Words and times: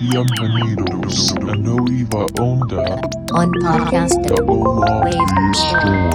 Bienvenidos 0.00 1.34
a 1.36 1.54
Nueva 1.56 2.26
Onda 2.40 3.00
on 3.32 3.50
podcast 3.60 4.14
de 4.16 4.42
Wave 4.42 5.10
Store. 5.52 6.10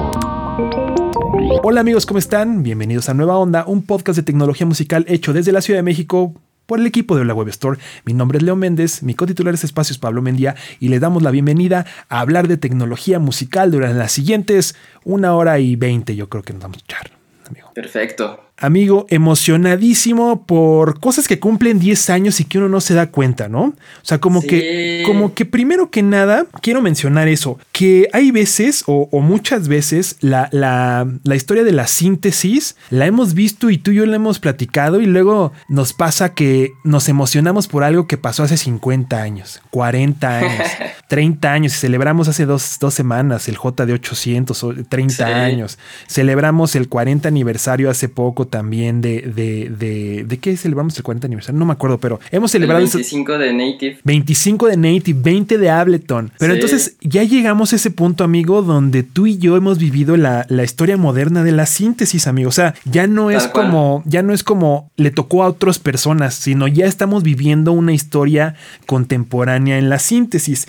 Hola 1.63 1.81
amigos, 1.81 2.05
¿cómo 2.05 2.19
están? 2.19 2.61
Bienvenidos 2.61 3.07
a 3.07 3.13
Nueva 3.13 3.37
Onda, 3.37 3.63
un 3.65 3.83
podcast 3.83 4.17
de 4.17 4.23
tecnología 4.23 4.67
musical 4.67 5.05
hecho 5.07 5.31
desde 5.31 5.51
la 5.53 5.61
Ciudad 5.61 5.77
de 5.79 5.83
México 5.83 6.33
por 6.65 6.79
el 6.79 6.87
equipo 6.87 7.15
de 7.15 7.23
la 7.23 7.33
Web 7.33 7.47
Store. 7.49 7.79
Mi 8.03 8.13
nombre 8.13 8.39
es 8.39 8.43
Leo 8.43 8.57
Méndez, 8.57 9.01
mi 9.01 9.13
cotitular 9.13 9.53
de 9.53 9.55
este 9.55 9.67
espacio 9.67 9.93
es 9.93 9.97
Pablo 9.97 10.21
Mendía 10.21 10.55
y 10.79 10.89
le 10.89 10.99
damos 10.99 11.23
la 11.23 11.31
bienvenida 11.31 11.85
a 12.09 12.19
hablar 12.19 12.49
de 12.49 12.57
tecnología 12.57 13.19
musical 13.19 13.71
durante 13.71 13.97
las 13.97 14.11
siguientes 14.11 14.75
una 15.05 15.35
hora 15.35 15.59
y 15.59 15.77
veinte, 15.77 16.15
yo 16.15 16.27
creo 16.27 16.43
que 16.43 16.51
nos 16.51 16.63
vamos 16.63 16.77
a 16.77 16.81
echar, 16.81 17.11
amigo. 17.47 17.71
Perfecto. 17.73 18.48
Amigo, 18.61 19.05
emocionadísimo 19.09 20.45
por 20.45 20.99
cosas 20.99 21.27
que 21.27 21.39
cumplen 21.39 21.79
10 21.79 22.09
años 22.09 22.39
y 22.39 22.45
que 22.45 22.57
uno 22.57 22.69
no 22.69 22.81
se 22.81 22.93
da 22.93 23.07
cuenta, 23.07 23.47
¿no? 23.49 23.61
O 23.63 23.73
sea, 24.03 24.19
como 24.19 24.41
Sí. 24.41 24.47
que, 24.47 25.03
como 25.05 25.33
que 25.33 25.45
primero 25.45 25.89
que 25.91 26.03
nada, 26.03 26.45
quiero 26.61 26.81
mencionar 26.81 27.27
eso, 27.27 27.57
que 27.71 28.07
hay 28.13 28.31
veces 28.31 28.83
o, 28.87 29.07
o 29.11 29.21
muchas 29.21 29.67
veces 29.67 30.17
la, 30.21 30.49
la, 30.51 31.07
la 31.23 31.35
historia 31.35 31.63
de 31.63 31.71
la 31.71 31.87
síntesis 31.87 32.75
la 32.89 33.05
hemos 33.05 33.33
visto 33.33 33.69
y 33.69 33.77
tú 33.77 33.91
y 33.91 33.95
yo 33.95 34.05
la 34.05 34.15
hemos 34.15 34.39
platicado 34.39 35.01
y 35.01 35.05
luego 35.05 35.51
nos 35.67 35.93
pasa 35.93 36.33
que 36.33 36.73
nos 36.83 37.09
emocionamos 37.09 37.67
por 37.67 37.83
algo 37.83 38.07
que 38.07 38.17
pasó 38.17 38.43
hace 38.43 38.57
50 38.57 39.21
años, 39.21 39.61
40 39.71 40.37
años, 40.39 40.67
30 41.07 41.51
años 41.51 41.73
y 41.75 41.77
celebramos 41.77 42.27
hace 42.27 42.45
dos, 42.45 42.77
dos 42.79 42.93
semanas 42.93 43.47
el 43.47 43.55
JD 43.55 43.91
800 43.93 44.63
o 44.63 44.73
30 44.87 45.09
Sí. 45.15 45.23
años. 45.23 45.77
Celebramos 46.07 46.75
el 46.75 46.87
40 46.89 47.27
aniversario 47.27 47.89
hace 47.89 48.09
poco 48.09 48.47
también 48.49 49.01
de, 49.01 49.21
de, 49.21 49.69
de, 49.69 50.25
¿de 50.27 50.37
qué 50.39 50.57
celebramos 50.57 50.97
el 50.97 51.03
40 51.03 51.27
aniversario? 51.27 51.57
No 51.59 51.65
me 51.65 51.73
acuerdo, 51.73 51.97
pero 51.99 52.19
hemos 52.31 52.53
El 52.53 52.59
celebrado... 52.61 52.83
eso- 52.83 52.97
25 52.97 53.37
de 53.37 53.53
Native. 53.53 53.97
25 54.03 54.67
de 54.67 54.77
Native, 54.77 55.19
20 55.23 55.57
de 55.57 55.69
Ableton. 55.69 56.31
Pero 56.37 56.53
Sí. 56.53 56.57
entonces 56.59 56.95
ya 57.01 57.23
llegamos 57.23 57.71
a 57.73 57.77
ese 57.77 57.91
punto, 57.91 58.23
amigo, 58.23 58.61
donde 58.61 59.03
tú 59.03 59.27
y 59.27 59.37
yo 59.37 59.55
hemos 59.55 59.77
vivido 59.79 60.17
la, 60.17 60.45
la 60.49 60.63
historia 60.63 60.97
moderna 60.97 61.43
de 61.43 61.51
la 61.53 61.65
síntesis, 61.65 62.27
amigo. 62.27 62.49
O 62.49 62.51
sea, 62.51 62.73
ya 62.85 63.07
no 63.07 63.31
es 63.31 63.47
como, 63.47 64.03
ya 64.05 64.21
no 64.23 64.33
es 64.33 64.43
como 64.43 64.91
le 64.97 65.11
tocó 65.11 65.43
a 65.43 65.47
otras 65.47 65.79
personas, 65.79 66.35
sino 66.35 66.67
ya 66.67 66.85
estamos 66.85 67.23
viviendo 67.23 67.71
una 67.71 67.93
historia 67.93 68.55
contemporánea 68.85 69.77
en 69.77 69.89
la 69.89 69.99
síntesis. 69.99 70.67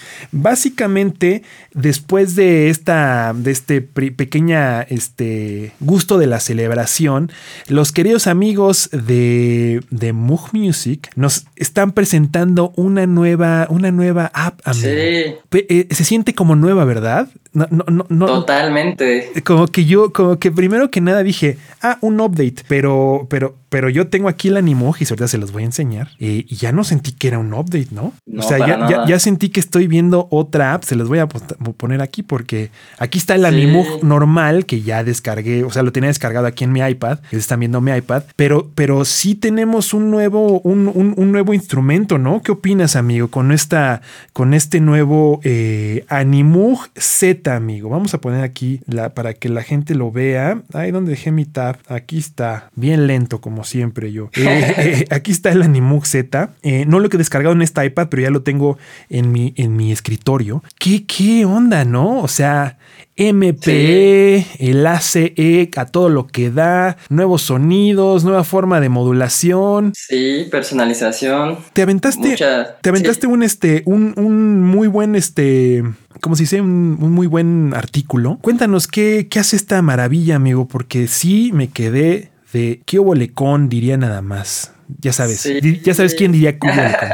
Básicamente, 0.51 1.43
después 1.75 2.35
de 2.35 2.69
esta, 2.71 3.33
de 3.35 3.51
este 3.53 3.81
pequeña, 3.81 4.83
este 4.83 5.73
gusto 5.81 6.19
de 6.19 6.27
la 6.27 6.41
celebración, 6.41 7.31
los 7.71 7.93
queridos 7.93 8.27
amigos 8.27 8.91
de, 8.93 9.83
de 9.91 10.13
Moog 10.13 10.53
Music 10.53 11.11
nos 11.15 11.47
están 11.57 11.93
presentando 11.93 12.73
una 12.77 13.07
nueva, 13.07 13.67
una 13.71 13.91
nueva 13.93 14.31
app, 14.35 14.61
amigo. 14.65 14.89
Sí, 14.89 15.37
eh, 15.53 15.89
se 15.91 16.05
siente 16.05 16.35
como 16.35 16.57
nueva, 16.57 16.85
¿verdad? 16.85 17.29
No, 17.53 17.67
no, 17.71 17.85
no, 17.89 18.07
no- 18.09 18.27
totalmente. 18.27 19.33
como 19.45 19.67
que 19.67 19.85
yo, 19.85 20.13
como 20.13 20.39
que 20.39 20.51
primero 20.53 20.91
que 20.91 21.01
nada 21.01 21.23
dije, 21.23 21.59
ah, 21.83 21.99
un 22.01 22.21
update, 22.21 22.63
pero, 22.69 23.27
pero, 23.29 23.57
pero 23.69 23.89
yo 23.89 24.07
tengo 24.09 24.29
aquí 24.29 24.49
el 24.49 24.57
Animoji, 24.57 25.05
ahorita 25.05 25.27
se 25.29 25.39
los 25.39 25.51
voy 25.53 25.63
a 25.63 25.67
enseñar, 25.67 26.11
eh, 26.21 26.45
y 26.49 26.57
ya 26.57 26.71
no 26.73 26.85
sentí 26.85 27.13
que 27.13 27.29
era 27.29 27.39
un 27.39 27.53
update, 27.53 27.89
¿no? 27.93 28.13
No, 28.27 28.41
o 28.41 28.49
sea, 28.49 28.59
ya, 28.59 29.05
ya, 29.07 29.19
sentí 29.19 29.49
que 29.49 29.61
estoy 29.61 29.87
viendo 29.89 30.29
otra 30.31 30.75
app, 30.75 30.85
se 30.85 30.95
los 30.97 31.09
voy 31.09 31.19
a 31.19 31.27
poner 31.27 32.03
aquí 32.03 32.23
porque 32.23 32.71
aquí 32.99 33.19
está 33.19 33.35
el 33.35 33.41
Sí. 33.41 33.47
Animoj 33.47 34.03
normal 34.03 34.65
que 34.67 34.83
ya 34.83 35.03
descargué, 35.03 35.65
o 35.65 35.71
sea, 35.71 35.83
lo 35.83 35.91
tenía 35.93 36.09
descargado 36.09 36.47
aquí 36.47 36.63
en 36.65 36.73
mi 36.73 36.81
iPad, 36.81 37.19
están 37.33 37.61
viendo 37.61 37.81
mi 37.81 37.91
iPad, 37.93 38.23
pero, 38.37 38.71
pero 38.75 39.05
sí 39.05 39.35
tenemos 39.35 39.93
un 39.95 40.11
nuevo, 40.11 40.61
un, 40.61 40.87
un- 40.93 41.15
un 41.17 41.33
nuevo 41.33 41.53
instrumento, 41.55 42.19
¿no? 42.19 42.43
¿Qué 42.43 42.53
opinas, 42.53 42.95
amigo, 42.97 43.29
con 43.29 43.51
esta, 43.53 44.03
con 44.33 44.55
este 44.55 44.81
nuevo 44.81 45.41
eh, 45.43 46.05
Animug 46.09 46.81
Z, 46.97 47.40
amigo? 47.49 47.89
Vamos 47.89 48.15
a 48.15 48.21
poner 48.21 48.43
aquí 48.43 48.81
la, 48.87 49.15
para 49.15 49.35
que 49.35 49.49
la 49.49 49.63
gente 49.63 49.95
lo 49.95 50.11
vea. 50.13 50.63
Ahí 50.73 50.91
donde 50.91 51.13
dejé 51.13 51.33
mi 51.33 51.45
tab, 51.45 51.77
aquí 51.89 52.19
está, 52.19 52.71
bien 52.75 53.07
lento 53.07 53.41
como 53.41 53.65
siempre 53.65 54.13
yo. 54.13 54.31
Eh, 54.51 54.75
eh, 54.79 55.05
aquí 55.11 55.31
está 55.31 55.51
el 55.51 55.63
Animug 55.63 56.07
Z. 56.07 56.51
Eh, 56.63 56.85
no 56.87 56.99
lo 56.99 57.09
que 57.09 57.17
he 57.17 57.19
descargado 57.19 57.55
en 57.55 57.63
esta 57.63 57.85
iPad, 57.85 58.09
pero 58.11 58.23
ya 58.23 58.31
lo 58.31 58.43
tengo 58.43 58.79
en 59.09 59.31
mi, 59.33 59.55
en 59.57 59.77
mi 59.77 59.93
escritorio. 59.93 60.63
¿Qué, 60.79 61.05
qué 61.07 61.45
onda, 61.45 61.85
no? 61.85 62.21
O 62.21 62.29
sea, 62.29 62.79
MPE, 63.21 64.47
el 64.59 64.87
ACE, 64.87 65.71
a 65.77 65.85
todo 65.87 66.09
lo 66.09 66.27
que 66.27 66.51
da, 66.51 66.97
nuevos 67.11 67.43
sonidos, 67.43 68.25
nueva 68.25 68.45
forma 68.45 68.81
de 68.81 68.89
modulación. 68.89 69.93
Sí, 69.95 70.49
personalización. 70.51 71.59
Te 71.75 71.83
aventaste, 71.83 72.31
Mucha. 72.31 72.79
te 72.81 72.89
aventaste 72.89 73.27
un 73.27 73.43
este, 73.43 73.83
un, 73.85 74.15
un 74.17 74.63
muy 74.63 74.89
buen 74.89 75.17
este, 75.17 75.85
como 76.21 76.37
se 76.37 76.45
dice, 76.45 76.61
un, 76.61 76.99
un 77.01 77.13
muy 77.13 77.27
buen 77.27 77.73
artículo. 77.75 78.39
Cuéntanos 78.43 78.87
qué, 78.89 79.29
qué 79.31 79.39
hace 79.41 79.57
esta 79.57 79.81
maravilla, 79.83 80.37
amigo, 80.37 80.67
porque 80.69 81.07
sí 81.09 81.51
me 81.53 81.69
quedé 81.69 82.31
de 82.53 82.83
qué 82.87 82.99
bolecón 82.99 83.69
diría 83.69 83.97
nada 83.97 84.23
más. 84.23 84.73
Ya 85.01 85.13
sabes, 85.13 85.39
Sí. 85.41 85.81
ya 85.85 85.95
sabes 85.95 86.17
quién 86.17 86.33
diría 86.33 86.59
qué 86.59 86.67
bolecón. 86.67 87.09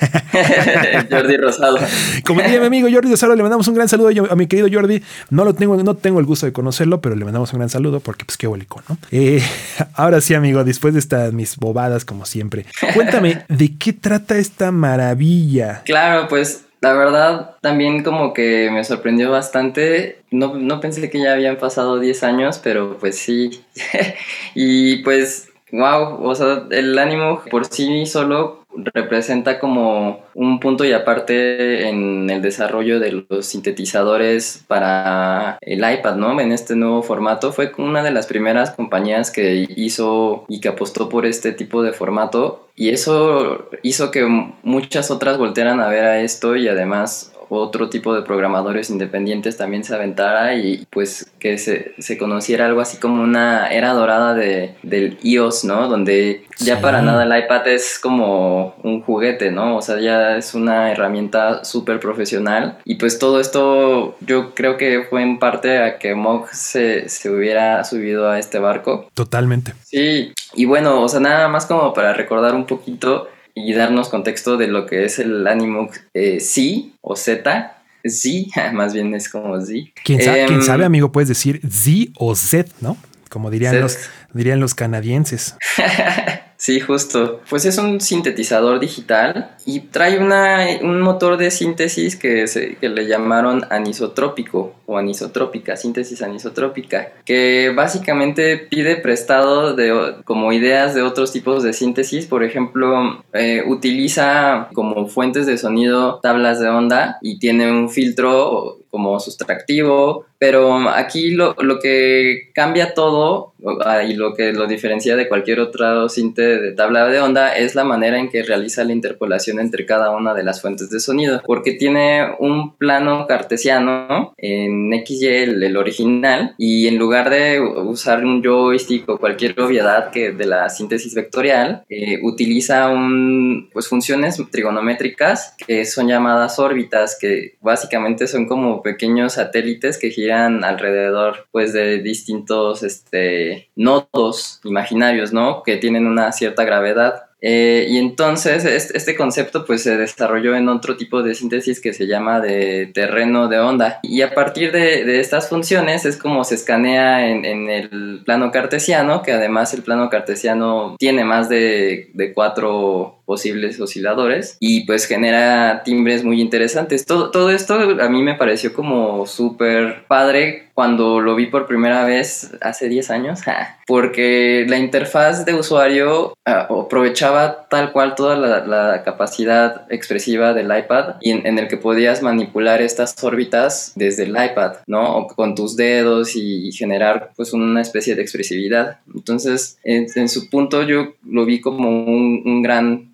Jordi 1.10 1.36
Rosado. 1.36 1.78
Como 2.26 2.42
diría 2.42 2.58
mi 2.58 2.66
amigo 2.66 2.88
Jordi 2.92 3.08
de 3.10 3.16
Saro, 3.16 3.36
le 3.36 3.42
mandamos 3.42 3.68
un 3.68 3.74
gran 3.74 3.88
saludo 3.88 4.10
a 4.30 4.34
mi 4.34 4.46
querido 4.48 4.68
Jordi. 4.72 5.02
No 5.30 5.44
lo 5.44 5.54
tengo, 5.54 5.80
no 5.82 5.94
tengo 5.94 6.18
el 6.18 6.26
gusto 6.26 6.46
de 6.46 6.52
conocerlo, 6.52 7.00
pero 7.00 7.14
le 7.14 7.24
mandamos 7.24 7.52
un 7.52 7.60
gran 7.60 7.70
saludo 7.70 8.00
porque 8.00 8.24
pues 8.24 8.36
qué 8.36 8.48
bolicón, 8.48 8.82
¿no? 8.88 8.98
Eh, 9.12 9.42
ahora 9.94 10.20
sí, 10.20 10.34
amigo, 10.34 10.64
después 10.64 10.94
de 10.94 11.00
estas 11.00 11.32
mis 11.32 11.56
bobadas, 11.56 12.04
como 12.04 12.26
siempre, 12.26 12.66
cuéntame, 12.94 13.44
¿de 13.48 13.76
qué 13.76 13.92
trata 13.92 14.36
esta 14.38 14.72
maravilla? 14.72 15.82
Claro, 15.84 16.26
pues 16.28 16.64
la 16.80 16.94
verdad 16.94 17.56
también 17.60 18.02
como 18.02 18.32
que 18.32 18.70
me 18.70 18.84
sorprendió 18.84 19.30
bastante. 19.30 20.22
No, 20.30 20.54
no 20.54 20.80
pensé 20.80 21.10
que 21.10 21.20
ya 21.20 21.34
habían 21.34 21.58
pasado 21.58 21.98
10 21.98 22.22
años, 22.22 22.58
pero 22.62 22.96
pues 22.98 23.18
sí. 23.18 23.62
y 24.54 25.02
pues, 25.02 25.50
wow, 25.72 26.22
o 26.22 26.34
sea, 26.34 26.64
el 26.70 26.98
ánimo 26.98 27.42
por 27.50 27.66
sí 27.66 28.06
solo 28.06 28.59
representa 28.76 29.58
como 29.58 30.20
un 30.34 30.60
punto 30.60 30.84
y 30.84 30.92
aparte 30.92 31.88
en 31.88 32.30
el 32.30 32.42
desarrollo 32.42 33.00
de 33.00 33.24
los 33.28 33.46
sintetizadores 33.46 34.64
para 34.66 35.58
el 35.60 35.78
iPad, 35.78 36.16
¿no? 36.16 36.38
En 36.40 36.52
este 36.52 36.76
nuevo 36.76 37.02
formato 37.02 37.52
fue 37.52 37.72
una 37.78 38.02
de 38.02 38.10
las 38.10 38.26
primeras 38.26 38.70
compañías 38.70 39.30
que 39.30 39.66
hizo 39.76 40.44
y 40.48 40.60
que 40.60 40.68
apostó 40.68 41.08
por 41.08 41.26
este 41.26 41.52
tipo 41.52 41.82
de 41.82 41.92
formato 41.92 42.68
y 42.76 42.90
eso 42.90 43.68
hizo 43.82 44.10
que 44.10 44.24
muchas 44.62 45.10
otras 45.10 45.36
voltearan 45.38 45.80
a 45.80 45.88
ver 45.88 46.04
a 46.04 46.20
esto 46.20 46.56
y 46.56 46.68
además 46.68 47.32
otro 47.50 47.88
tipo 47.90 48.14
de 48.14 48.22
programadores 48.22 48.90
independientes 48.90 49.56
también 49.56 49.84
se 49.84 49.94
aventara 49.94 50.54
y 50.54 50.86
pues 50.90 51.30
que 51.38 51.58
se, 51.58 51.94
se 51.98 52.16
conociera 52.16 52.66
algo 52.66 52.80
así 52.80 52.98
como 52.98 53.22
una 53.22 53.68
era 53.68 53.92
dorada 53.92 54.34
de, 54.34 54.74
del 54.82 55.18
iOS, 55.22 55.64
¿no? 55.64 55.88
Donde 55.88 56.44
ya 56.58 56.76
Sí. 56.76 56.82
para 56.82 57.02
nada 57.02 57.24
el 57.24 57.44
iPad 57.44 57.66
es 57.68 57.98
como 57.98 58.74
un 58.82 59.02
juguete, 59.02 59.50
¿no? 59.50 59.76
O 59.76 59.82
sea, 59.82 59.98
ya 60.00 60.36
es 60.36 60.54
una 60.54 60.92
herramienta 60.92 61.64
súper 61.64 62.00
profesional 62.00 62.78
y 62.84 62.94
pues 62.96 63.18
todo 63.18 63.40
esto 63.40 64.16
yo 64.20 64.54
creo 64.54 64.76
que 64.76 65.04
fue 65.08 65.22
en 65.22 65.38
parte 65.38 65.78
a 65.78 65.98
que 65.98 66.14
Moog 66.14 66.48
se, 66.52 67.08
se 67.08 67.30
hubiera 67.30 67.82
subido 67.84 68.30
a 68.30 68.38
este 68.38 68.58
barco. 68.58 69.08
Totalmente. 69.14 69.74
Sí, 69.84 70.32
y 70.54 70.64
bueno, 70.66 71.02
o 71.02 71.08
sea, 71.08 71.20
nada 71.20 71.48
más 71.48 71.66
como 71.66 71.92
para 71.92 72.12
recordar 72.12 72.54
un 72.54 72.66
poquito 72.66 73.28
y 73.54 73.72
darnos 73.74 74.08
contexto 74.08 74.56
de 74.56 74.66
lo 74.68 74.86
que 74.86 75.04
es 75.04 75.18
el 75.18 75.46
Animux 75.46 76.00
eh, 76.14 76.40
C 76.40 76.90
o 77.00 77.16
Z. 77.16 77.76
Z, 78.04 78.72
más 78.72 78.94
bien 78.94 79.14
es 79.14 79.28
como 79.28 79.60
Z. 79.60 79.90
¿Quién, 80.04 80.22
sa- 80.22 80.38
Em, 80.38 80.46
quién 80.48 80.62
sabe, 80.62 80.84
amigo? 80.84 81.12
Puedes 81.12 81.28
decir 81.28 81.60
Z 81.68 82.12
o 82.16 82.34
Z, 82.34 82.70
¿no? 82.80 82.96
Como 83.28 83.50
dirían, 83.50 83.72
Z. 83.72 83.82
los, 83.82 83.98
dirían 84.32 84.58
los 84.60 84.74
canadienses. 84.74 85.56
Sí, 86.60 86.78
justo. 86.78 87.40
Pues 87.48 87.64
es 87.64 87.78
un 87.78 88.02
sintetizador 88.02 88.80
digital 88.80 89.56
y 89.64 89.80
trae 89.80 90.18
una, 90.18 90.66
un 90.82 91.00
motor 91.00 91.38
de 91.38 91.50
síntesis 91.50 92.16
que, 92.16 92.46
se, 92.48 92.76
que 92.76 92.90
le 92.90 93.06
llamaron 93.06 93.64
anisotrópico 93.70 94.74
o 94.84 94.98
anisotrópica, 94.98 95.78
síntesis 95.78 96.20
anisotrópica, 96.20 97.12
que 97.24 97.72
básicamente 97.74 98.58
pide 98.58 98.96
prestado 98.96 99.74
de, 99.74 100.16
como 100.26 100.52
ideas 100.52 100.94
de 100.94 101.00
otros 101.00 101.32
tipos 101.32 101.62
de 101.62 101.72
síntesis. 101.72 102.26
Por 102.26 102.44
ejemplo, 102.44 103.24
eh, 103.32 103.62
utiliza 103.66 104.68
como 104.74 105.06
fuentes 105.06 105.46
de 105.46 105.56
sonido 105.56 106.20
tablas 106.22 106.60
de 106.60 106.68
onda 106.68 107.16
y 107.22 107.38
tiene 107.38 107.72
un 107.72 107.88
filtro 107.88 108.79
como 108.90 109.18
sustractivo, 109.20 110.26
pero 110.38 110.88
aquí 110.88 111.32
lo, 111.32 111.54
lo 111.60 111.78
que 111.78 112.50
cambia 112.54 112.94
todo 112.94 113.52
ah, 113.84 114.02
y 114.02 114.14
lo 114.14 114.34
que 114.34 114.52
lo 114.52 114.66
diferencia 114.66 115.14
de 115.14 115.28
cualquier 115.28 115.60
otro 115.60 116.08
cinte 116.08 116.58
de 116.58 116.72
tabla 116.72 117.06
de 117.06 117.20
onda 117.20 117.54
es 117.54 117.74
la 117.74 117.84
manera 117.84 118.18
en 118.18 118.30
que 118.30 118.42
realiza 118.42 118.84
la 118.84 118.92
interpolación 118.92 119.60
entre 119.60 119.84
cada 119.86 120.10
una 120.10 120.34
de 120.34 120.42
las 120.42 120.62
fuentes 120.62 120.90
de 120.90 120.98
sonido, 120.98 121.42
porque 121.44 121.72
tiene 121.72 122.26
un 122.38 122.76
plano 122.76 123.26
cartesiano 123.26 124.34
en 124.38 124.90
XY, 125.04 125.26
el, 125.26 125.62
el 125.62 125.76
original, 125.76 126.54
y 126.58 126.88
en 126.88 126.96
lugar 126.96 127.30
de 127.30 127.60
usar 127.60 128.24
un 128.24 128.42
joystick 128.42 129.08
o 129.08 129.18
cualquier 129.18 129.60
obviedad 129.60 130.10
que 130.10 130.32
de 130.32 130.46
la 130.46 130.68
síntesis 130.68 131.14
vectorial, 131.14 131.84
eh, 131.88 132.18
utiliza 132.22 132.88
un, 132.88 133.68
pues 133.72 133.88
funciones 133.88 134.40
trigonométricas 134.50 135.54
que 135.66 135.84
son 135.84 136.08
llamadas 136.08 136.58
órbitas, 136.58 137.18
que 137.20 137.56
básicamente 137.60 138.26
son 138.26 138.46
como 138.46 138.79
pequeños 138.82 139.34
satélites 139.34 139.98
que 139.98 140.10
giran 140.10 140.64
alrededor 140.64 141.46
pues 141.52 141.72
de 141.72 141.98
distintos 141.98 142.82
este, 142.82 143.70
nodos 143.76 144.60
imaginarios, 144.64 145.32
¿no? 145.32 145.62
Que 145.62 145.76
tienen 145.76 146.06
una 146.06 146.32
cierta 146.32 146.64
gravedad. 146.64 147.24
Eh, 147.42 147.86
y 147.88 147.96
entonces 147.96 148.64
este, 148.66 149.16
concepto 149.16 149.64
pues 149.64 149.82
se 149.82 149.96
desarrolló 149.96 150.54
en 150.56 150.68
otro 150.68 150.96
tipo 150.96 151.22
de 151.22 151.34
síntesis 151.34 151.80
que 151.80 151.94
se 151.94 152.06
llama 152.06 152.40
de 152.40 152.90
terreno 152.92 153.48
de 153.48 153.58
onda. 153.58 154.00
Y 154.02 154.22
a 154.22 154.34
partir 154.34 154.72
de, 154.72 155.20
estas 155.20 155.48
funciones 155.48 156.04
es 156.04 156.16
como 156.16 156.44
se 156.44 156.54
escanea 156.54 157.28
en, 157.28 157.44
el 157.70 158.22
plano 158.24 158.50
cartesiano, 158.50 159.22
que 159.22 159.32
además 159.32 159.72
el 159.74 159.82
plano 159.82 160.10
cartesiano 160.10 160.96
tiene 160.98 161.24
más 161.24 161.48
de, 161.48 162.10
de 162.14 162.32
cuatro 162.32 163.19
posibles 163.30 163.80
osciladores 163.80 164.56
y 164.58 164.86
pues 164.86 165.06
genera 165.06 165.84
timbres 165.84 166.24
muy 166.24 166.40
interesantes. 166.40 167.06
Todo, 167.06 167.30
todo 167.30 167.50
esto 167.50 167.74
a 167.74 168.08
mí 168.08 168.22
me 168.24 168.34
pareció 168.34 168.72
como 168.72 169.24
súper 169.24 170.04
padre 170.08 170.70
cuando 170.80 171.20
lo 171.20 171.36
vi 171.36 171.44
por 171.44 171.66
primera 171.66 172.06
vez 172.06 172.52
hace 172.62 172.88
10 172.88 173.10
años, 173.10 173.40
porque 173.86 174.64
la 174.66 174.78
interfaz 174.78 175.44
de 175.44 175.52
usuario 175.52 176.32
ah, 176.46 176.68
aprovechaba 176.70 177.68
tal 177.68 177.92
cual 177.92 178.14
toda 178.14 178.34
la, 178.36 179.02
capacidad 179.04 179.84
expresiva 179.90 180.54
del 180.54 180.74
iPad 180.74 181.16
y 181.20 181.32
en, 181.32 181.58
el 181.58 181.68
que 181.68 181.76
podías 181.76 182.22
manipular 182.22 182.80
estas 182.80 183.14
órbitas 183.22 183.92
desde 183.94 184.22
el 184.22 184.30
iPad, 184.30 184.76
¿no? 184.86 185.18
O 185.18 185.26
con 185.26 185.54
tus 185.54 185.76
dedos 185.76 186.34
y 186.34 186.72
generar 186.72 187.32
pues 187.36 187.52
una 187.52 187.82
especie 187.82 188.14
de 188.14 188.22
expresividad. 188.22 189.00
Entonces, 189.14 189.78
en, 189.84 190.30
su 190.30 190.48
punto 190.48 190.82
yo 190.82 191.12
lo 191.26 191.44
vi 191.44 191.60
como 191.60 191.90
un, 191.90 192.42
un 192.46 192.62
gran 192.62 193.10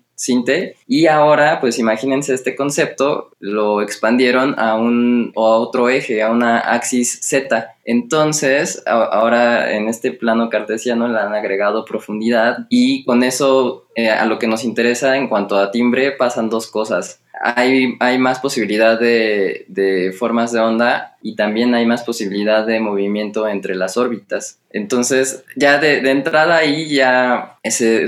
Y 0.87 1.07
ahora, 1.07 1.61
pues 1.61 1.79
imagínense 1.79 2.33
este 2.33 2.55
concepto, 2.55 3.31
lo 3.39 3.81
expandieron 3.81 4.59
a 4.59 4.75
un 4.75 5.31
a 5.35 5.39
otro 5.39 5.89
eje, 5.89 6.23
a 6.23 6.31
una 6.31 6.59
axis 6.59 7.19
Z. 7.21 7.75
Entonces, 7.85 8.83
ahora 8.85 9.71
en 9.73 9.87
este 9.87 10.11
plano 10.11 10.49
cartesiano 10.49 11.07
le 11.07 11.19
han 11.19 11.33
agregado 11.33 11.85
profundidad 11.85 12.65
y 12.69 13.05
con 13.05 13.23
eso 13.23 13.85
eh, 13.95 14.09
a 14.09 14.25
lo 14.25 14.39
que 14.39 14.47
nos 14.47 14.63
interesa 14.63 15.15
en 15.15 15.29
cuanto 15.29 15.57
a 15.57 15.71
timbre 15.71 16.11
pasan 16.11 16.49
dos 16.49 16.67
cosas 16.67 17.21
hay, 17.41 18.17
más 18.17 18.39
posibilidad 18.39 18.99
de, 18.99 20.15
formas 20.17 20.51
de 20.51 20.59
onda 20.59 21.17
y 21.21 21.35
también 21.35 21.75
hay 21.75 21.85
más 21.85 22.03
posibilidad 22.03 22.65
de 22.65 22.79
movimiento 22.79 23.47
entre 23.47 23.75
las 23.75 23.97
órbitas. 23.97 24.59
Entonces, 24.71 25.43
ya 25.55 25.77
de, 25.77 25.97
entrada 26.09 26.57
ahí 26.57 26.89
ya 26.89 27.57
se, 27.63 28.07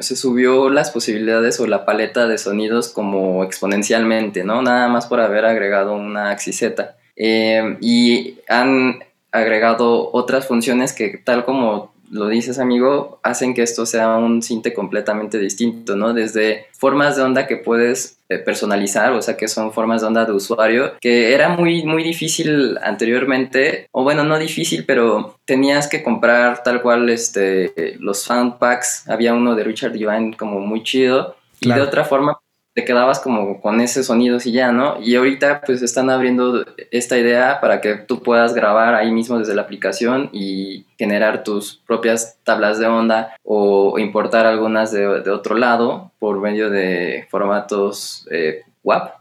subió 0.00 0.70
las 0.70 0.90
posibilidades 0.90 1.60
o 1.60 1.66
la 1.66 1.84
paleta 1.84 2.26
de 2.26 2.38
sonidos 2.38 2.88
como 2.88 3.44
exponencialmente, 3.44 4.44
¿no? 4.44 4.62
Nada 4.62 4.88
más 4.88 5.06
por 5.06 5.20
haber 5.20 5.44
agregado 5.44 5.94
una 5.94 6.30
axis 6.30 6.58
Z. 6.58 6.96
Eh, 7.16 7.76
y 7.80 8.38
han 8.48 9.04
agregado 9.32 10.10
otras 10.12 10.46
funciones 10.46 10.92
que 10.92 11.20
tal 11.22 11.44
como 11.44 11.92
lo 12.10 12.28
dices, 12.28 12.58
amigo, 12.58 13.20
hacen 13.22 13.54
que 13.54 13.62
esto 13.62 13.86
sea 13.86 14.16
un 14.16 14.42
cinte 14.42 14.74
completamente 14.74 15.38
distinto, 15.38 15.96
¿no? 15.96 16.12
Desde 16.12 16.66
formas 16.72 17.16
de 17.16 17.22
onda 17.22 17.46
que 17.46 17.56
puedes 17.56 18.18
eh, 18.28 18.38
personalizar, 18.38 19.12
o 19.12 19.22
sea, 19.22 19.36
que 19.36 19.48
son 19.48 19.72
formas 19.72 20.00
de 20.00 20.08
onda 20.08 20.24
de 20.24 20.32
usuario, 20.32 20.94
que 21.00 21.32
era 21.32 21.50
muy, 21.50 21.84
muy 21.84 22.02
difícil 22.02 22.78
anteriormente, 22.82 23.88
o 23.92 24.02
bueno, 24.02 24.24
no 24.24 24.38
difícil, 24.38 24.84
pero 24.84 25.36
tenías 25.44 25.88
que 25.88 26.02
comprar 26.02 26.62
tal 26.62 26.82
cual 26.82 27.08
este, 27.10 27.96
los 28.00 28.18
sound 28.18 28.58
packs. 28.58 29.08
Había 29.08 29.32
uno 29.32 29.54
de 29.54 29.64
Richard 29.64 29.92
Divine 29.92 30.36
como 30.36 30.60
muy 30.60 30.82
chido, 30.82 31.36
y 31.60 31.72
de 31.72 31.80
otra 31.80 32.04
forma 32.04 32.38
te 32.80 32.86
quedabas 32.86 33.20
como 33.20 33.60
con 33.60 33.80
ese 33.80 34.02
sonido 34.02 34.38
y 34.42 34.52
ya, 34.52 34.72
¿no? 34.72 34.98
Y 35.02 35.14
ahorita 35.14 35.60
pues 35.66 35.82
están 35.82 36.08
abriendo 36.08 36.64
esta 36.90 37.18
idea 37.18 37.60
para 37.60 37.82
que 37.82 37.96
tú 37.96 38.22
puedas 38.22 38.54
grabar 38.54 38.94
ahí 38.94 39.12
mismo 39.12 39.38
desde 39.38 39.54
la 39.54 39.62
aplicación 39.62 40.30
y 40.32 40.86
generar 40.98 41.44
tus 41.44 41.82
propias 41.86 42.38
tablas 42.42 42.78
de 42.78 42.86
onda 42.86 43.34
o 43.44 43.98
importar 43.98 44.46
algunas 44.46 44.92
de, 44.92 45.06
otro 45.06 45.56
lado 45.56 46.10
por 46.18 46.40
medio 46.40 46.70
de 46.70 47.26
formatos 47.30 48.26
eh, 48.30 48.62
WAP. 48.82 49.12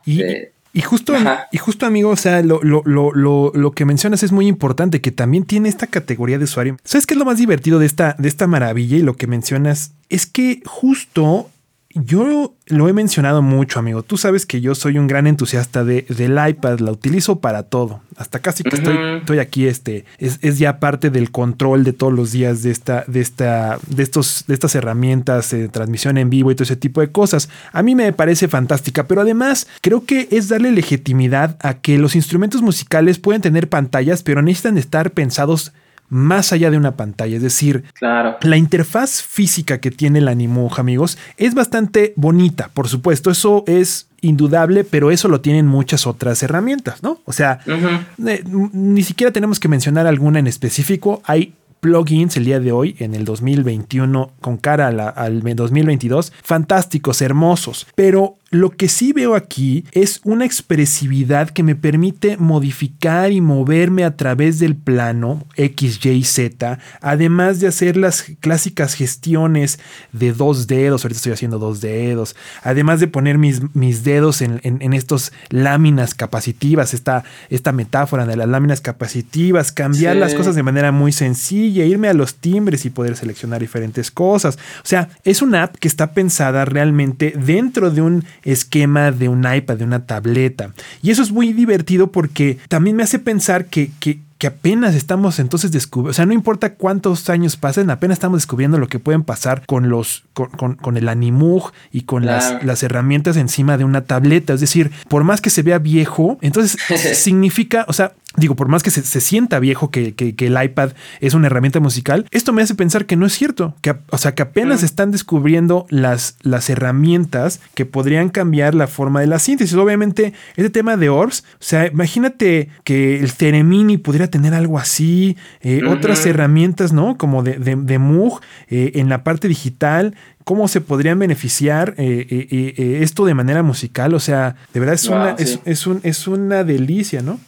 Y, 0.71 0.81
justo, 0.81 1.13
y 1.51 1.57
justo, 1.57 1.85
amigo, 1.85 2.11
o 2.11 2.15
sea, 2.15 2.41
lo, 2.41 2.61
lo, 2.63 2.83
lo, 2.85 3.51
lo, 3.53 3.71
que 3.71 3.85
mencionas 3.85 4.23
es 4.23 4.31
muy 4.31 4.47
importante, 4.47 5.01
que 5.01 5.11
también 5.11 5.43
tiene 5.43 5.67
esta 5.67 5.87
categoría 5.87 6.37
de 6.37 6.43
usuario. 6.45 6.77
¿Sabes 6.83 7.07
qué 7.07 7.15
es 7.15 7.17
lo 7.17 7.25
más 7.25 7.39
divertido 7.39 7.79
de 7.79 7.87
esta, 7.87 8.15
de 8.19 8.29
esta 8.29 8.47
maravilla 8.47 8.95
y 8.95 9.01
lo 9.01 9.15
que 9.15 9.27
mencionas? 9.27 9.93
Es 10.09 10.27
que 10.27 10.61
justo 10.65 11.49
yo 11.95 12.53
lo 12.67 12.87
he 12.87 12.93
mencionado 12.93 13.41
mucho, 13.41 13.79
amigo. 13.79 14.03
Tú 14.03 14.15
sabes 14.15 14.45
que 14.45 14.61
yo 14.61 14.75
soy 14.75 14.99
un 14.99 15.07
gran 15.07 15.25
entusiasta 15.25 15.83
de, 15.83 16.05
del 16.07 16.37
iPad, 16.47 16.79
la 16.79 16.91
utilizo 16.91 17.39
para 17.39 17.63
todo. 17.63 18.01
Hasta 18.15 18.39
casi 18.39 18.63
que 18.63 18.75
estoy, 18.75 18.95
estoy 19.19 19.39
aquí, 19.39 19.65
este, 19.65 20.05
es, 20.19 20.39
ya 20.59 20.79
parte 20.79 21.09
del 21.09 21.31
control 21.31 21.83
de 21.83 21.93
todos 21.93 22.13
los 22.13 22.31
días 22.31 22.61
de 22.61 22.69
esta, 22.69 23.05
de 23.07 23.21
esta, 23.21 23.79
de 23.87 24.03
estos, 24.03 24.43
de 24.47 24.53
estas 24.53 24.75
herramientas 24.75 25.49
de 25.49 25.67
transmisión 25.67 26.19
en 26.19 26.29
vivo 26.29 26.51
y 26.51 26.55
todo 26.55 26.65
ese 26.65 26.75
tipo 26.75 27.01
de 27.01 27.11
cosas. 27.11 27.49
A 27.71 27.81
mí 27.81 27.95
me 27.95 28.13
parece 28.13 28.47
fantástica, 28.47 29.07
pero 29.07 29.21
además 29.21 29.67
creo 29.81 30.05
que 30.05 30.27
es 30.29 30.47
darle 30.47 30.71
legitimidad 30.71 31.57
a 31.59 31.75
que 31.75 31.97
los 31.97 32.15
instrumentos 32.15 32.61
musicales 32.61 33.17
pueden 33.17 33.41
tener 33.41 33.67
pantallas, 33.67 34.21
pero 34.21 34.43
necesitan 34.43 34.77
estar 34.77 35.11
pensados 35.11 35.73
más 36.09 36.51
allá 36.51 36.71
de 36.71 36.77
una 36.77 36.95
pantalla. 36.95 37.35
Es 37.35 37.41
decir, 37.41 37.83
claro. 37.93 38.37
la 38.41 38.57
interfaz 38.57 39.21
física 39.21 39.79
que 39.79 39.91
tiene 39.91 40.19
el 40.19 40.27
Animoja, 40.27 40.81
amigos, 40.81 41.17
es 41.37 41.53
bastante 41.53 42.13
bonita. 42.15 42.69
Por 42.73 42.87
supuesto, 42.87 43.31
eso 43.31 43.63
es 43.67 44.07
indudable, 44.21 44.83
pero 44.83 45.11
eso 45.11 45.27
lo 45.27 45.41
tienen 45.41 45.65
muchas 45.67 46.05
otras 46.07 46.43
herramientas, 46.43 47.03
¿no? 47.03 47.19
O 47.25 47.33
sea, 47.33 47.59
eh, 47.65 48.43
ni 48.45 49.03
siquiera 49.03 49.31
tenemos 49.31 49.59
que 49.59 49.67
mencionar 49.67 50.07
alguna 50.07 50.39
en 50.39 50.47
específico. 50.47 51.21
Hay 51.25 51.53
plugins 51.79 52.35
el 52.37 52.45
día 52.45 52.59
de 52.59 52.71
hoy, 52.71 52.95
en 52.99 53.15
el 53.15 53.25
2021, 53.25 54.31
con 54.41 54.57
cara 54.57 54.87
al 54.87 55.41
2022, 55.41 56.33
fantásticos, 56.43 57.21
hermosos, 57.21 57.87
pero 57.95 58.35
lo 58.51 58.71
que 58.71 58.89
sí 58.89 59.13
veo 59.13 59.35
aquí 59.35 59.85
es 59.91 60.21
una 60.23 60.45
expresividad 60.45 61.49
que 61.49 61.63
me 61.63 61.75
permite 61.75 62.37
modificar 62.37 63.31
y 63.31 63.41
moverme 63.41 64.03
a 64.03 64.15
través 64.15 64.59
del 64.59 64.75
plano 64.75 65.45
X, 65.55 66.03
Y, 66.03 66.23
Z, 66.23 66.79
además 67.01 67.59
de 67.59 67.67
hacer 67.67 67.95
las 67.95 68.23
clásicas 68.39 68.95
gestiones 68.95 69.79
de 70.13 70.33
dos 70.33 70.67
dedos, 70.67 71.03
ahorita 71.03 71.17
estoy 71.17 71.33
haciendo 71.33 71.59
dos 71.59 71.81
dedos, 71.81 72.35
además 72.63 72.99
de 72.99 73.07
poner 73.07 73.37
mis, 73.37 73.75
mis 73.75 74.03
dedos 74.03 74.41
en, 74.41 74.59
en, 74.63 74.93
estos 74.93 75.31
láminas 75.49 76.15
capacitivas, 76.15 76.93
esta, 76.93 77.23
esta 77.49 77.71
metáfora 77.71 78.25
de 78.25 78.35
las 78.35 78.47
láminas 78.47 78.81
capacitivas, 78.81 79.71
cambiar 79.71 80.15
las 80.15 80.33
cosas 80.33 80.55
de 80.55 80.63
manera 80.63 80.91
muy 80.91 81.11
sencilla, 81.11 81.85
irme 81.85 82.07
a 82.07 82.13
los 82.13 82.35
timbres 82.35 82.85
y 82.85 82.89
poder 82.89 83.15
seleccionar 83.15 83.61
diferentes 83.61 84.09
cosas. 84.09 84.57
O 84.83 84.87
sea, 84.87 85.09
es 85.23 85.41
una 85.41 85.63
app 85.63 85.75
que 85.75 85.87
está 85.87 86.13
pensada 86.13 86.65
realmente 86.65 87.33
dentro 87.37 87.91
de 87.91 88.01
un 88.01 88.25
esquema 88.51 89.11
de 89.11 89.29
un 89.29 89.45
iPad, 89.51 89.77
de 89.77 89.83
una 89.83 90.05
tableta. 90.05 90.71
Y 91.01 91.11
eso 91.11 91.21
es 91.21 91.31
muy 91.31 91.53
divertido 91.53 92.11
porque 92.11 92.57
también 92.67 92.95
me 92.95 93.03
hace 93.03 93.19
pensar 93.19 93.65
que, 93.65 93.91
que 93.99 94.19
que 94.39 94.47
apenas 94.47 94.95
estamos 94.95 95.37
entonces 95.39 95.69
descubriendo, 95.73 96.11
o 96.11 96.13
sea, 96.13 96.25
no 96.25 96.31
importa 96.31 96.75
cuántos 96.75 97.29
años 97.29 97.57
pasen, 97.57 97.89
apenas 97.89 98.15
estamos 98.15 98.37
descubriendo 98.37 98.77
lo 98.77 98.87
que 98.87 98.97
pueden 98.97 99.23
pasar 99.23 99.65
con 99.65 99.89
los, 99.89 100.23
con, 100.33 100.75
con, 100.75 100.95
el 100.95 101.09
Animug 101.09 101.73
y 101.91 102.03
con 102.03 102.25
las, 102.25 102.63
las, 102.63 102.81
herramientas 102.81 103.35
encima 103.35 103.77
de 103.77 103.83
una 103.83 104.05
tableta. 104.05 104.53
Es 104.53 104.61
decir, 104.61 104.91
por 105.09 105.25
más 105.25 105.41
que 105.41 105.49
se 105.49 105.61
vea 105.61 105.77
viejo, 105.77 106.37
entonces 106.39 106.77
significa, 107.17 107.83
o 107.89 107.93
sea, 107.93 108.13
digo, 108.37 108.55
por 108.55 108.67
más 108.67 108.83
que 108.83 108.91
se, 108.91 109.21
sienta 109.21 109.59
viejo 109.59 109.89
que, 109.89 110.13
el 110.17 110.63
iPad 110.63 110.91
es 111.19 111.33
una 111.33 111.47
herramienta 111.47 111.79
musical, 111.79 112.25
esto 112.31 112.53
me 112.53 112.61
hace 112.61 112.75
pensar 112.75 113.05
que 113.05 113.15
no 113.15 113.25
es 113.25 113.33
cierto, 113.33 113.75
que, 113.81 113.95
o 114.09 114.17
sea, 114.17 114.35
que 114.35 114.43
apenas 114.43 114.83
están 114.83 115.11
descubriendo 115.11 115.85
las, 115.89 116.37
las 116.41 116.69
herramientas 116.69 117.59
que 117.73 117.85
podrían 117.85 118.29
cambiar 118.29 118.75
la 118.75 118.87
forma 118.87 119.21
de 119.21 119.27
la 119.27 119.39
síntesis. 119.39 119.75
Obviamente, 119.75 120.33
este 120.55 120.69
tema 120.69 120.95
de 120.95 121.09
ORBS, 121.09 121.43
o 121.53 121.57
sea, 121.59 121.87
imagínate 121.87 122.69
que 122.83 123.19
el 123.19 123.31
Ceremini 123.31 123.97
pudiera 123.97 124.27
tener 124.27 124.53
algo 124.53 124.77
así, 124.77 125.35
eh, 125.61 125.81
otras 125.87 126.25
herramientas, 126.25 126.93
¿no? 126.93 127.17
Como 127.17 127.43
de, 127.43 127.57
de, 127.57 127.99
Moog 127.99 128.41
eh, 128.69 128.91
en 128.95 129.09
la 129.09 129.23
parte 129.23 129.47
digital 129.47 130.15
cómo 130.49 130.67
se 130.67 130.81
podrían 130.81 131.19
beneficiar 131.19 131.93
eh, 131.99 132.25
eh, 132.27 132.47
eh, 132.75 132.99
esto 133.03 133.23
de 133.23 133.35
manera 133.35 133.61
musical. 133.61 134.15
O 134.15 134.19
sea, 134.19 134.55
de 134.73 134.79
verdad 134.79 134.95
es, 134.95 135.07
Wow, 135.07 135.15
una, 135.17 135.29
es, 135.37 135.51
sí. 135.51 135.59
es 135.65 135.85
un- 135.85 135.99
es 136.01 136.27
una 136.27 136.63
delicia, 136.63 137.21
¿no? 137.21 137.39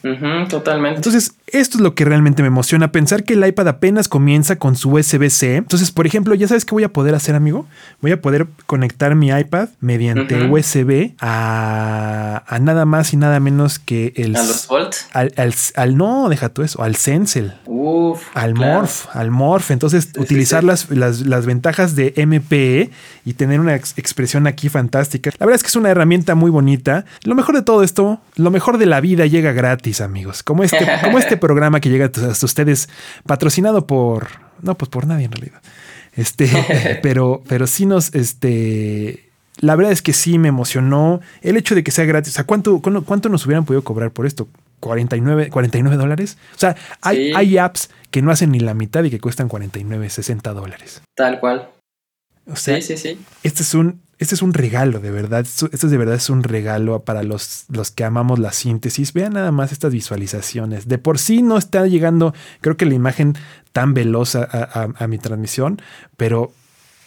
Totalmente. 0.47 0.97
Entonces, 0.97 1.33
esto 1.47 1.77
es 1.79 1.81
lo 1.81 1.95
que 1.95 2.05
realmente 2.05 2.43
me 2.43 2.47
emociona, 2.47 2.91
pensar 2.91 3.23
que 3.23 3.33
el 3.33 3.43
iPad 3.43 3.69
apenas 3.69 4.07
comienza 4.07 4.57
con 4.57 4.75
su 4.75 4.91
USB-C. 4.91 5.55
Entonces, 5.55 5.89
por 5.91 6.05
ejemplo, 6.05 6.35
¿ya 6.35 6.47
sabes 6.47 6.63
qué 6.63 6.75
voy 6.75 6.83
a 6.83 6.93
poder 6.93 7.15
hacer, 7.15 7.33
amigo? 7.33 7.65
Voy 8.01 8.11
a 8.11 8.21
poder 8.21 8.45
conectar 8.67 9.15
mi 9.15 9.29
iPad 9.29 9.69
mediante. 9.79 10.35
USB 10.47 11.13
a, 11.19 12.43
a 12.47 12.59
nada 12.59 12.85
más 12.85 13.13
y 13.13 13.17
nada 13.17 13.39
menos 13.39 13.79
que 13.79 14.13
el... 14.15 14.35
a 14.35 14.43
los 14.43 14.67
Volt. 14.67 14.93
Al, 15.13 15.33
al- 15.37 15.53
al- 15.75 15.97
no, 15.97 16.29
deja 16.29 16.49
tú 16.49 16.61
eso, 16.61 16.83
al 16.83 16.95
Sensel. 16.95 17.53
Uf. 17.65 18.21
Al 18.35 18.53
claro. 18.53 18.73
Morph, 18.81 19.05
al 19.15 19.31
Morph. 19.31 19.71
Entonces, 19.71 20.09
sí, 20.13 20.19
utilizar 20.19 20.61
sí. 20.61 20.67
Las, 20.67 20.89
las, 20.91 21.21
las 21.25 21.45
ventajas 21.47 21.95
de 21.95 22.13
MPE 22.27 22.90
y 23.25 23.33
tener 23.33 23.59
una 23.59 23.75
ex- 23.75 23.97
expresión 23.97 24.47
aquí 24.47 24.69
fantástica. 24.69 25.31
La 25.39 25.45
verdad 25.45 25.55
es 25.57 25.63
que 25.63 25.67
es 25.69 25.75
una 25.75 25.89
herramienta 25.89 26.35
muy 26.35 26.51
bonita. 26.51 27.05
Lo 27.23 27.35
mejor 27.35 27.55
de 27.55 27.61
todo 27.61 27.83
esto, 27.83 28.21
lo 28.35 28.51
mejor 28.51 28.77
de 28.77 28.85
la 28.85 29.01
vida 29.01 29.25
llega 29.25 29.51
gratis, 29.51 30.01
amigos. 30.01 30.43
Como 30.43 30.63
este, 30.63 30.85
como 31.03 31.17
este 31.19 31.37
programa 31.37 31.79
que 31.79 31.89
llega 31.89 32.05
hasta 32.05 32.45
ustedes, 32.45 32.89
patrocinado 33.25 33.87
por. 33.87 34.27
No, 34.61 34.75
pues 34.77 34.89
por 34.89 35.07
nadie 35.07 35.25
en 35.25 35.31
realidad. 35.31 35.61
Este, 36.15 36.99
pero, 37.03 37.43
pero 37.47 37.67
sí 37.67 37.85
nos, 37.85 38.13
este. 38.15 39.27
La 39.59 39.75
verdad 39.75 39.91
es 39.91 40.01
que 40.01 40.13
sí 40.13 40.39
me 40.39 40.47
emocionó 40.47 41.19
el 41.41 41.57
hecho 41.57 41.75
de 41.75 41.83
que 41.83 41.91
sea 41.91 42.05
gratis. 42.05 42.33
O 42.33 42.35
sea, 42.35 42.45
¿cuánto, 42.45 42.79
cuánto, 42.81 43.29
nos 43.29 43.45
hubieran 43.45 43.65
podido 43.65 43.83
cobrar 43.83 44.09
por 44.11 44.25
esto? 44.25 44.47
49, 44.79 45.49
49 45.49 45.97
dólares. 45.97 46.37
O 46.55 46.59
sea, 46.59 46.75
hay, 47.01 47.17
Sí. 47.27 47.33
hay 47.35 47.57
apps 47.59 47.89
que 48.09 48.23
no 48.23 48.31
hacen 48.31 48.51
ni 48.51 48.59
la 48.59 48.73
mitad 48.73 49.03
y 49.03 49.11
que 49.11 49.19
cuestan 49.19 49.47
49, 49.49 50.09
60 50.09 50.53
dólares. 50.53 51.01
Tal 51.15 51.39
cual. 51.39 51.69
O 52.51 52.55
sea, 52.55 52.75
Sí, 52.81 52.81
sí, 52.81 52.97
sí. 52.97 53.19
este 53.43 53.63
es 53.63 53.73
un, 53.73 54.01
este 54.19 54.35
es 54.35 54.41
un 54.41 54.53
regalo, 54.53 54.99
de 54.99 55.09
verdad. 55.11 55.41
Esto, 55.41 55.69
esto 55.71 55.87
de 55.87 55.97
verdad 55.97 56.15
es 56.15 56.29
un 56.29 56.43
regalo 56.43 56.99
para 57.03 57.23
los, 57.23 57.65
los 57.69 57.91
que 57.91 58.03
amamos 58.03 58.37
la 58.39 58.51
síntesis. 58.51 59.13
Vean 59.13 59.33
nada 59.33 59.51
más 59.51 59.71
estas 59.71 59.91
visualizaciones. 59.93 60.87
De 60.87 60.97
por 60.97 61.17
sí 61.19 61.41
no 61.41 61.57
está 61.57 61.87
llegando, 61.87 62.33
creo 62.61 62.77
que 62.77 62.85
la 62.85 62.93
imagen 62.93 63.35
tan 63.73 63.93
veloz 63.93 64.35
a, 64.35 64.43
a- 64.51 64.89
a 64.97 65.07
mi 65.07 65.17
transmisión, 65.17 65.81
pero. 66.17 66.51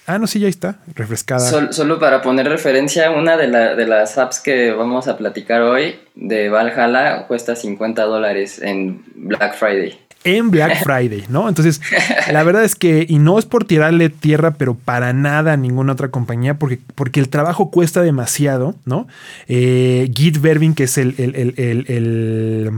Ah, 0.07 0.19
no, 0.19 0.27
sí, 0.27 0.39
ya 0.39 0.49
está, 0.49 0.81
refrescada. 0.95 1.41
Sol- 1.49 1.73
solo 1.73 1.99
para 1.99 2.21
poner 2.21 2.47
referencia, 2.47 3.11
una 3.11 3.39
de, 3.39 3.49
la- 3.49 3.75
de 3.75 3.87
las 3.87 4.19
apps 4.19 4.39
que 4.39 4.71
vamos 4.73 5.09
a 5.09 5.17
platicar 5.17 5.63
hoy 5.63 5.95
de 6.15 6.51
Valhalla 6.51 7.27
cuesta 7.27 7.57
50 7.57 8.03
dólares 8.05 8.61
en 8.61 9.03
Black 9.15 9.55
Friday. 9.57 9.99
En 10.25 10.51
Black 10.51 10.77
Friday, 10.85 11.25
¿no? 11.29 11.49
Entonces, 11.49 11.81
la 12.33 12.43
verdad 12.43 12.65
es 12.65 12.75
que, 12.75 13.07
y 13.09 13.19
no 13.19 13.39
es 13.39 13.45
por 13.45 13.65
tirarle 13.65 14.09
tierra, 14.09 14.53
pero 14.55 14.75
para 14.75 15.13
nada 15.13 15.53
a 15.53 15.57
ninguna 15.57 15.93
otra 15.93 16.09
compañía, 16.09 16.55
porque, 16.59 16.81
porque 16.95 17.21
el 17.21 17.29
trabajo 17.29 17.71
cuesta 17.71 18.03
demasiado, 18.03 18.75
¿no? 18.87 19.07
Eh, 19.49 20.11
Git 20.15 20.41
Vervin, 20.41 20.75
que 20.75 20.85
es 20.85 20.99
el, 20.99 21.15
el- 21.19 21.35
el- 21.37 21.85
el- 21.89 22.71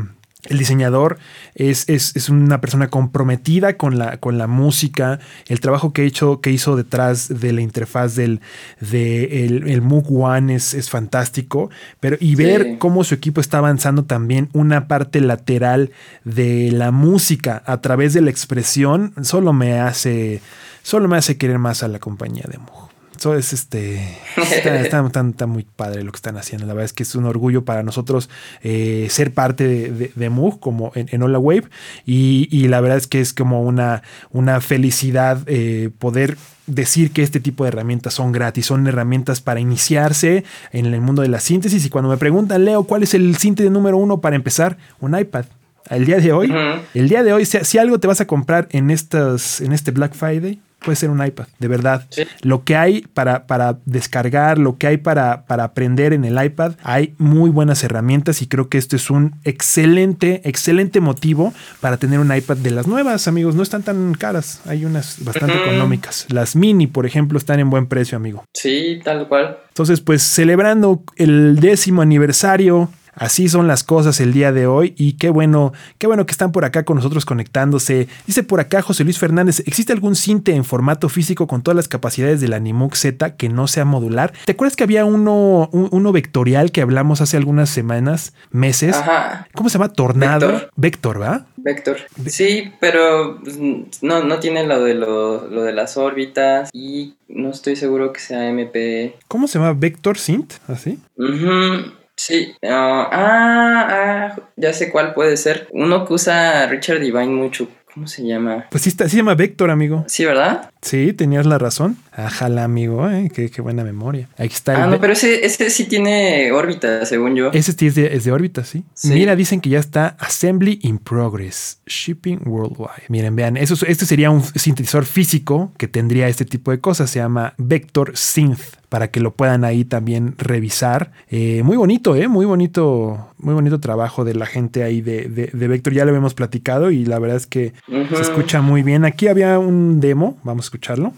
el- 0.50 0.58
diseñador, 0.58 1.18
es, 1.54 1.88
es- 1.88 2.14
es 2.16 2.28
una 2.28 2.60
persona 2.60 2.88
comprometida 2.88 3.76
con 3.76 3.98
la, 3.98 4.18
con 4.18 4.38
la 4.38 4.46
música, 4.46 5.18
el 5.48 5.60
trabajo 5.60 5.92
que, 5.92 6.02
he 6.02 6.06
hecho, 6.06 6.40
que 6.40 6.50
hizo 6.50 6.76
detrás 6.76 7.28
de 7.40 7.52
la 7.52 7.60
interfaz 7.60 8.14
del 8.16 8.40
de 8.80 9.44
el, 9.46 9.68
el 9.68 9.82
Moog 9.82 10.06
One 10.10 10.54
es, 10.54 10.74
es 10.74 10.90
fantástico, 10.90 11.70
pero 12.00 12.16
y 12.20 12.34
ver 12.34 12.62
Sí. 12.64 12.76
cómo 12.78 13.04
su 13.04 13.14
equipo 13.14 13.40
está 13.40 13.58
avanzando 13.58 14.04
también 14.04 14.48
una 14.52 14.88
parte 14.88 15.20
lateral 15.20 15.90
de 16.24 16.70
la 16.72 16.90
música 16.90 17.62
a 17.66 17.80
través 17.80 18.14
de 18.14 18.20
la 18.22 18.30
expresión 18.30 19.12
solo 19.22 19.52
me 19.52 19.78
hace 19.80 20.40
solo 20.82 21.08
me 21.08 21.16
hace 21.16 21.36
querer 21.36 21.58
más 21.58 21.82
a 21.82 21.88
la 21.88 21.98
compañía 21.98 22.44
de 22.50 22.58
Moog. 22.58 22.88
Eso 23.18 23.34
es 23.34 23.52
este 23.52 23.96
está, 24.36 24.42
está- 24.82 25.00
está- 25.06 25.26
está 25.28 25.46
muy 25.46 25.64
padre 25.76 26.02
lo 26.02 26.12
que 26.12 26.16
están 26.16 26.36
haciendo. 26.36 26.66
La 26.66 26.74
verdad 26.74 26.84
es 26.86 26.92
que 26.92 27.02
es 27.02 27.14
un 27.14 27.24
orgullo 27.24 27.64
para 27.64 27.82
nosotros 27.82 28.28
eh, 28.62 29.06
ser 29.10 29.32
parte 29.32 29.66
de, 29.66 29.90
de, 29.90 30.12
de 30.14 30.30
Moog 30.30 30.60
como 30.60 30.92
en, 30.94 31.08
en 31.10 31.22
Hola 31.22 31.38
Wave 31.38 31.64
y, 32.04 32.48
y 32.50 32.68
la 32.68 32.80
verdad 32.80 32.98
es 32.98 33.06
que 33.06 33.20
es 33.20 33.32
como 33.32 33.62
una, 33.62 34.02
una 34.30 34.60
felicidad 34.60 35.40
eh, 35.46 35.90
poder 35.98 36.36
decir 36.66 37.12
que 37.12 37.22
este 37.22 37.38
tipo 37.40 37.62
de 37.64 37.68
herramientas 37.68 38.14
son 38.14 38.32
gratis, 38.32 38.66
son 38.66 38.86
herramientas 38.88 39.40
para 39.40 39.60
iniciarse 39.60 40.44
en 40.72 40.86
el 40.86 41.00
mundo 41.00 41.22
de 41.22 41.28
la 41.28 41.40
síntesis. 41.40 41.84
Y 41.86 41.90
cuando 41.90 42.10
me 42.10 42.16
preguntan, 42.16 42.64
Leo, 42.64 42.84
¿cuál 42.84 43.02
es 43.04 43.14
el 43.14 43.36
síntesis 43.36 43.70
número 43.70 43.96
uno 43.98 44.20
para 44.20 44.34
empezar? 44.36 44.76
Un 45.00 45.16
iPad. 45.18 45.44
El 45.88 46.04
día 46.04 46.16
de 46.18 46.32
hoy, 46.32 46.52
el 46.94 47.08
día 47.08 47.22
de 47.22 47.32
hoy, 47.32 47.46
si, 47.46 47.58
si 47.64 47.78
algo 47.78 48.00
te 48.00 48.08
vas 48.08 48.20
a 48.20 48.26
comprar 48.26 48.66
en, 48.72 48.90
estas, 48.90 49.60
en 49.60 49.70
este 49.72 49.92
Black 49.92 50.14
Friday, 50.14 50.58
puede 50.80 50.96
ser 50.96 51.10
un 51.10 51.24
iPad, 51.24 51.46
de 51.58 51.68
verdad. 51.68 52.06
Sí. 52.10 52.22
Lo 52.42 52.64
que 52.64 52.76
hay 52.76 53.02
para, 53.02 53.46
para 53.46 53.78
descargar, 53.86 54.58
lo 54.58 54.78
que 54.78 54.86
hay 54.86 54.96
para, 54.98 55.46
para 55.46 55.64
aprender 55.64 56.12
en 56.12 56.24
el 56.24 56.42
iPad, 56.42 56.74
hay 56.82 57.14
muy 57.18 57.50
buenas 57.50 57.82
herramientas 57.82 58.42
y 58.42 58.46
creo 58.46 58.68
que 58.68 58.78
esto 58.78 58.96
es 58.96 59.10
un 59.10 59.34
excelente, 59.44 60.42
excelente 60.44 61.00
motivo 61.00 61.52
para 61.80 61.96
tener 61.96 62.20
un 62.20 62.34
iPad 62.34 62.58
de 62.58 62.70
las 62.70 62.86
nuevas, 62.86 63.26
amigos. 63.28 63.54
No 63.54 63.62
están 63.62 63.82
tan 63.82 64.14
caras, 64.14 64.60
hay 64.66 64.84
unas 64.84 65.24
bastante 65.24 65.56
económicas. 65.56 66.26
Las 66.30 66.56
mini, 66.56 66.86
por 66.86 67.06
ejemplo, 67.06 67.38
están 67.38 67.60
en 67.60 67.70
buen 67.70 67.86
precio, 67.86 68.16
amigo. 68.16 68.44
Sí, 68.54 69.00
tal 69.04 69.28
cual. 69.28 69.58
Entonces, 69.68 70.00
pues 70.00 70.22
celebrando 70.22 71.02
el 71.16 71.58
décimo 71.60 72.02
aniversario. 72.02 72.90
Así 73.16 73.48
son 73.48 73.66
las 73.66 73.82
cosas 73.82 74.20
el 74.20 74.32
día 74.32 74.52
de 74.52 74.66
hoy 74.66 74.94
y 74.96 75.14
qué 75.14 75.30
bueno, 75.30 75.72
qué 75.98 76.06
bueno 76.06 76.26
que 76.26 76.32
están 76.32 76.52
por 76.52 76.64
acá 76.64 76.84
con 76.84 76.96
nosotros 76.96 77.24
conectándose. 77.24 78.08
Dice 78.26 78.42
por 78.42 78.60
acá 78.60 78.82
José 78.82 79.04
Luis 79.04 79.18
Fernández, 79.18 79.60
¿existe 79.66 79.92
algún 79.92 80.14
cinte 80.16 80.54
en 80.54 80.64
formato 80.64 81.08
físico 81.08 81.46
con 81.46 81.62
todas 81.62 81.76
las 81.76 81.88
capacidades 81.88 82.40
del 82.40 82.52
Animoog 82.52 82.94
Z 82.96 83.36
que 83.36 83.48
no 83.48 83.66
sea 83.66 83.84
modular? 83.84 84.32
¿Te 84.44 84.52
acuerdas 84.52 84.76
que 84.76 84.84
había 84.84 85.04
uno, 85.04 85.68
un- 85.72 85.88
uno 85.90 86.12
vectorial 86.12 86.70
que 86.72 86.82
hablamos 86.82 87.20
hace 87.20 87.36
algunas 87.36 87.70
semanas, 87.70 88.34
meses? 88.50 88.96
Ajá. 88.96 89.48
¿Cómo 89.54 89.68
se 89.70 89.78
llama? 89.78 89.92
Tornado. 89.92 90.48
Vector. 90.48 90.70
Vector, 90.76 91.20
¿va? 91.22 91.46
Vector. 91.56 91.96
Sí, 92.26 92.70
pero 92.80 93.40
pues, 93.42 93.58
no, 94.02 94.22
no 94.24 94.38
tiene 94.40 94.64
lo 94.66 94.84
de, 94.84 94.94
lo, 94.94 95.48
lo 95.48 95.62
de 95.62 95.72
las 95.72 95.96
órbitas 95.96 96.70
y 96.72 97.14
no 97.28 97.50
estoy 97.50 97.76
seguro 97.76 98.12
que 98.12 98.20
sea 98.20 98.48
MP. 98.48 99.16
¿Cómo 99.26 99.48
se 99.48 99.58
llama? 99.58 99.72
Vector 99.72 100.18
Synth, 100.18 100.54
así. 100.68 100.98
Ujú, 101.16 101.90
Sí. 102.16 102.54
ah, 102.64 103.08
ah, 103.12 103.88
ah, 103.90 104.36
ya 104.56 104.72
sé 104.72 104.90
cuál 104.90 105.14
puede 105.14 105.36
ser. 105.36 105.68
Uno 105.72 106.06
que 106.06 106.14
usa 106.14 106.66
Richard 106.66 107.00
Divine 107.00 107.26
mucho. 107.26 107.68
¿Cómo 107.92 108.06
se 108.06 108.26
llama? 108.26 108.66
Pues 108.70 108.82
sí, 108.82 108.90
está, 108.90 109.08
se 109.08 109.16
llama 109.16 109.34
Vector, 109.34 109.70
amigo. 109.70 110.04
Sí, 110.06 110.24
¿verdad? 110.24 110.70
Sí, 110.82 111.14
tenías 111.14 111.46
la 111.46 111.56
razón. 111.58 111.96
Ajala, 112.18 112.64
amigo, 112.64 113.08
¿eh? 113.10 113.30
qué, 113.32 113.50
qué 113.50 113.60
buena 113.60 113.84
memoria. 113.84 114.28
Aquí 114.38 114.54
está 114.54 114.74
el 114.74 114.80
Ah, 114.80 114.86
no, 114.86 115.00
pero 115.00 115.12
ese, 115.12 115.44
ese 115.44 115.68
sí 115.68 115.84
tiene 115.84 116.50
órbita, 116.50 117.04
según 117.04 117.34
yo. 117.36 117.50
Ese 117.52 117.72
sí 117.72 117.88
es 117.88 117.94
de, 117.94 118.14
es 118.16 118.24
de 118.24 118.32
órbita, 118.32 118.64
¿sí? 118.64 118.84
Sí. 118.94 119.10
Mira, 119.12 119.36
dicen 119.36 119.60
que 119.60 119.68
ya 119.68 119.78
está 119.78 120.16
Assembly 120.18 120.78
in 120.82 120.96
Progress, 120.98 121.80
Shipping 121.86 122.40
Worldwide. 122.46 123.04
Miren, 123.10 123.36
vean, 123.36 123.58
eso, 123.58 123.74
es- 123.74 123.82
este 123.82 124.06
sería 124.06 124.30
un 124.30 124.42
sintetizador 124.42 125.04
físico 125.04 125.72
que 125.76 125.88
tendría 125.88 126.26
este 126.28 126.46
tipo 126.46 126.70
de 126.70 126.80
cosas. 126.80 127.10
Se 127.10 127.18
llama 127.18 127.52
Vector 127.58 128.16
Synth, 128.16 128.76
para 128.88 129.10
que 129.10 129.20
lo 129.20 129.34
puedan 129.34 129.64
ahí 129.64 129.84
también 129.84 130.36
revisar. 130.38 131.12
Eh, 131.28 131.62
muy 131.64 131.76
bonito, 131.76 132.16
¿eh? 132.16 132.28
Muy 132.28 132.46
bonito, 132.46 133.28
muy 133.36 133.52
bonito 133.52 133.78
trabajo 133.78 134.24
de 134.24 134.34
la 134.34 134.46
gente 134.46 134.84
ahí 134.84 135.02
de, 135.02 135.28
de, 135.28 135.50
de 135.52 135.68
Vector. 135.68 135.92
Ya 135.92 136.04
lo 136.06 136.12
habíamos 136.12 136.32
platicado 136.32 136.90
y 136.90 137.04
la 137.04 137.18
verdad 137.18 137.36
es 137.36 137.46
que 137.46 137.74
se 137.86 138.22
escucha 138.22 138.62
muy 138.62 138.82
bien. 138.82 139.04
Aquí 139.04 139.28
había 139.28 139.58
un 139.58 140.00
demo, 140.00 140.38
vamos 140.44 140.64
a 140.64 140.68
escucharlo. 140.68 141.12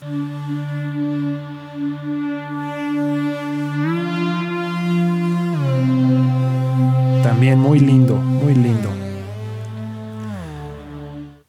También 7.23 7.59
muy 7.59 7.79
lindo, 7.79 8.17
muy 8.17 8.55
lindo. 8.55 8.98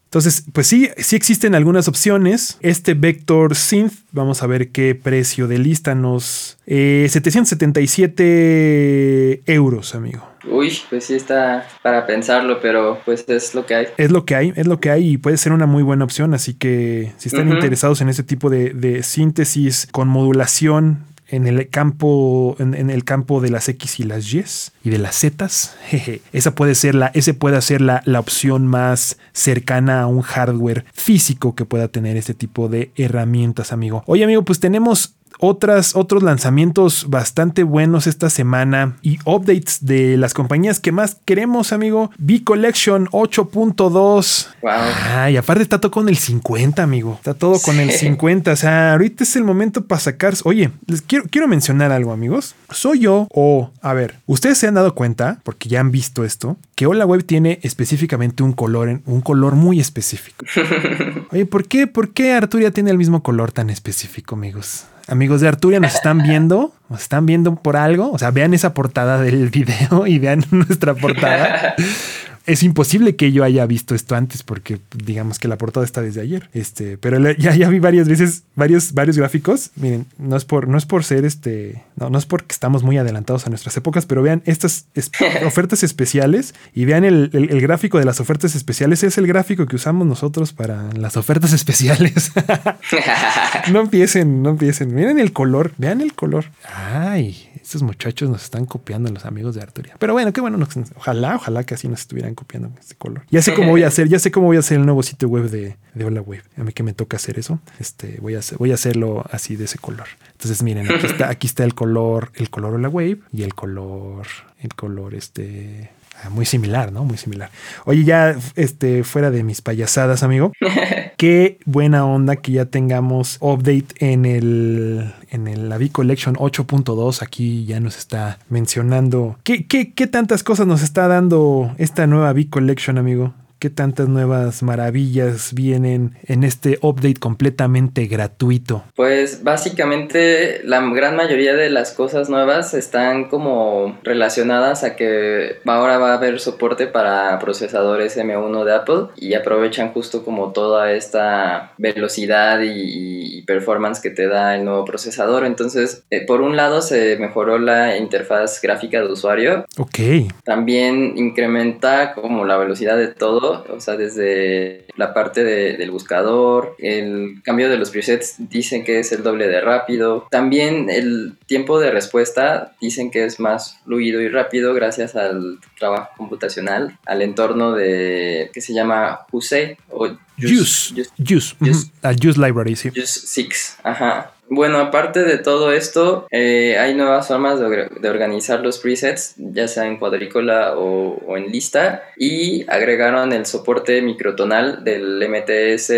Entonces, 0.10 0.44
pues 0.54 0.66
sí, 0.66 0.90
sí 0.98 1.16
existen 1.16 1.54
algunas 1.54 1.88
opciones. 1.88 2.58
Este 2.62 2.96
Vector 2.96 3.56
Synth, 3.56 3.94
vamos 4.12 4.42
a 4.42 4.48
ver 4.48 4.70
qué 4.70 4.96
precio 4.96 5.48
de 5.48 5.60
lista 5.60 5.94
nos... 5.94 6.58
eh, 6.66 7.06
777 7.10 9.44
euros, 9.46 9.94
amigo. 9.94 10.28
Uy, 10.50 10.76
pues 10.90 11.06
sí 11.06 11.14
está 11.14 11.68
para 11.84 12.08
pensarlo, 12.08 12.60
pero 12.60 13.00
pues 13.06 13.24
es 13.28 13.54
lo 13.54 13.68
que 13.68 13.76
hay. 13.76 13.88
Es 13.98 14.10
lo 14.10 14.26
que 14.26 14.36
hay, 14.36 14.52
es 14.56 14.66
lo 14.66 14.80
que 14.80 14.90
hay 14.90 15.12
y 15.12 15.18
puede 15.18 15.38
ser 15.38 15.52
una 15.52 15.68
muy 15.68 15.84
buena 15.84 16.06
opción. 16.06 16.34
Así 16.34 16.56
que 16.56 17.12
si 17.18 17.30
están 17.30 17.50
interesados 17.50 18.02
en 18.02 18.10
este 18.10 18.24
tipo 18.24 18.50
de, 18.50 18.74
de 18.74 19.04
síntesis 19.04 19.88
con 19.92 20.08
modulación 20.08 21.06
en 21.30 21.48
el 21.48 21.70
campo, 21.70 22.56
en, 22.60 22.90
el 22.90 23.04
campo 23.04 23.42
de 23.42 23.50
las 23.50 23.70
X 23.70 24.00
y 24.00 24.04
las 24.04 24.34
Y 24.34 24.44
y 24.84 24.90
de 24.90 24.98
las 24.98 25.16
Z, 25.16 25.48
esa 26.34 26.56
puede 26.56 26.76
ser 26.76 26.96
la, 26.96 27.08
ese 27.08 27.34
puede 27.34 27.62
ser 27.62 27.82
la, 27.82 28.02
la 28.06 28.20
opción 28.20 28.68
más 28.68 29.18
cercana 29.34 30.02
a 30.02 30.08
un 30.08 30.22
hardware 30.22 30.86
físico 30.94 31.56
que 31.56 31.66
pueda 31.66 31.88
tener 31.88 32.18
este 32.18 32.34
tipo 32.34 32.70
de 32.70 32.92
herramientas, 32.96 33.72
amigo. 33.72 34.04
Oye, 34.06 34.24
amigo, 34.24 34.44
pues 34.44 34.60
tenemos 34.60 35.16
otras, 35.40 35.96
otros 35.96 36.22
lanzamientos 36.24 37.06
bastante 37.10 37.64
buenos 37.64 38.08
esta 38.08 38.30
semana 38.30 38.98
y 39.02 39.18
updates 39.26 39.80
de 39.86 40.18
las 40.18 40.34
compañías 40.34 40.80
que 40.80 40.92
más 40.92 41.18
queremos, 41.26 41.74
amigo. 41.74 42.12
B 42.18 42.44
Collection 42.44 43.08
8.2. 43.08 44.48
Wow. 44.62 44.72
Ay, 45.16 45.38
aparte 45.38 45.64
está 45.64 45.80
todo 45.80 45.92
con 45.92 46.10
el 46.10 46.18
50, 46.18 46.84
amigo. 46.84 47.16
Está 47.16 47.34
todo 47.34 47.60
con 47.60 47.80
el 47.80 47.92
Sí. 47.92 48.00
50. 48.00 48.52
O 48.52 48.56
sea, 48.56 48.92
ahorita 48.94 49.24
es 49.24 49.36
el 49.36 49.44
momento 49.44 49.86
para 49.86 50.00
sacar. 50.00 50.34
Oye, 50.44 50.72
les 50.86 51.02
quiero, 51.02 51.26
quiero 51.30 51.48
mencionar 51.48 51.92
algo, 51.92 52.12
amigos. 52.12 52.56
Soy 52.72 53.00
yo 53.00 53.28
o, 53.34 53.72
a 53.82 53.94
ver, 53.94 54.16
ustedes 54.28 54.58
se 54.58 54.68
han 54.68 54.76
dado 54.76 54.94
cuenta, 54.94 55.40
porque 55.44 55.70
ya 55.70 55.80
han 55.80 55.92
visto 55.92 56.24
esto, 56.24 56.58
que 56.76 56.86
Hola 56.86 57.06
Web 57.06 57.24
tiene 57.26 57.60
específicamente 57.64 58.44
un 58.44 58.54
color, 58.54 59.02
un 59.06 59.22
color 59.22 59.56
muy 59.56 59.80
específico. 59.80 60.46
Oye, 61.32 61.46
¿por 61.46 61.68
qué, 61.68 61.88
¿por 61.88 62.14
qué 62.14 62.34
Arturia 62.34 62.72
tiene 62.72 62.92
el 62.92 62.98
mismo 62.98 63.24
color 63.24 63.52
tan 63.52 63.70
específico, 63.70 64.36
amigos? 64.36 64.86
Amigos 65.10 65.42
de 65.42 65.48
Arturia, 65.48 65.80
¿nos 65.80 65.96
están 65.96 66.22
viendo? 66.22 66.72
¿Nos 66.88 67.02
están 67.02 67.26
viendo 67.26 67.56
por 67.56 67.78
algo? 67.78 68.12
O 68.12 68.20
sea, 68.20 68.30
vean 68.30 68.54
esa 68.54 68.76
portada 68.76 69.20
del 69.20 69.50
video 69.52 70.06
y 70.06 70.20
vean 70.20 70.44
nuestra 70.52 70.94
portada. 70.94 71.76
Es 72.50 72.64
imposible 72.64 73.16
que 73.16 73.32
yo 73.32 73.44
haya 73.44 73.66
visto 73.66 73.94
esto 73.96 74.16
antes 74.16 74.44
porque 74.44 74.80
digamos 74.96 75.38
que 75.40 75.48
la 75.48 75.58
portada 75.58 75.86
está 75.86 76.02
desde 76.02 76.22
ayer. 76.22 76.50
Este, 76.54 76.98
pero 76.98 77.20
ya, 77.34 77.56
ya 77.56 77.70
vi 77.70 77.80
varias 77.80 78.08
veces 78.10 78.44
varios, 78.56 78.94
varios 78.94 79.18
gráficos. 79.18 79.72
Miren, 79.76 80.06
no 80.18 80.36
es 80.36 80.46
por, 80.46 80.68
no 80.68 80.78
es 80.78 80.86
por 80.86 81.04
ser 81.04 81.26
este, 81.26 81.84
no, 81.96 82.10
no 82.10 82.18
es 82.18 82.26
porque 82.26 82.54
estamos 82.54 82.84
muy 82.84 82.98
adelantados 82.98 83.46
a 83.46 83.50
nuestras 83.50 83.78
épocas, 83.78 84.06
pero 84.06 84.22
vean 84.22 84.42
estas 84.46 84.86
es- 84.96 85.12
ofertas 85.46 85.84
especiales 85.84 86.56
y 86.74 86.86
vean 86.86 87.06
el, 87.06 87.30
el- 87.34 87.50
el 87.52 87.62
gráfico 87.62 88.00
de 88.00 88.06
las 88.06 88.20
ofertas 88.20 88.56
especiales. 88.56 89.04
Es 89.04 89.18
el 89.18 89.28
gráfico 89.28 89.66
que 89.68 89.76
usamos 89.76 90.08
nosotros 90.08 90.52
para 90.54 90.92
las 90.94 91.18
ofertas 91.18 91.54
especiales. 91.54 92.32
no 93.72 93.82
empiecen, 93.82 94.42
no 94.44 94.50
empiecen. 94.52 94.94
Miren 94.94 95.20
el 95.20 95.34
color, 95.34 95.74
vean 95.78 96.02
el 96.02 96.14
color. 96.14 96.46
Ay, 96.74 97.48
estos 97.70 97.84
muchachos 97.84 98.30
nos 98.30 98.44
están 98.44 98.66
copiando 98.66 99.12
los 99.12 99.26
amigos 99.26 99.54
de 99.54 99.62
Arturia. 99.62 99.96
Pero 100.00 100.14
bueno, 100.14 100.34
qué 100.34 100.42
bueno. 100.42 100.58
nos- 100.58 100.70
ojalá, 100.96 101.36
ojalá 101.36 101.64
que 101.64 101.76
así 101.76 101.88
nos 101.88 102.00
estuvieran 102.02 102.34
copiando 102.34 102.72
este 102.80 102.96
color. 102.96 103.24
Ya 103.30 103.42
sé 103.44 103.54
cómo 103.54 103.70
voy 103.70 103.84
a 103.84 103.88
hacer, 103.88 104.10
ya 104.10 104.18
sé 104.18 104.32
cómo 104.32 104.48
voy 104.48 104.58
a 104.58 104.62
hacer 104.62 104.80
el 104.80 104.86
nuevo 104.86 105.04
sitio 105.04 105.28
web 105.30 105.50
de, 105.52 105.78
de 105.94 106.04
Hola 106.06 106.22
Web. 106.22 106.42
A 106.58 106.64
mí 106.64 106.74
que 106.74 106.82
me 106.82 106.94
toca 106.94 107.18
hacer 107.18 107.38
eso. 107.38 107.60
Este, 107.80 108.18
voy 108.22 108.34
a 108.36 108.40
hacer, 108.40 108.58
voy 108.58 108.72
a 108.72 108.74
hacerlo 108.74 109.24
así 109.32 109.56
de 109.56 109.66
ese 109.66 109.78
color. 109.78 110.08
Entonces, 110.32 110.64
miren, 110.64 110.90
aquí 110.92 111.06
está, 111.06 111.30
aquí 111.30 111.46
está 111.48 111.64
el 111.64 111.76
color, 111.76 112.32
el 112.34 112.50
color 112.50 112.74
Hola 112.74 112.90
Wave 112.90 113.20
y 113.32 113.44
el 113.44 113.54
color, 113.54 114.26
el 114.62 114.74
color 114.74 115.14
este. 115.14 115.92
Muy 116.30 116.46
similar, 116.46 116.92
¿no? 116.92 117.06
Muy 117.06 117.18
similar. 117.18 117.50
Oye, 117.86 118.04
ya 118.04 118.36
este, 118.56 119.04
fuera 119.04 119.32
de 119.32 119.44
mis 119.44 119.62
payasadas, 119.62 120.24
amigo. 120.24 120.52
Qué 121.18 121.60
buena 121.66 122.06
onda 122.06 122.38
que 122.38 122.52
ya 122.54 122.66
tengamos 122.66 123.38
update 123.42 123.88
en 124.00 124.26
el 124.26 125.14
en 125.32 125.48
el 125.48 125.70
la 125.70 125.78
V 125.78 125.90
Collection 125.90 126.36
8.2. 126.36 127.22
Aquí 127.22 127.66
ya 127.66 127.80
nos 127.80 127.98
está 127.98 128.40
mencionando 128.50 129.38
qué, 129.44 129.66
qué, 129.66 129.94
qué 129.94 130.08
tantas 130.08 130.44
cosas 130.44 130.68
nos 130.68 130.82
está 130.82 131.08
dando 131.08 131.74
esta 131.78 132.08
nueva 132.08 132.32
V 132.32 132.50
Collection, 132.50 132.98
amigo. 132.98 133.34
Qué 133.60 133.70
tantas 133.70 134.08
nuevas 134.08 134.64
maravillas 134.64 135.54
vienen 135.54 136.16
en 136.24 136.46
este 136.46 136.80
update 136.82 137.20
completamente 137.20 138.06
gratuito. 138.06 138.84
Pues 138.96 139.44
básicamente 139.44 140.62
la 140.64 140.80
gran 140.94 141.18
mayoría 141.18 141.54
de 141.54 141.70
las 141.70 141.92
cosas 141.92 142.30
nuevas 142.30 142.74
están 142.74 143.26
como 143.26 143.98
relacionadas 144.04 144.86
a 144.86 144.96
que 144.96 145.58
ahora 145.66 145.98
va 145.98 146.12
a 146.12 146.18
haber 146.18 146.40
soporte 146.40 146.88
para 146.88 147.38
procesadores 147.40 148.18
M1 148.18 148.64
de 148.64 148.74
Apple 148.74 149.08
y 149.18 149.34
aprovechan 149.34 149.92
justo 149.92 150.24
como 150.24 150.54
toda 150.54 150.94
esta 150.94 151.74
velocidad 151.78 152.62
y, 152.62 153.40
y 153.40 153.42
performance 153.42 154.00
que 154.00 154.10
te 154.10 154.28
da 154.28 154.56
el 154.56 154.64
nuevo 154.64 154.86
procesador. 154.86 155.46
Entonces, 155.46 156.04
eh, 156.12 156.26
por 156.26 156.40
un 156.42 156.56
lado 156.56 156.82
se 156.82 157.18
mejoró 157.18 157.60
la 157.60 157.98
interfaz 157.98 158.62
gráfica 158.62 159.02
de 159.02 159.12
usuario, 159.12 159.66
Ok. 159.78 160.00
también 160.46 161.18
incrementa 161.18 162.14
como 162.14 162.46
la 162.46 162.56
velocidad 162.58 162.96
de 162.96 163.08
todo, 163.08 163.49
o 163.52 163.80
sea, 163.80 163.96
desde 163.98 164.86
la 164.96 165.14
parte 165.14 165.44
de- 165.44 165.78
del 165.78 165.92
buscador, 165.92 166.76
el 166.80 167.42
cambio 167.44 167.70
de 167.70 167.78
los 167.78 167.90
presets 167.92 168.36
dicen 168.38 168.84
que 168.84 169.00
es 169.00 169.12
el 169.12 169.24
doble 169.24 169.48
de 169.48 169.62
rápido. 169.62 170.28
También 170.32 170.90
el 170.90 171.38
tiempo 171.46 171.80
de 171.80 171.92
respuesta 171.92 172.76
dicen 172.82 173.12
que 173.12 173.26
es 173.26 173.40
más 173.40 173.78
fluido 173.86 174.22
y 174.22 174.28
rápido 174.30 174.74
gracias 174.74 175.16
al 175.16 175.60
trabajo 175.78 176.10
computacional, 176.18 176.98
al 177.06 177.22
entorno 177.22 177.74
de 177.74 178.50
que 178.54 178.62
se 178.62 178.74
llama 178.74 179.22
Juice 179.32 179.78
o 179.90 180.08
Juice. 180.38 180.94
Juice- 180.94 180.94
Juice. 180.96 181.56
Juice. 181.60 181.82
Ujú. 181.86 181.92
Al 182.02 182.16
Juice 182.22 182.40
Library, 182.40 182.76
sí. 182.76 182.90
Just 182.96 183.26
Six, 183.28 183.78
ajá. 183.84 184.34
Bueno, 184.50 184.80
aparte 184.80 185.24
de 185.24 185.38
todo 185.38 185.72
esto, 185.72 186.28
eh, 186.32 186.78
hay 186.80 186.96
nuevas 186.96 187.28
formas 187.28 187.60
de, 187.60 187.66
or- 187.66 188.02
de 188.02 188.10
organizar 188.10 188.62
los 188.62 188.80
presets, 188.80 189.36
ya 189.38 189.68
sea 189.68 189.86
en 189.86 189.98
cuadrícula 189.98 190.74
o, 190.78 191.18
o 191.28 191.38
en 191.38 191.52
lista, 191.52 192.04
y 192.18 192.66
agregaron 192.70 193.32
el 193.32 193.46
soporte 193.46 194.02
microtonal 194.02 194.84
del 194.84 195.22
MTS 195.30 195.92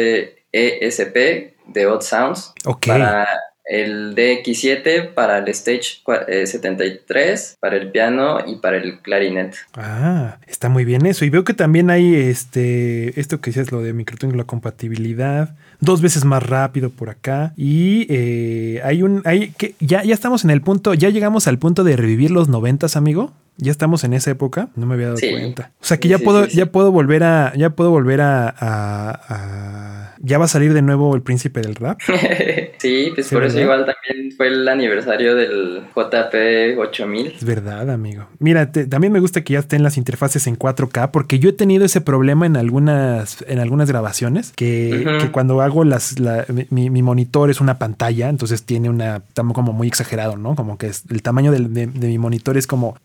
ESP 0.51 1.53
de 1.67 1.87
Odd 1.87 2.01
Sounds 2.01 2.53
Ok. 2.65 2.87
para 2.87 3.27
el 3.63 4.15
DX7, 4.15 5.13
para 5.13 5.37
el 5.37 5.47
Stage 5.49 6.01
cua- 6.03 6.25
eh, 6.27 6.45
73, 6.45 7.57
para 7.61 7.77
el 7.77 7.89
piano 7.91 8.39
y 8.45 8.57
para 8.57 8.75
el 8.77 8.99
clarinet. 8.99 9.55
Ah, 9.75 10.39
está 10.47 10.67
muy 10.67 10.83
bien 10.83 11.05
eso. 11.05 11.23
Y 11.23 11.29
veo 11.29 11.45
que 11.45 11.53
también 11.53 11.89
hay 11.89 12.15
este, 12.15 13.17
esto 13.19 13.39
que 13.39 13.51
decías, 13.51 13.71
lo 13.71 13.81
de 13.81 13.93
microtongue, 13.93 14.35
la 14.35 14.43
compatibilidad, 14.43 15.55
dos 15.81 16.01
veces 16.01 16.23
más 16.23 16.41
rápido 16.41 16.89
por 16.89 17.09
acá. 17.09 17.53
Y 17.57 18.05
eh, 18.09 18.81
hay 18.85 19.03
un, 19.03 19.21
hay 19.25 19.49
que 19.51 19.75
ya, 19.79 20.03
ya 20.03 20.13
estamos 20.13 20.45
en 20.45 20.51
el 20.51 20.61
punto, 20.61 20.93
ya 20.93 21.09
llegamos 21.09 21.47
al 21.47 21.57
punto 21.57 21.83
de 21.83 21.97
revivir 21.97 22.31
los 22.31 22.47
noventas, 22.47 22.95
amigo. 22.95 23.31
Ya 23.61 23.71
estamos 23.71 24.03
en 24.03 24.13
esa 24.13 24.31
época, 24.31 24.69
no 24.75 24.85
me 24.87 24.95
había 24.95 25.05
dado 25.07 25.17
Sí. 25.17 25.29
cuenta. 25.31 25.71
O 25.81 25.85
sea 25.85 25.97
que 25.99 26.07
ya 26.07 26.17
sí, 26.17 26.25
puedo, 26.25 26.45
sí, 26.47 26.57
ya 26.57 26.65
puedo 26.65 26.91
volver 26.91 27.23
a, 27.23 27.53
ya 27.55 27.69
puedo 27.71 27.91
volver 27.91 28.19
a, 28.21 28.49
a- 28.49 29.21
a- 29.29 30.15
ya 30.23 30.37
va 30.37 30.45
a 30.45 30.47
salir 30.47 30.73
de 30.73 30.81
nuevo 30.81 31.15
el 31.15 31.21
príncipe 31.21 31.61
del 31.61 31.75
rap. 31.75 31.99
sí, 32.79 33.11
pues 33.15 33.29
por 33.29 33.43
eso 33.43 33.55
¿verdad? 33.57 33.61
igual 33.61 33.85
también 33.85 34.31
fue 34.35 34.47
el 34.47 34.67
aniversario 34.67 35.35
del 35.35 35.81
JP 35.95 36.77
8000. 36.79 37.27
Es 37.37 37.43
verdad, 37.45 37.89
amigo. 37.89 38.25
Mira, 38.39 38.71
te- 38.71 38.85
también 38.85 39.13
me 39.13 39.19
gusta 39.19 39.43
que 39.43 39.53
ya 39.53 39.59
estén 39.59 39.83
las 39.83 39.97
interfaces 39.97 40.47
en 40.47 40.57
4K 40.57 41.11
porque 41.11 41.39
yo 41.39 41.49
he 41.49 41.53
tenido 41.53 41.85
ese 41.85 42.01
problema 42.01 42.45
en 42.45 42.57
algunas, 42.57 43.43
en 43.47 43.59
algunas 43.59 43.89
grabaciones 43.89 44.53
que, 44.55 45.03
Ujú. 45.05 45.17
que 45.25 45.31
cuando 45.31 45.61
hago 45.61 45.83
las, 45.83 46.19
la- 46.19 46.45
mi, 46.69 46.89
mi 46.89 47.01
monitor 47.01 47.49
es 47.49 47.61
una 47.61 47.79
pantalla, 47.79 48.29
entonces 48.29 48.63
tiene 48.63 48.89
una, 48.89 49.17
estamos 49.27 49.53
como 49.53 49.73
muy 49.73 49.87
exagerado, 49.87 50.37
¿no? 50.37 50.55
Como 50.55 50.77
que 50.77 50.87
es, 50.87 51.03
el 51.09 51.21
tamaño 51.21 51.51
del- 51.51 51.73
de, 51.73 51.87
de 51.87 52.07
mi 52.07 52.17
monitor 52.17 52.57
es 52.57 52.67
como 52.67 52.95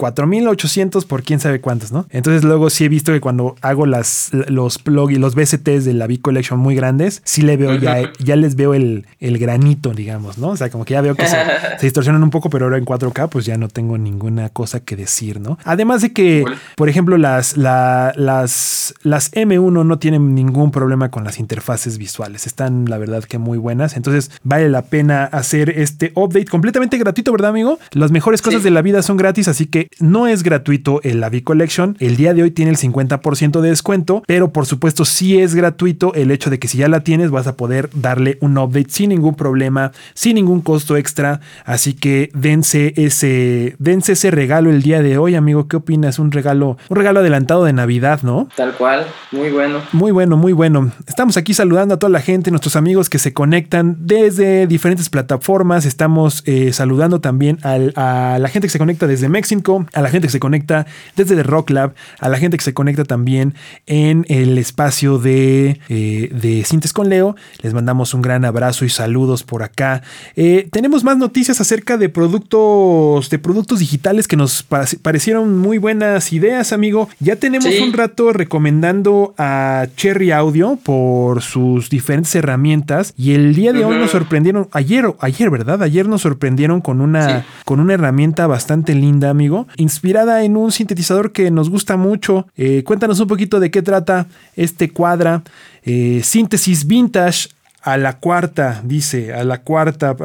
4800 0.46 1.04
por 1.06 1.22
quién 1.22 1.40
sabe 1.40 1.60
cuántos, 1.60 1.92
¿no? 1.92 2.06
Entonces 2.10 2.44
luego 2.44 2.70
sí 2.70 2.84
he 2.84 2.88
visto 2.88 3.12
que 3.12 3.20
cuando 3.20 3.56
hago 3.60 3.86
las, 3.86 4.30
los 4.48 4.78
plugins, 4.78 5.20
los 5.20 5.34
VSTs 5.34 5.84
de 5.84 5.92
la 5.94 6.06
V 6.06 6.20
Collection 6.20 6.58
muy 6.58 6.74
grandes, 6.74 7.20
sí 7.24 7.42
le 7.42 7.56
veo 7.56 7.74
ya, 7.76 8.12
ya 8.18 8.36
les 8.36 8.54
veo 8.56 8.74
el, 8.74 9.06
el 9.20 9.38
granito, 9.38 9.92
digamos, 9.92 10.38
¿no? 10.38 10.48
O 10.50 10.56
sea, 10.56 10.70
como 10.70 10.84
que 10.84 10.94
ya 10.94 11.00
veo 11.00 11.14
que 11.14 11.26
se, 11.26 11.36
se 11.78 11.86
distorsionan 11.86 12.22
un 12.22 12.30
poco, 12.30 12.50
pero 12.50 12.66
ahora 12.66 12.78
en 12.78 12.84
4K 12.84 13.28
pues 13.28 13.44
ya 13.44 13.56
no 13.56 13.68
tengo 13.68 13.98
ninguna 13.98 14.48
cosa 14.50 14.80
que 14.80 14.96
decir, 14.96 15.40
¿no? 15.40 15.58
Además 15.64 16.02
de 16.02 16.12
que, 16.12 16.44
por 16.76 16.88
ejemplo, 16.88 17.18
las, 17.18 17.56
la- 17.56 18.12
las, 18.16 18.94
las 19.02 19.32
M1 19.32 19.84
no 19.84 19.98
tienen 19.98 20.34
ningún 20.34 20.70
problema 20.70 21.10
con 21.10 21.24
las 21.24 21.38
interfaces 21.38 21.98
visuales, 21.98 22.46
están 22.46 22.84
la 22.86 22.98
verdad 22.98 23.24
que 23.24 23.38
muy 23.38 23.58
buenas, 23.58 23.96
entonces 23.96 24.30
vale 24.42 24.68
la 24.68 24.82
pena 24.82 25.24
hacer 25.24 25.70
este 25.70 26.12
update 26.14 26.46
completamente 26.46 26.98
gratuito, 26.98 27.32
¿verdad, 27.32 27.50
amigo? 27.50 27.78
Las 27.92 28.10
mejores 28.12 28.42
cosas 28.42 28.60
Sí. 28.60 28.64
de 28.64 28.70
la 28.70 28.82
vida 28.82 29.02
son 29.02 29.16
gratis, 29.16 29.48
así 29.48 29.66
que 29.66 29.88
no 30.00 30.25
es 30.28 30.42
gratuito 30.42 31.00
el 31.02 31.22
Avi 31.24 31.42
Collection, 31.42 31.96
el 32.00 32.16
día 32.16 32.34
de 32.34 32.42
hoy 32.42 32.50
tiene 32.50 32.70
el 32.70 32.76
50% 32.76 33.60
de 33.60 33.68
descuento, 33.70 34.22
pero 34.26 34.52
por 34.52 34.66
supuesto 34.66 35.04
sí 35.04 35.38
es 35.38 35.54
gratuito 35.54 36.14
el 36.14 36.30
hecho 36.30 36.50
de 36.50 36.58
que 36.58 36.68
si 36.68 36.78
ya 36.78 36.88
la 36.88 37.00
tienes 37.00 37.30
vas 37.30 37.46
a 37.46 37.56
poder 37.56 37.90
darle 37.94 38.38
un 38.40 38.56
update 38.58 38.86
sin 38.90 39.10
ningún 39.10 39.34
problema, 39.34 39.92
sin 40.14 40.34
ningún 40.36 40.60
costo 40.60 40.96
extra, 40.96 41.40
así 41.64 41.94
que 41.94 42.30
dense 42.34 42.92
ese, 42.96 43.76
dense 43.78 44.12
ese 44.12 44.30
regalo 44.30 44.70
el 44.70 44.82
día 44.82 45.02
de 45.02 45.18
hoy, 45.18 45.34
amigo, 45.34 45.68
¿qué 45.68 45.76
opinas? 45.76 46.18
Un 46.18 46.32
regalo, 46.32 46.78
un 46.88 46.96
regalo 46.96 47.20
adelantado 47.20 47.64
de 47.64 47.72
Navidad, 47.72 48.20
¿no? 48.22 48.48
Tal 48.56 48.74
cual, 48.74 49.06
muy 49.32 49.50
bueno. 49.50 49.80
Muy 49.92 50.12
bueno, 50.12 50.36
muy 50.36 50.52
bueno. 50.52 50.90
Estamos 51.06 51.36
aquí 51.36 51.54
saludando 51.54 51.94
a 51.94 51.98
toda 51.98 52.10
la 52.10 52.20
gente, 52.20 52.50
nuestros 52.50 52.76
amigos 52.76 53.08
que 53.10 53.18
se 53.18 53.32
conectan 53.32 53.96
desde 54.00 54.66
diferentes 54.66 55.08
plataformas. 55.08 55.84
Estamos 55.86 56.42
eh, 56.46 56.72
saludando 56.72 57.20
también 57.20 57.58
al- 57.62 57.92
a 57.96 58.38
la 58.40 58.48
gente 58.48 58.66
que 58.68 58.72
se 58.72 58.78
conecta 58.78 59.06
desde 59.06 59.28
México, 59.28 59.86
a 59.92 60.00
la 60.02 60.08
gente 60.10 60.15
gente 60.16 60.28
que 60.28 60.32
se 60.32 60.40
conecta 60.40 60.86
desde 61.14 61.36
The 61.36 61.42
Rock 61.42 61.70
Lab, 61.70 61.94
a 62.18 62.28
la 62.28 62.38
gente 62.38 62.56
que 62.56 62.64
se 62.64 62.74
conecta 62.74 63.04
también 63.04 63.54
en 63.86 64.24
el 64.28 64.58
espacio 64.58 65.18
de, 65.18 65.80
eh, 65.88 66.30
de 66.32 66.64
Cintes 66.64 66.92
con 66.92 67.08
Leo. 67.08 67.36
Les 67.62 67.74
mandamos 67.74 68.14
un 68.14 68.22
gran 68.22 68.44
abrazo 68.44 68.84
y 68.84 68.88
saludos 68.88 69.42
por 69.42 69.62
acá. 69.62 70.02
Eh, 70.34 70.68
tenemos 70.72 71.04
más 71.04 71.18
noticias 71.18 71.60
acerca 71.60 71.98
de 71.98 72.08
productos, 72.08 73.28
de 73.30 73.38
productos 73.38 73.80
digitales 73.80 74.26
que 74.26 74.36
nos 74.36 74.62
parecieron 75.02 75.58
muy 75.58 75.78
buenas 75.78 76.32
ideas, 76.32 76.72
amigo. 76.72 77.08
Ya 77.20 77.36
tenemos 77.36 77.68
un 77.80 77.92
rato 77.92 78.32
recomendando 78.32 79.34
a 79.36 79.86
Cherry 79.96 80.30
Audio 80.30 80.78
por 80.82 81.42
sus 81.42 81.90
diferentes 81.90 82.34
herramientas 82.34 83.12
y 83.18 83.32
el 83.32 83.54
día 83.54 83.72
de 83.72 83.84
hoy 83.84 83.98
nos 83.98 84.10
sorprendieron, 84.10 84.68
ayer, 84.72 85.04
ayer, 85.20 85.50
¿verdad? 85.50 85.82
Ayer 85.82 86.08
nos 86.08 86.22
sorprendieron 86.22 86.80
con 86.80 87.00
una, 87.00 87.44
con 87.64 87.80
una 87.80 87.94
herramienta 87.94 88.46
bastante 88.46 88.94
linda, 88.94 89.30
amigo, 89.30 89.66
inspirada 89.76 90.05
en 90.42 90.56
un 90.56 90.72
sintetizador 90.72 91.32
que 91.32 91.50
nos 91.50 91.68
gusta 91.68 91.96
mucho. 91.96 92.46
Eh, 92.56 92.82
cuéntanos 92.84 93.20
un 93.20 93.26
poquito 93.26 93.60
de 93.60 93.70
qué 93.70 93.82
trata 93.82 94.26
este 94.54 94.90
cuadra. 94.90 95.42
Eh, 95.82 96.20
síntesis 96.22 96.86
vintage 96.86 97.48
a 97.86 97.96
la 97.96 98.18
cuarta, 98.18 98.80
dice, 98.82 99.32
a 99.32 99.44
la 99.44 99.62
cuarta, 99.62 100.16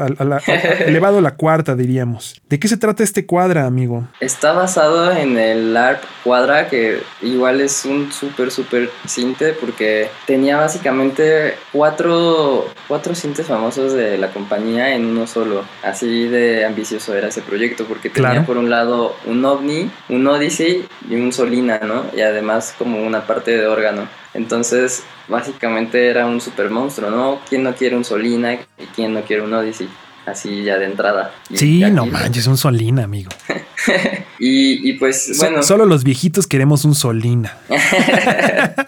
elevado 0.80 1.18
a 1.18 1.20
la 1.20 1.36
cuarta, 1.36 1.76
diríamos. 1.76 2.42
¿De 2.48 2.58
qué 2.58 2.66
se 2.66 2.76
trata 2.76 3.04
este 3.04 3.24
cuadra, 3.24 3.66
amigo? 3.66 4.08
Está 4.18 4.52
basado 4.52 5.12
en 5.12 5.38
el 5.38 5.76
ARP 5.76 6.02
cuadra, 6.24 6.68
que 6.68 7.00
igual 7.22 7.60
es 7.60 7.84
un 7.84 8.10
súper, 8.10 8.50
súper 8.50 8.90
cinte, 9.06 9.52
porque 9.52 10.08
tenía 10.26 10.56
básicamente 10.56 11.54
cuatro, 11.70 12.66
cuatro 12.88 13.14
cintes 13.14 13.46
famosos 13.46 13.92
de 13.92 14.18
la 14.18 14.32
compañía 14.32 14.96
en 14.96 15.06
uno 15.06 15.28
solo. 15.28 15.62
Así 15.84 16.26
de 16.26 16.64
ambicioso 16.64 17.14
era 17.14 17.28
ese 17.28 17.42
proyecto, 17.42 17.84
porque 17.84 18.10
tenía 18.10 18.44
por 18.44 18.56
un 18.56 18.70
lado 18.70 19.14
un 19.24 19.44
OVNI, 19.44 19.88
un 20.08 20.26
Odyssey 20.26 20.84
y 21.08 21.14
un 21.14 21.32
Solina, 21.32 21.78
¿no? 21.78 22.06
Y 22.12 22.22
además 22.22 22.74
como 22.76 23.00
una 23.06 23.24
parte 23.24 23.56
de 23.56 23.68
órgano. 23.68 24.08
Entonces, 24.34 25.02
básicamente 25.28 26.08
era 26.08 26.26
un 26.26 26.40
super 26.40 26.70
monstruo, 26.70 27.10
¿no? 27.10 27.40
¿Quién 27.48 27.62
no 27.62 27.74
quiere 27.74 27.96
un 27.96 28.04
Solina 28.04 28.54
y 28.54 28.58
quién 28.94 29.12
no 29.12 29.22
quiere 29.22 29.42
un 29.42 29.52
Odyssey? 29.52 29.88
Así 30.24 30.62
ya 30.62 30.78
de 30.78 30.86
entrada. 30.86 31.34
sí, 31.52 31.80
no 31.90 32.06
manches, 32.06 32.46
un 32.46 32.56
Solina, 32.56 33.04
amigo. 33.04 33.30
y, 34.38 34.92
pues, 34.94 35.36
bueno. 35.38 35.62
solo 35.62 35.84
los 35.84 36.04
viejitos 36.04 36.46
queremos 36.46 36.84
un 36.84 36.94
Solina. 36.94 37.56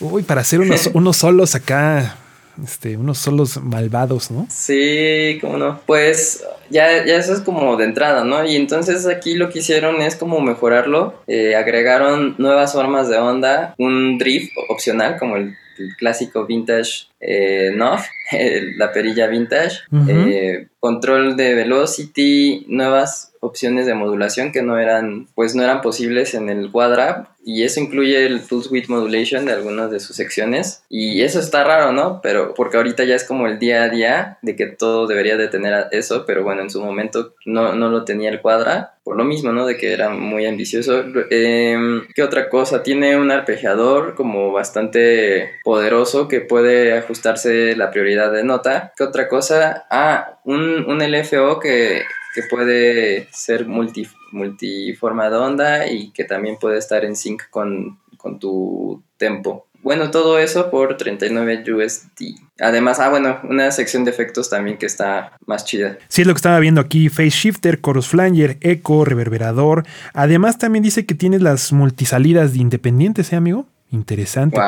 Uy, 0.00 0.22
para 0.22 0.40
hacer 0.40 0.60
unos, 0.60 0.90
unos 0.94 1.16
solos 1.16 1.54
acá 1.54 2.16
este, 2.62 2.96
unos 2.96 3.18
solos 3.18 3.60
malvados, 3.62 4.30
¿no? 4.30 4.46
Sí, 4.50 5.38
cómo 5.40 5.56
no. 5.58 5.80
Pues 5.86 6.44
ya, 6.70 7.04
ya 7.04 7.16
eso 7.16 7.32
es 7.32 7.40
como 7.40 7.76
de 7.76 7.84
entrada, 7.84 8.24
¿no? 8.24 8.44
Y 8.44 8.56
entonces 8.56 9.06
aquí 9.06 9.34
lo 9.34 9.50
que 9.50 9.60
hicieron 9.60 10.00
es 10.02 10.16
como 10.16 10.40
mejorarlo. 10.40 11.22
Eh, 11.26 11.54
agregaron 11.56 12.34
nuevas 12.38 12.72
formas 12.72 13.08
de 13.08 13.18
onda, 13.18 13.74
un 13.78 14.18
drift 14.18 14.52
opcional 14.68 15.18
como 15.18 15.36
el, 15.36 15.56
clásico 15.96 16.44
vintage 16.44 17.06
eh, 18.32 18.72
la 18.76 18.92
perilla 18.92 19.26
vintage, 19.26 19.78
eh, 20.08 20.68
control 20.80 21.36
de 21.36 21.54
velocity, 21.54 22.64
nuevas 22.68 23.32
opciones 23.40 23.86
de 23.86 23.94
modulación 23.94 24.52
que 24.52 24.62
no 24.62 24.78
eran, 24.78 25.28
pues 25.34 25.54
no 25.54 25.62
eran 25.62 25.80
posibles 25.80 26.34
en 26.34 26.48
el 26.48 26.70
Quadra 26.70 27.34
y 27.44 27.62
eso 27.62 27.80
incluye 27.80 28.26
el 28.26 28.40
Pulse 28.40 28.68
Width 28.68 28.88
Modulation 28.88 29.44
de 29.44 29.52
algunas 29.52 29.90
de 29.90 30.00
sus 30.00 30.16
secciones 30.16 30.82
y 30.88 31.22
eso 31.22 31.38
está 31.38 31.64
raro, 31.64 31.92
¿no? 31.92 32.20
Pero 32.22 32.52
porque 32.54 32.76
ahorita 32.76 33.04
ya 33.04 33.14
es 33.14 33.24
como 33.24 33.46
el 33.46 33.58
día 33.58 33.84
a 33.84 33.88
día 33.88 34.38
de 34.42 34.56
que 34.56 34.66
todo 34.66 35.06
debería 35.06 35.36
de 35.36 35.48
tener 35.48 35.86
eso, 35.92 36.24
pero 36.26 36.42
bueno, 36.42 36.62
en 36.62 36.70
su 36.70 36.82
momento 36.82 37.34
no, 37.46 37.74
no 37.74 37.88
lo 37.88 38.04
tenía 38.04 38.30
el 38.30 38.40
Quadra 38.40 38.94
por 39.08 39.16
lo 39.16 39.24
mismo, 39.24 39.52
¿no? 39.52 39.64
De 39.64 39.78
que 39.78 39.94
era 39.94 40.10
muy 40.10 40.44
ambicioso. 40.44 41.02
Em, 41.30 42.06
¿Qué 42.14 42.22
otra 42.22 42.50
cosa? 42.50 42.82
Tiene 42.82 43.16
un 43.16 43.30
arpegiador 43.30 44.14
como 44.14 44.52
bastante 44.52 45.52
poderoso 45.64 46.28
que 46.28 46.42
puede 46.42 46.92
ajustarse 47.08 47.74
la 47.74 47.90
prioridad 47.90 48.30
de 48.30 48.44
nota. 48.44 48.92
¿Qué 48.96 49.02
otra 49.02 49.28
cosa? 49.28 49.86
Ah, 49.90 50.38
un, 50.44 50.84
un 50.86 50.98
LFO 50.98 51.58
que 51.58 52.02
que 52.34 52.42
puede 52.48 53.28
ser 53.32 53.66
multi, 53.66 54.06
multiforma 54.30 55.28
de 55.28 55.36
onda 55.36 55.86
y 55.88 56.10
que 56.12 56.24
también 56.24 56.56
puede 56.60 56.78
estar 56.78 57.04
en 57.04 57.16
sync 57.16 57.42
con, 57.50 57.98
con 58.16 58.38
tu 58.38 59.02
tempo. 59.16 59.66
Bueno, 59.82 60.10
todo 60.10 60.38
eso 60.38 60.70
por 60.70 60.96
39 60.96 61.64
USD. 61.72 62.36
Además, 62.60 62.98
ah, 63.00 63.08
bueno, 63.08 63.38
una 63.44 63.70
sección 63.70 64.04
de 64.04 64.10
efectos 64.10 64.50
también 64.50 64.76
que 64.76 64.86
está 64.86 65.32
más 65.46 65.64
chida. 65.64 65.98
Sí, 66.08 66.22
es 66.22 66.26
lo 66.26 66.34
que 66.34 66.38
estaba 66.38 66.58
viendo 66.58 66.80
aquí: 66.80 67.08
Face 67.08 67.30
Shifter, 67.30 67.80
Chorus 67.80 68.08
Flanger, 68.08 68.58
Echo, 68.60 69.04
Reverberador. 69.04 69.86
Además, 70.14 70.58
también 70.58 70.82
dice 70.82 71.06
que 71.06 71.14
tienes 71.14 71.42
las 71.42 71.72
multisalidas 71.72 72.52
de 72.52 72.58
independientes, 72.58 73.32
¿eh, 73.32 73.36
amigo? 73.36 73.66
Interesante. 73.90 74.58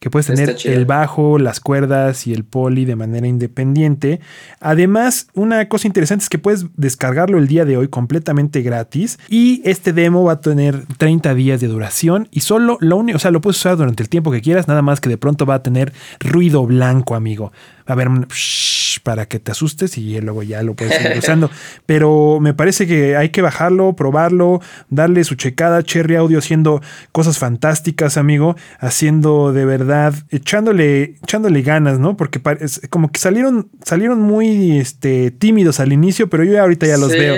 Que, 0.00 0.10
puedes 0.10 0.26
tener 0.26 0.56
el 0.64 0.84
bajo, 0.84 1.38
las 1.38 1.60
cuerdas 1.60 2.26
y 2.26 2.32
el 2.32 2.44
poli 2.44 2.84
de 2.84 2.96
manera 2.96 3.26
independiente. 3.26 4.20
Además, 4.60 5.28
una 5.34 5.68
cosa 5.68 5.86
interesante 5.86 6.24
es 6.24 6.28
que 6.28 6.38
puedes 6.38 6.66
descargarlo 6.76 7.38
el 7.38 7.48
día 7.48 7.64
de 7.64 7.76
hoy 7.76 7.88
completamente 7.88 8.62
gratis. 8.62 9.18
Y 9.28 9.62
este 9.64 9.92
demo 9.92 10.24
va 10.24 10.32
a 10.32 10.40
tener 10.40 10.84
30 10.98 11.34
días 11.34 11.60
de 11.60 11.68
duración. 11.68 12.28
Y 12.30 12.40
solo 12.40 12.78
lo 12.80 12.96
único, 12.96 13.16
o 13.16 13.20
sea, 13.20 13.30
lo 13.30 13.40
puedes 13.40 13.58
usar 13.58 13.76
durante 13.76 14.02
el 14.02 14.08
tiempo 14.08 14.30
que 14.30 14.40
quieras, 14.40 14.68
nada 14.68 14.82
más 14.82 15.00
que 15.00 15.08
de 15.08 15.18
pronto 15.18 15.46
va 15.46 15.54
a 15.54 15.62
tener 15.62 15.92
ruido 16.20 16.66
blanco, 16.66 17.14
amigo. 17.14 17.52
A 17.86 17.92
haber 17.92 18.08
un 18.08 18.26
para 19.06 19.26
que 19.26 19.38
te 19.38 19.52
asustes 19.52 19.98
y 19.98 20.20
luego 20.20 20.42
ya 20.42 20.62
lo 20.62 20.74
puedes 20.74 21.00
ir 21.00 21.18
usando. 21.18 21.50
Pero 21.86 22.38
me 22.40 22.54
parece 22.54 22.86
que 22.86 23.16
hay 23.16 23.28
que 23.28 23.42
bajarlo, 23.42 23.94
probarlo, 23.94 24.60
darle 24.90 25.22
su 25.24 25.36
checada. 25.36 25.82
Cherry 25.82 26.16
Audio 26.16 26.38
haciendo 26.38 26.82
cosas 27.12 27.38
fantásticas, 27.38 28.16
amigo. 28.16 28.56
Haciendo 28.80 29.52
de 29.52 29.64
verdad, 29.64 30.14
echándole, 30.30 31.16
echándole 31.22 31.62
ganas, 31.62 31.98
¿no? 31.98 32.16
Porque 32.16 32.40
como 32.90 33.10
que 33.12 33.20
salieron, 33.20 33.68
salieron 33.84 34.20
muy 34.20 34.78
este, 34.78 35.30
tímidos 35.30 35.80
al 35.80 35.92
inicio, 35.92 36.28
pero 36.28 36.42
yo 36.42 36.60
ahorita 36.60 36.86
ya 36.86 36.96
los 36.96 37.10
veo. 37.10 37.36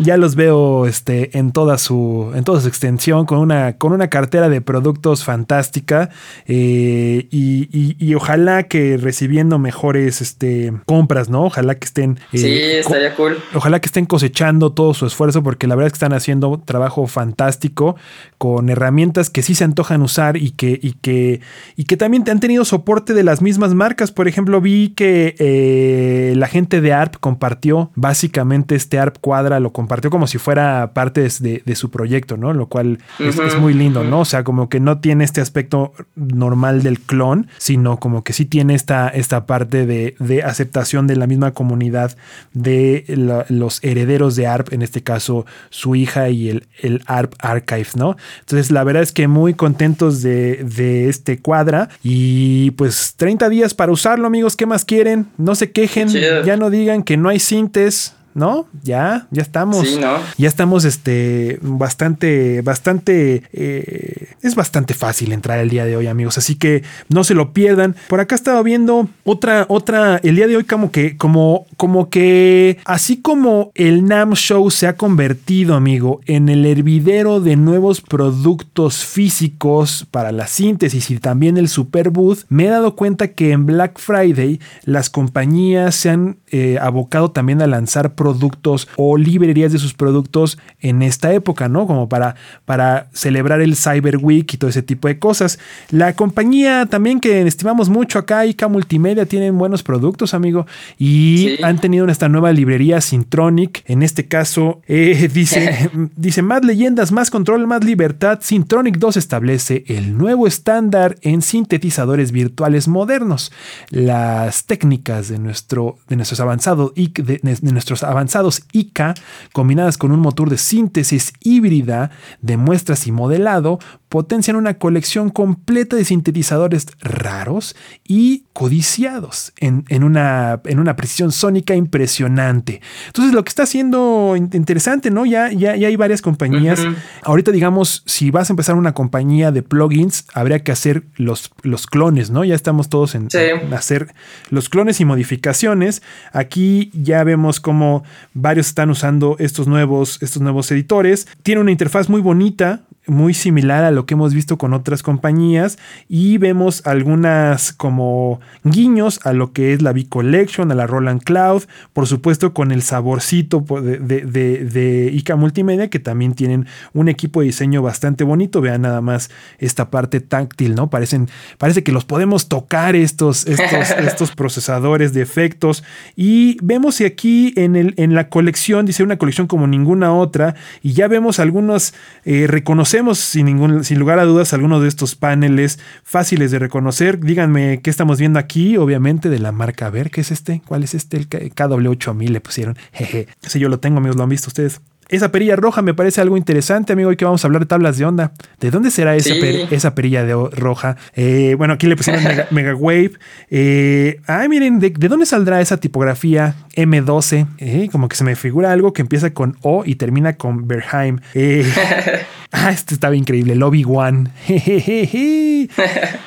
Ya 0.00 0.16
los 0.16 0.34
veo 0.34 0.86
este, 0.86 1.36
en 1.38 1.52
toda 1.52 1.76
su, 1.78 2.32
en 2.34 2.44
toda 2.44 2.60
su 2.60 2.68
extensión, 2.68 3.26
con 3.26 3.38
una, 3.38 3.76
con 3.76 3.92
una 3.92 4.08
cartera 4.08 4.48
de 4.48 4.60
productos 4.60 5.24
fantástica. 5.24 6.10
Eh, 6.46 7.28
y, 7.30 7.96
y, 7.98 8.14
ojalá 8.14 8.64
que 8.64 8.96
recibiendo 8.96 9.58
mejores 9.82 10.20
este, 10.20 10.72
compras, 10.86 11.28
¿no? 11.28 11.46
Ojalá 11.46 11.74
que 11.74 11.86
estén. 11.86 12.18
Eh, 12.32 12.38
sí, 12.38 12.60
estaría 12.78 13.16
cool. 13.16 13.38
Ojalá 13.52 13.80
que 13.80 13.86
estén 13.86 14.06
cosechando 14.06 14.72
todo 14.72 14.94
su 14.94 15.06
esfuerzo, 15.06 15.42
porque 15.42 15.66
la 15.66 15.74
verdad 15.74 15.88
es 15.88 15.92
que 15.94 15.96
están 15.96 16.12
haciendo 16.12 16.62
trabajo 16.64 17.06
fantástico 17.08 17.96
con 18.38 18.68
herramientas 18.68 19.28
que 19.28 19.42
sí 19.42 19.56
se 19.56 19.64
antojan 19.64 20.02
usar 20.02 20.36
y 20.36 20.52
que, 20.52 20.78
y 20.80 20.92
que, 20.92 21.40
y 21.76 21.84
que 21.84 21.96
también 21.96 22.24
han 22.30 22.38
tenido 22.38 22.64
soporte 22.64 23.12
de 23.12 23.24
las 23.24 23.42
mismas 23.42 23.74
marcas. 23.74 24.12
Por 24.12 24.28
ejemplo, 24.28 24.60
vi 24.60 24.90
que 24.90 25.34
eh, 25.38 26.34
la 26.36 26.46
gente 26.46 26.80
de 26.80 26.92
ARP 26.92 27.16
compartió 27.18 27.90
básicamente 27.96 28.76
este 28.76 29.00
ARP 29.00 29.18
Cuadra, 29.20 29.58
lo 29.58 29.72
compartió 29.72 30.10
como 30.10 30.28
si 30.28 30.38
fuera 30.38 30.92
parte 30.94 31.22
de, 31.22 31.74
su 31.74 31.90
proyecto, 31.90 32.36
¿no? 32.36 32.52
Lo 32.52 32.66
cual 32.66 32.98
es, 33.18 33.38
es, 33.38 33.58
muy 33.58 33.72
lindo, 33.72 34.04
¿no? 34.04 34.20
O 34.20 34.24
sea, 34.24 34.44
como 34.44 34.68
que 34.68 34.78
no 34.78 35.00
tiene 35.00 35.24
este 35.24 35.40
aspecto 35.40 35.92
normal 36.14 36.82
del 36.82 37.00
clon, 37.00 37.48
sino 37.58 37.98
como 37.98 38.22
que 38.22 38.32
sí 38.32 38.44
tiene 38.44 38.74
esta, 38.74 39.08
esta 39.08 39.46
parte 39.46 39.71
de, 39.72 40.14
de 40.18 40.42
aceptación 40.42 41.06
de 41.06 41.16
la 41.16 41.26
misma 41.26 41.52
comunidad 41.52 42.16
de 42.52 43.04
los 43.48 43.82
herederos 43.82 44.36
de 44.36 44.46
ARP, 44.46 44.72
en 44.72 44.82
este 44.82 45.02
caso 45.02 45.46
su 45.70 45.94
hija 45.94 46.28
y 46.28 46.48
el, 46.48 46.66
el 46.80 47.02
ARP 47.06 47.34
Archive, 47.38 47.88
¿no? 47.96 48.16
Entonces 48.40 48.70
la 48.70 48.84
verdad 48.84 49.02
es 49.02 49.12
que 49.12 49.28
muy 49.28 49.54
contentos 49.54 50.22
de, 50.22 50.64
de 50.64 51.08
este 51.08 51.38
cuadra 51.38 51.88
y 52.02 52.72
pues 52.72 53.14
30 53.16 53.48
días 53.48 53.74
para 53.74 53.92
usarlo 53.92 54.26
amigos, 54.26 54.56
¿qué 54.56 54.66
más 54.66 54.84
quieren? 54.84 55.26
No 55.38 55.54
se 55.54 55.70
quejen, 55.72 56.08
ya 56.08 56.56
no 56.56 56.70
digan 56.70 57.02
que 57.02 57.16
no 57.16 57.28
hay 57.28 57.38
sintes, 57.38 58.14
¿no? 58.34 58.66
Ya, 58.82 59.26
ya 59.30 59.42
estamos. 59.42 59.88
Sí, 59.88 59.98
¿no? 60.00 60.16
Ya 60.36 60.48
estamos, 60.48 60.84
este, 60.84 61.58
bastante, 61.62 62.62
bastante, 62.62 63.42
eh, 63.52 64.28
es 64.42 64.54
bastante 64.54 64.94
fácil 64.94 65.32
entrar 65.32 65.58
el 65.58 65.70
día 65.70 65.84
de 65.84 65.96
hoy, 65.96 66.06
amigos. 66.06 66.38
Así 66.38 66.54
que 66.54 66.82
no 67.08 67.24
se 67.24 67.34
lo 67.34 67.52
pierdan. 67.52 67.96
Por 68.08 68.20
acá 68.20 68.34
estaba 68.34 68.62
viendo 68.62 69.08
otra, 69.24 69.66
otra, 69.68 70.20
el 70.22 70.36
día 70.36 70.46
de 70.46 70.56
hoy 70.56 70.64
como 70.64 70.90
que, 70.90 71.16
como, 71.16 71.66
como 71.76 72.08
que, 72.08 72.78
así 72.84 73.20
como 73.20 73.70
el 73.74 74.04
NAM 74.04 74.34
Show 74.34 74.70
se 74.70 74.86
ha 74.86 74.96
convertido, 74.96 75.74
amigo, 75.74 76.20
en 76.26 76.48
el 76.48 76.66
hervidero 76.66 77.40
de 77.40 77.56
nuevos 77.56 78.00
productos 78.00 79.04
físicos 79.04 80.06
para 80.10 80.32
la 80.32 80.46
síntesis 80.46 81.10
y 81.10 81.18
también 81.18 81.56
el 81.56 81.68
Super 81.68 82.10
Booth, 82.10 82.44
me 82.48 82.66
he 82.66 82.68
dado 82.68 82.96
cuenta 82.96 83.28
que 83.28 83.52
en 83.52 83.66
Black 83.66 83.98
Friday 83.98 84.60
las 84.84 85.10
compañías 85.10 85.94
se 85.94 86.10
han 86.10 86.38
eh, 86.52 86.78
abocado 86.80 87.30
también 87.32 87.60
a 87.62 87.66
lanzar 87.66 88.14
productos 88.14 88.88
o 88.96 89.16
librerías 89.16 89.72
de 89.72 89.78
sus 89.78 89.94
productos 89.94 90.58
en 90.80 91.02
esta 91.02 91.32
época, 91.32 91.68
¿no? 91.68 91.86
Como 91.86 92.08
para, 92.08 92.36
para 92.64 93.08
celebrar 93.12 93.60
el 93.60 93.74
Cyber 93.74 94.18
Week 94.18 94.52
y 94.52 94.56
todo 94.56 94.70
ese 94.70 94.82
tipo 94.82 95.08
de 95.08 95.18
cosas. 95.18 95.58
La 95.90 96.14
compañía 96.14 96.86
también 96.86 97.18
que 97.20 97.42
estimamos 97.42 97.88
mucho 97.88 98.18
acá, 98.18 98.46
ICA 98.46 98.68
Multimedia, 98.68 99.26
tienen 99.26 99.58
buenos 99.58 99.82
productos, 99.82 100.34
amigo, 100.34 100.66
y 100.98 101.56
Sí. 101.56 101.62
han 101.62 101.80
tenido 101.80 102.06
esta 102.08 102.28
nueva 102.28 102.52
librería 102.52 103.00
Syntronic. 103.00 103.82
En 103.86 104.02
este 104.02 104.28
caso, 104.28 104.82
eh, 104.86 105.28
dice, 105.34 105.90
dice 106.16 106.42
más 106.42 106.64
leyendas, 106.64 107.12
más 107.12 107.30
control, 107.30 107.66
más 107.66 107.82
libertad. 107.84 108.40
Syntronic 108.42 108.98
2 108.98 109.16
establece 109.16 109.84
el 109.88 110.16
nuevo 110.16 110.46
estándar 110.46 111.16
en 111.22 111.42
sintetizadores 111.42 112.32
virtuales 112.32 112.88
modernos. 112.88 113.52
Las 113.90 114.64
técnicas 114.64 115.28
de, 115.28 115.38
nuestro, 115.38 115.96
de, 116.08 116.16
nuestros, 116.16 116.40
avanzados, 116.42 116.92
IC- 116.94 117.22
de, 117.24 117.38
de 117.42 117.72
nuestros 117.72 118.02
avanzados 118.02 118.62
ICA, 118.72 119.14
combinadas 119.52 119.96
con 119.96 120.12
un 120.12 120.20
motor 120.20 120.50
de 120.50 120.58
síntesis 120.58 121.32
híbrida 121.40 122.10
de 122.42 122.56
muestras 122.58 123.06
y 123.06 123.12
modelado, 123.12 123.78
potencian 124.12 124.56
una 124.56 124.74
colección 124.74 125.30
completa 125.30 125.96
de 125.96 126.04
sintetizadores 126.04 126.86
raros 127.00 127.74
y 128.06 128.44
codiciados 128.52 129.54
en, 129.56 129.86
en 129.88 130.04
una, 130.04 130.60
en 130.66 130.80
una 130.80 130.96
precisión 130.96 131.32
sónica 131.32 131.74
impresionante. 131.74 132.82
Entonces, 133.06 133.32
lo 133.32 133.42
que 133.42 133.48
está 133.48 133.62
haciendo 133.62 134.34
in- 134.36 134.50
interesante, 134.52 135.10
¿no? 135.10 135.24
Ya, 135.24 135.50
ya, 135.50 135.76
ya 135.76 135.88
hay 135.88 135.96
varias 135.96 136.20
compañías. 136.20 136.78
Ahorita, 137.22 137.52
digamos, 137.52 138.02
si 138.04 138.30
vas 138.30 138.50
a 138.50 138.52
empezar 138.52 138.74
una 138.74 138.92
compañía 138.92 139.50
de 139.50 139.62
plugins, 139.62 140.26
habría 140.34 140.62
que 140.62 140.72
hacer 140.72 141.04
los, 141.16 141.50
los 141.62 141.86
clones, 141.86 142.28
¿no? 142.28 142.44
Ya 142.44 142.54
estamos 142.54 142.90
todos 142.90 143.14
en, 143.14 143.30
Sí. 143.30 143.38
en 143.38 143.72
hacer 143.72 144.12
los 144.50 144.68
clones 144.68 145.00
y 145.00 145.06
modificaciones. 145.06 146.02
Aquí 146.34 146.90
ya 146.92 147.24
vemos 147.24 147.60
cómo 147.60 148.04
varios 148.34 148.66
están 148.66 148.90
usando 148.90 149.36
estos 149.38 149.68
nuevos, 149.68 150.18
estos 150.22 150.42
nuevos 150.42 150.70
editores. 150.70 151.26
Tiene 151.42 151.62
una 151.62 151.70
interfaz 151.72 152.10
muy 152.10 152.20
bonita, 152.20 152.82
muy 153.06 153.34
similar 153.34 153.82
a 153.82 153.90
lo 153.90 154.06
que 154.06 154.14
hemos 154.14 154.32
visto 154.32 154.58
con 154.58 154.72
otras 154.74 155.02
compañías 155.02 155.76
y 156.08 156.38
vemos 156.38 156.82
algunas 156.86 157.72
como 157.72 158.40
guiños 158.62 159.18
a 159.24 159.32
lo 159.32 159.52
que 159.52 159.72
es 159.72 159.82
la 159.82 159.90
V-Collection, 159.90 160.70
a 160.70 160.74
la 160.76 160.86
Roland 160.86 161.22
Cloud, 161.22 161.64
por 161.92 162.06
supuesto 162.06 162.54
con 162.54 162.70
el 162.70 162.82
saborcito 162.82 163.64
de, 163.82 163.98
de, 163.98 164.20
de- 164.24 164.64
de 164.64 165.10
ICA 165.12 165.34
Multimedia 165.36 165.90
que 165.90 165.98
también 165.98 166.34
tienen 166.34 166.66
un 166.92 167.08
equipo 167.08 167.40
de 167.40 167.46
diseño 167.46 167.82
bastante 167.82 168.22
bonito, 168.24 168.60
vean 168.60 168.82
nada 168.82 169.00
más 169.00 169.30
esta 169.58 169.90
parte 169.90 170.20
táctil, 170.20 170.74
¿no? 170.76 170.88
Parecen, 170.88 171.28
parece 171.58 171.82
que 171.82 171.90
los 171.92 172.04
podemos 172.04 172.48
tocar 172.48 172.94
estos, 172.94 173.46
estos, 173.46 173.90
estos 173.98 174.30
procesadores 174.32 175.12
de 175.12 175.22
efectos 175.22 175.82
y 176.14 176.56
vemos 176.62 176.98
que 176.98 177.06
aquí 177.06 177.52
en, 177.56 177.74
el, 177.74 177.94
en 177.96 178.14
la 178.14 178.28
colección, 178.28 178.86
dice 178.86 179.02
una 179.02 179.18
colección 179.18 179.46
como 179.48 179.66
ninguna 179.66 180.14
otra 180.14 180.54
y 180.82 180.92
ya 180.92 181.08
vemos 181.08 181.40
algunos, 181.40 181.94
eh, 182.24 182.46
reconocemos 182.92 183.18
sin, 183.18 183.46
ningún, 183.46 183.84
sin 183.84 183.98
lugar 183.98 184.18
a 184.18 184.24
dudas 184.24 184.52
algunos 184.52 184.82
de 184.82 184.88
estos 184.88 185.14
paneles 185.14 185.78
fáciles 186.04 186.50
de 186.50 186.58
reconocer. 186.58 187.18
Díganme 187.20 187.80
qué 187.82 187.88
estamos 187.88 188.18
viendo 188.18 188.38
aquí, 188.38 188.76
obviamente 188.76 189.30
de 189.30 189.38
la 189.38 189.50
marca, 189.50 189.88
ver, 189.88 190.10
¿qué 190.10 190.20
es 190.20 190.30
este? 190.30 190.60
¿Cuál 190.66 190.84
es 190.84 190.94
este? 190.94 191.16
El 191.16 191.26
K- 191.28 191.38
KW8000 191.40 192.28
le 192.28 192.40
pusieron. 192.42 192.76
Jeje. 192.92 193.28
Ese 193.42 193.58
yo 193.58 193.68
lo 193.70 193.78
tengo, 193.80 193.96
amigos, 193.98 194.16
lo 194.16 194.24
han 194.24 194.28
visto 194.28 194.48
ustedes. 194.48 194.80
Esa 195.12 195.30
perilla 195.30 195.56
roja 195.56 195.82
me 195.82 195.92
parece 195.92 196.22
algo 196.22 196.36
interesante, 196.38 196.94
amigo. 196.94 197.10
Hoy 197.10 197.16
que 197.16 197.24
vamos 197.26 197.44
a 197.44 197.46
hablar 197.46 197.60
de 197.60 197.66
tablas 197.66 197.98
de 197.98 198.04
onda. 198.06 198.32
¿De 198.60 198.70
dónde 198.70 198.90
será 198.90 199.14
esa, 199.14 199.34
Sí. 199.34 199.40
per- 199.40 199.68
esa 199.72 199.94
perilla 199.94 200.24
de 200.24 200.32
roja? 200.32 200.96
Eh, 201.14 201.54
bueno, 201.58 201.74
aquí 201.74 201.86
le 201.86 201.96
pusieron 201.96 202.24
Mega, 202.24 202.46
Mega 202.50 202.74
Wave. 202.74 203.12
Eh, 203.50 204.20
ay, 204.26 204.48
miren, 204.48 204.80
¿de, 204.80 204.88
de 204.88 205.08
dónde 205.08 205.26
saldrá 205.26 205.60
esa 205.60 205.76
tipografía 205.76 206.54
M12? 206.76 207.46
Eh, 207.58 207.88
como 207.92 208.08
que 208.08 208.16
se 208.16 208.24
me 208.24 208.36
figura 208.36 208.72
algo 208.72 208.94
que 208.94 209.02
empieza 209.02 209.34
con 209.34 209.58
O 209.60 209.82
y 209.84 209.96
termina 209.96 210.32
con 210.38 210.66
Berheim. 210.66 211.18
Eh, 211.34 211.70
ah, 212.52 212.70
este 212.72 212.94
estaba 212.94 213.14
increíble. 213.14 213.54
Lobby 213.54 213.84
One. 213.86 214.30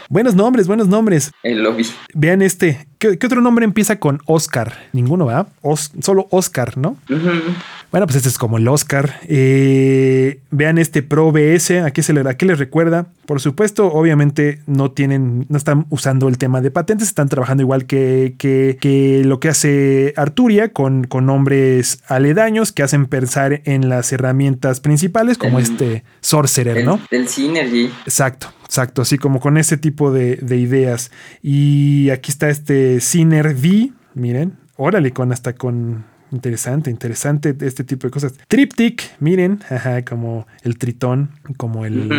Buenos 0.09 0.35
nombres, 0.35 0.67
buenos 0.67 0.87
nombres. 0.87 1.31
El 1.41 1.63
lobby. 1.63 1.85
Vean 2.13 2.41
este. 2.43 2.85
¿Qué, 3.05 3.19
qué 3.19 3.27
otro 3.27 3.39
nombre 3.41 3.65
empieza 3.65 3.99
con 3.99 4.19
Oscar? 4.25 4.73
Ninguno, 4.91 5.27
¿verdad? 5.27 5.47
Os- 5.61 5.91
solo 6.01 6.27
Oscar, 6.31 6.75
¿no? 6.77 6.97
Bueno, 7.91 8.07
pues 8.07 8.15
este 8.15 8.29
es 8.29 8.37
como 8.39 8.57
el 8.57 8.67
Oscar. 8.67 9.19
Eh, 9.27 10.39
vean 10.49 10.79
este 10.79 11.03
Pro 11.03 11.31
BS, 11.31 11.81
¿a 11.81 11.91
qué, 11.91 12.01
se 12.01 12.13
le, 12.13 12.27
¿a 12.27 12.35
qué 12.35 12.45
les 12.47 12.57
recuerda? 12.57 13.05
Por 13.27 13.39
supuesto, 13.39 13.87
obviamente 13.93 14.59
no 14.65 14.89
tienen, 14.91 15.45
no 15.49 15.57
están 15.57 15.85
usando 15.89 16.27
el 16.27 16.37
tema 16.39 16.61
de 16.61 16.71
patentes, 16.71 17.07
están 17.07 17.29
trabajando 17.29 17.61
igual 17.61 17.85
que, 17.85 18.33
que- 18.39 18.77
que 18.81 19.21
lo 19.23 19.39
que 19.39 19.49
hace 19.49 20.13
Arturia 20.17 20.69
con, 20.73 21.05
con 21.05 21.27
nombres 21.27 21.99
aledaños 22.07 22.71
que 22.71 22.81
hacen 22.83 23.05
pensar 23.05 23.61
en 23.65 23.87
las 23.87 24.11
herramientas 24.13 24.79
principales 24.79 25.37
como 25.37 25.59
El- 25.59 25.65
este 25.65 26.03
Sorcerer, 26.21 26.79
El, 26.79 26.85
¿no? 26.85 26.99
el 27.11 27.27
Synergy. 27.27 27.91
Exacto, 28.05 28.47
exacto, 28.75 29.03
así 29.03 29.17
como 29.17 29.39
con 29.39 29.57
ese 29.57 29.77
tipo 29.77 30.11
de, 30.11 30.35
de 30.35 30.57
ideas. 30.57 31.09
Y 31.41 32.09
aquí 32.09 32.29
está 32.29 32.49
este 32.49 32.99
Ciner 32.99 33.47
V, 33.55 33.93
miren, 34.15 34.57
órale, 34.75 35.11
con 35.11 35.31
hasta 35.31 35.53
con 35.53 36.03
interesante, 36.31 36.89
interesante 36.91 37.55
este 37.61 37.83
tipo 37.83 38.07
de 38.07 38.11
cosas. 38.11 38.33
Triptych, 38.47 39.01
miren, 39.19 39.59
ajá, 39.69 40.03
como 40.05 40.47
el 40.63 40.77
tritón, 40.77 41.29
como 41.57 41.85
el 41.85 42.09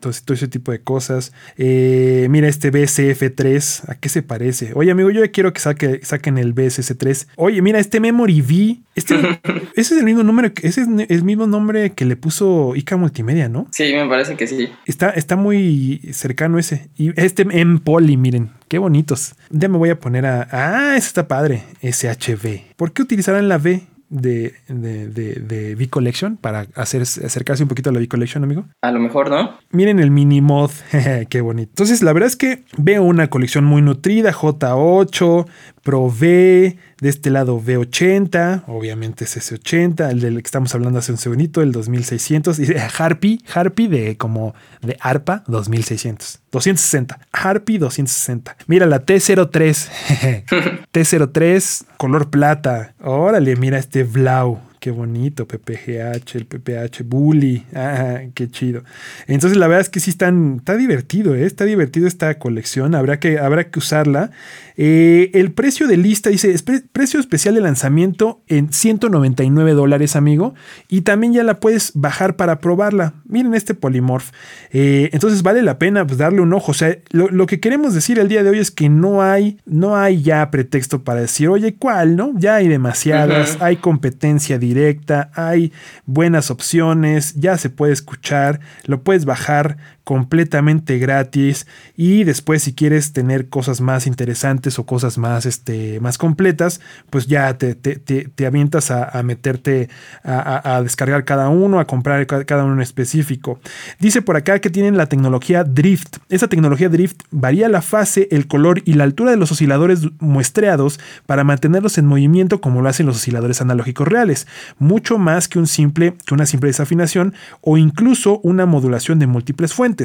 todo, 0.00 0.10
ese- 0.10 0.22
todo 0.24 0.34
ese 0.34 0.48
tipo 0.48 0.72
de 0.72 0.80
cosas. 0.80 1.32
Eh, 1.56 2.26
mira 2.30 2.48
este 2.48 2.70
BCF3, 2.72 3.88
¿a 3.88 3.94
qué 3.96 4.08
se 4.08 4.22
parece? 4.22 4.72
Oye, 4.74 4.90
amigo, 4.90 5.10
yo 5.10 5.24
ya 5.24 5.30
quiero 5.30 5.52
que 5.52 5.60
saque, 5.60 6.00
saquen 6.02 6.38
el 6.38 6.54
BSS3. 6.54 7.28
Oye, 7.36 7.62
mira 7.62 7.78
este 7.78 8.00
Memory 8.00 8.40
V, 8.40 8.78
este, 8.94 9.14
ese 9.74 9.94
es 9.94 10.00
el 10.00 10.04
mismo 10.04 10.22
número, 10.22 10.50
ese 10.62 10.82
es 10.82 10.88
el 11.08 11.24
mismo 11.24 11.46
nombre 11.46 11.90
que 11.92 12.04
le 12.04 12.16
puso 12.16 12.74
ICA 12.76 12.96
Multimedia, 12.96 13.48
¿no? 13.48 13.66
Sí, 13.72 13.92
me 13.94 14.08
parece 14.08 14.36
que 14.36 14.46
sí. 14.46 14.68
Está, 14.86 15.10
está 15.10 15.36
muy 15.36 16.00
cercano 16.12 16.58
ese. 16.58 16.88
Y 16.96 17.18
este 17.20 17.46
en 17.50 17.78
poli, 17.78 18.16
miren, 18.16 18.50
qué 18.68 18.78
bonitos. 18.78 19.34
Ya 19.50 19.68
me 19.68 19.78
voy 19.78 19.90
a 19.90 19.98
poner 19.98 20.26
a. 20.26 20.48
Ah, 20.50 20.96
ese 20.96 21.08
está 21.08 21.28
padre. 21.28 21.64
SHV. 21.82 22.74
¿Por 22.76 22.92
qué 22.92 23.02
utilizarán 23.02 23.48
la 23.48 23.56
V 23.56 23.82
de, 24.08 24.54
de, 24.68 25.08
de, 25.08 25.34
de 25.34 25.74
V-Collection 25.74 26.36
para 26.36 26.66
hacer, 26.74 27.02
acercarse 27.02 27.62
un 27.62 27.68
poquito 27.68 27.90
a 27.90 27.92
la 27.92 27.98
V-Collection, 27.98 28.44
amigo? 28.44 28.66
A 28.82 28.90
lo 28.92 29.00
mejor, 29.00 29.30
¿no? 29.30 29.58
Miren 29.70 29.98
el 29.98 30.10
mini 30.10 30.40
mod, 30.40 30.70
qué 31.28 31.40
bonito. 31.40 31.70
Entonces, 31.70 32.02
la 32.02 32.12
verdad 32.12 32.28
es 32.28 32.36
que 32.36 32.64
veo 32.76 33.02
una 33.02 33.28
colección 33.28 33.64
muy 33.64 33.82
nutrida, 33.82 34.32
J8, 34.32 35.46
Pro 35.86 36.00
V, 36.06 36.76
de 37.00 37.08
este 37.08 37.30
lado 37.30 37.60
V80, 37.60 38.64
obviamente 38.66 39.22
es 39.22 39.36
S80, 39.36 40.10
el 40.10 40.18
del 40.18 40.34
que 40.34 40.46
estamos 40.48 40.74
hablando 40.74 40.98
hace 40.98 41.12
un 41.12 41.18
segundito, 41.18 41.62
el 41.62 41.70
2600, 41.70 42.58
y 42.58 42.74
Harpy, 42.98 43.40
Harpy 43.54 43.86
de 43.86 44.16
como 44.16 44.52
de 44.82 44.96
ARPA 44.98 45.44
2600, 45.46 46.40
260, 46.50 47.20
Harpy 47.30 47.78
260. 47.78 48.56
Mira 48.66 48.86
la 48.86 49.06
T03, 49.06 50.44
T03, 50.92 51.84
color 51.98 52.30
plata. 52.30 52.94
Órale, 53.00 53.54
mira 53.54 53.78
este 53.78 54.02
Blau. 54.02 54.58
Qué 54.86 54.92
bonito, 54.92 55.48
PPGH, 55.48 56.36
el 56.36 56.46
PPH 56.46 57.02
Bully. 57.04 57.64
Ah, 57.74 58.20
qué 58.34 58.48
chido. 58.48 58.84
Entonces, 59.26 59.58
la 59.58 59.66
verdad 59.66 59.82
es 59.82 59.88
que 59.88 60.00
sí 60.00 60.10
están, 60.10 60.56
está 60.58 60.76
divertido, 60.76 61.34
¿eh? 61.34 61.44
está 61.44 61.64
divertido 61.64 62.06
esta 62.06 62.38
colección. 62.38 62.94
Habrá 62.94 63.18
que, 63.18 63.38
habrá 63.38 63.68
que 63.68 63.78
usarla. 63.78 64.30
Eh, 64.76 65.30
el 65.34 65.52
precio 65.52 65.86
de 65.88 65.96
lista 65.96 66.30
dice: 66.30 66.52
es 66.52 66.62
pre- 66.62 66.82
precio 66.92 67.18
especial 67.18 67.54
de 67.54 67.60
lanzamiento 67.60 68.42
en 68.46 68.72
199 68.72 69.72
dólares, 69.72 70.16
amigo. 70.16 70.54
Y 70.88 71.02
también 71.02 71.32
ya 71.32 71.42
la 71.44 71.60
puedes 71.60 71.92
bajar 71.94 72.36
para 72.36 72.60
probarla. 72.60 73.14
Miren 73.26 73.54
este 73.54 73.74
Polymorph. 73.74 74.30
Eh, 74.72 75.10
entonces, 75.12 75.42
vale 75.42 75.62
la 75.62 75.78
pena 75.78 76.06
pues, 76.06 76.18
darle 76.18 76.40
un 76.40 76.52
ojo. 76.52 76.72
O 76.72 76.74
sea, 76.74 76.96
lo, 77.10 77.28
lo 77.30 77.46
que 77.46 77.60
queremos 77.60 77.94
decir 77.94 78.18
el 78.18 78.28
día 78.28 78.42
de 78.42 78.50
hoy 78.50 78.58
es 78.58 78.70
que 78.70 78.88
no 78.88 79.22
hay, 79.22 79.58
no 79.64 79.96
hay 79.96 80.22
ya 80.22 80.50
pretexto 80.50 81.04
para 81.04 81.20
decir, 81.22 81.48
oye, 81.48 81.74
¿cuál? 81.76 82.16
¿No? 82.16 82.32
Ya 82.36 82.56
hay 82.56 82.68
demasiadas, 82.68 83.58
hay 83.60 83.76
competencia 83.76 84.58
directa, 84.58 85.30
hay 85.34 85.72
buenas 86.04 86.50
opciones, 86.50 87.34
ya 87.34 87.56
se 87.58 87.70
puede 87.70 87.92
escuchar, 87.92 88.60
lo 88.84 89.02
puedes 89.02 89.24
bajar 89.24 89.78
completamente 90.06 90.98
gratis 90.98 91.66
y 91.96 92.22
después 92.22 92.62
si 92.62 92.74
quieres 92.74 93.12
tener 93.12 93.48
cosas 93.48 93.80
más 93.80 94.06
interesantes 94.06 94.78
o 94.78 94.86
cosas 94.86 95.18
más, 95.18 95.46
este, 95.46 95.98
más 95.98 96.16
completas, 96.16 96.80
pues 97.10 97.26
ya 97.26 97.58
te, 97.58 97.74
te- 97.74 97.96
te- 97.96 98.28
te 98.32 98.46
avientas 98.46 98.92
a, 98.92 99.20
meterte 99.24 99.88
a, 100.22 100.76
a- 100.76 100.82
descargar 100.84 101.24
cada 101.24 101.48
uno, 101.48 101.80
a 101.80 101.86
comprar 101.88 102.24
ca- 102.28 102.44
cada 102.44 102.62
uno 102.62 102.74
en 102.74 102.82
específico. 102.82 103.58
Dice 103.98 104.22
por 104.22 104.36
acá 104.36 104.60
que 104.60 104.70
tienen 104.70 104.96
la 104.96 105.06
tecnología 105.06 105.64
Drift. 105.64 106.18
Esa 106.28 106.46
tecnología 106.46 106.88
Drift 106.88 107.22
varía 107.32 107.68
la 107.68 107.82
fase, 107.82 108.28
el 108.30 108.46
color 108.46 108.82
y 108.84 108.92
la 108.94 109.02
altura 109.02 109.32
de 109.32 109.36
los 109.36 109.50
osciladores 109.50 110.02
muestreados 110.20 111.00
para 111.26 111.42
mantenerlos 111.42 111.98
en 111.98 112.06
movimiento 112.06 112.60
como 112.60 112.80
lo 112.80 112.88
hacen 112.88 113.06
los 113.06 113.16
osciladores 113.16 113.60
analógicos 113.60 114.06
reales, 114.06 114.46
mucho 114.78 115.18
más 115.18 115.48
que, 115.48 115.58
un 115.58 115.66
simple, 115.66 116.14
que 116.26 116.34
una 116.34 116.46
simple 116.46 116.68
desafinación 116.68 117.34
o 117.60 117.76
incluso 117.76 118.38
una 118.44 118.66
modulación 118.66 119.18
de 119.18 119.26
múltiples 119.26 119.74
fuentes. 119.74 119.95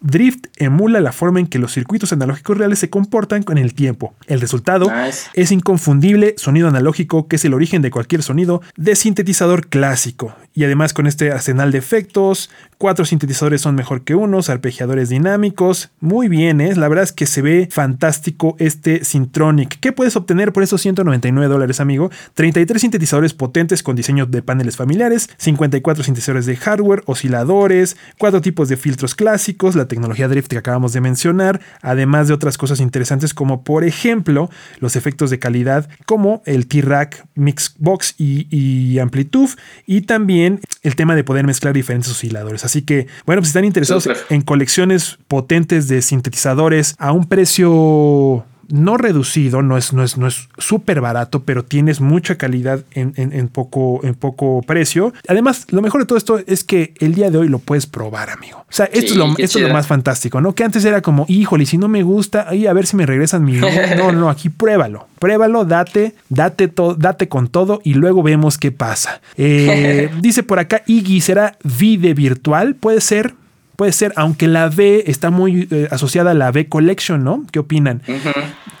Drift 0.00 0.46
emula 0.56 1.00
la 1.00 1.12
forma 1.12 1.40
en 1.40 1.46
que 1.46 1.58
los 1.58 1.72
circuitos 1.72 2.12
analógicos 2.12 2.58
reales 2.58 2.78
se 2.78 2.90
comportan 2.90 3.42
con 3.42 3.56
el 3.58 3.74
tiempo. 3.74 4.14
El 4.26 4.40
resultado 4.40 4.90
Nice. 4.90 5.30
es 5.32 5.50
inconfundible 5.50 6.34
sonido 6.36 6.68
analógico 6.68 7.26
que 7.26 7.36
es 7.36 7.44
el 7.44 7.54
origen 7.54 7.80
de 7.80 7.90
cualquier 7.90 8.22
sonido 8.22 8.60
de 8.76 8.96
sintetizador 8.96 9.66
clásico. 9.68 10.34
Y 10.56 10.62
además 10.62 10.92
con 10.94 11.08
este 11.08 11.32
arsenal 11.32 11.72
de 11.72 11.78
efectos, 11.78 12.48
cuatro 12.78 13.04
sintetizadores 13.04 13.60
son 13.60 13.74
mejor 13.74 14.04
que 14.04 14.14
unos, 14.14 14.50
arpegiadores 14.50 15.08
dinámicos. 15.08 15.90
Muy 15.98 16.28
bien, 16.28 16.60
¿eh? 16.60 16.76
la 16.76 16.86
verdad 16.86 17.02
es 17.02 17.12
que 17.12 17.26
se 17.26 17.42
ve 17.42 17.68
fantástico 17.72 18.54
este 18.60 19.04
Syntronic. 19.04 19.80
¿Qué 19.80 19.90
puedes 19.90 20.14
obtener 20.14 20.52
por 20.52 20.62
esos 20.62 20.80
199 20.80 21.52
dólares, 21.52 21.80
amigo? 21.80 22.08
33 22.34 22.80
sintetizadores 22.80 23.34
potentes 23.34 23.82
con 23.82 23.96
diseño 23.96 24.26
de 24.26 24.42
paneles 24.42 24.76
familiares, 24.76 25.28
54 25.38 26.04
sintetizadores 26.04 26.46
de 26.46 26.54
hardware, 26.54 27.02
osciladores, 27.06 27.96
cuatro 28.18 28.40
tipos 28.40 28.68
de 28.68 28.76
filtros 28.76 29.16
clásicos, 29.16 29.74
la 29.74 29.88
tecnología 29.88 30.28
Drift 30.28 30.46
que 30.46 30.58
acabamos 30.58 30.92
de 30.92 31.00
mencionar, 31.00 31.60
además 31.82 32.28
de 32.28 32.34
otras 32.34 32.58
cosas 32.58 32.78
interesantes 32.78 33.34
como 33.34 33.64
por 33.64 33.82
ejemplo 33.82 34.50
los 34.78 34.94
efectos 34.94 35.30
de 35.30 35.40
calidad 35.40 35.88
como 36.06 36.42
el 36.46 36.68
T-Rack, 36.68 37.26
Mixbox 37.34 38.14
y, 38.18 38.46
y 38.56 39.00
Amplitude 39.00 39.54
y 39.84 40.02
también 40.02 40.43
el 40.82 40.96
tema 40.96 41.14
de 41.14 41.24
poder 41.24 41.46
mezclar 41.46 41.74
diferentes 41.74 42.10
osciladores. 42.10 42.64
Así 42.64 42.82
que, 42.82 43.06
bueno, 43.26 43.40
pues 43.40 43.48
si 43.48 43.50
están 43.50 43.64
interesados 43.64 44.08
en 44.30 44.42
colecciones 44.42 45.18
potentes 45.28 45.88
de 45.88 46.02
sintetizadores 46.02 46.94
a 46.98 47.12
un 47.12 47.26
precio 47.26 48.44
no 48.68 48.96
reducido, 48.96 49.62
no 49.62 49.76
es, 49.76 49.92
no 49.92 50.02
es, 50.02 50.16
no 50.18 50.26
es 50.26 50.48
súper 50.58 51.00
barato, 51.00 51.42
pero 51.44 51.64
tienes 51.64 52.00
mucha 52.00 52.36
calidad 52.36 52.84
en, 52.92 53.12
en- 53.16 53.32
en 53.32 53.48
poco, 53.48 54.00
en 54.04 54.14
poco 54.14 54.62
precio. 54.62 55.12
Además, 55.28 55.66
lo 55.70 55.82
mejor 55.82 56.00
de 56.02 56.06
todo 56.06 56.18
esto 56.18 56.40
es 56.46 56.64
que 56.64 56.94
el 57.00 57.14
día 57.14 57.30
de 57.30 57.38
hoy 57.38 57.48
lo 57.48 57.58
puedes 57.58 57.86
probar, 57.86 58.30
amigo. 58.30 58.58
O 58.60 58.72
sea, 58.72 58.86
esto, 58.86 59.00
Sí, 59.00 59.06
es, 59.12 59.16
lo, 59.16 59.26
esto 59.38 59.58
es 59.58 59.66
lo 59.68 59.72
más 59.72 59.86
fantástico, 59.86 60.40
¿no? 60.40 60.54
Que 60.54 60.64
antes 60.64 60.84
era 60.84 61.00
como, 61.02 61.26
híjole, 61.28 61.66
si 61.66 61.78
no 61.78 61.88
me 61.88 62.02
gusta, 62.02 62.46
ahí 62.48 62.66
a 62.66 62.72
ver 62.72 62.86
si 62.86 62.96
me 62.96 63.06
regresan 63.06 63.44
mi. 63.44 63.54
No, 63.96 64.12
no, 64.12 64.28
aquí 64.30 64.48
pruébalo. 64.48 65.06
Pruébalo, 65.18 65.64
date, 65.64 66.14
date, 66.28 66.68
to- 66.68 66.94
date 66.94 67.28
con 67.28 67.48
todo 67.48 67.80
y 67.84 67.94
luego 67.94 68.22
vemos 68.22 68.58
qué 68.58 68.72
pasa. 68.72 69.20
Eh, 69.36 70.10
dice 70.20 70.42
por 70.42 70.58
acá, 70.58 70.82
Iggy, 70.86 71.20
¿será 71.20 71.56
Vide 71.62 72.14
virtual? 72.14 72.74
Puede 72.74 73.00
ser. 73.00 73.34
Puede 73.76 73.92
ser, 73.92 74.12
aunque 74.16 74.46
la 74.48 74.66
V 74.68 75.04
está 75.10 75.30
muy 75.30 75.68
eh, 75.70 75.88
asociada 75.90 76.30
a 76.30 76.34
la 76.34 76.50
V 76.50 76.68
Collection, 76.68 77.22
¿no? 77.24 77.44
¿Qué 77.50 77.58
opinan? 77.58 78.02
Ujú. 78.06 78.30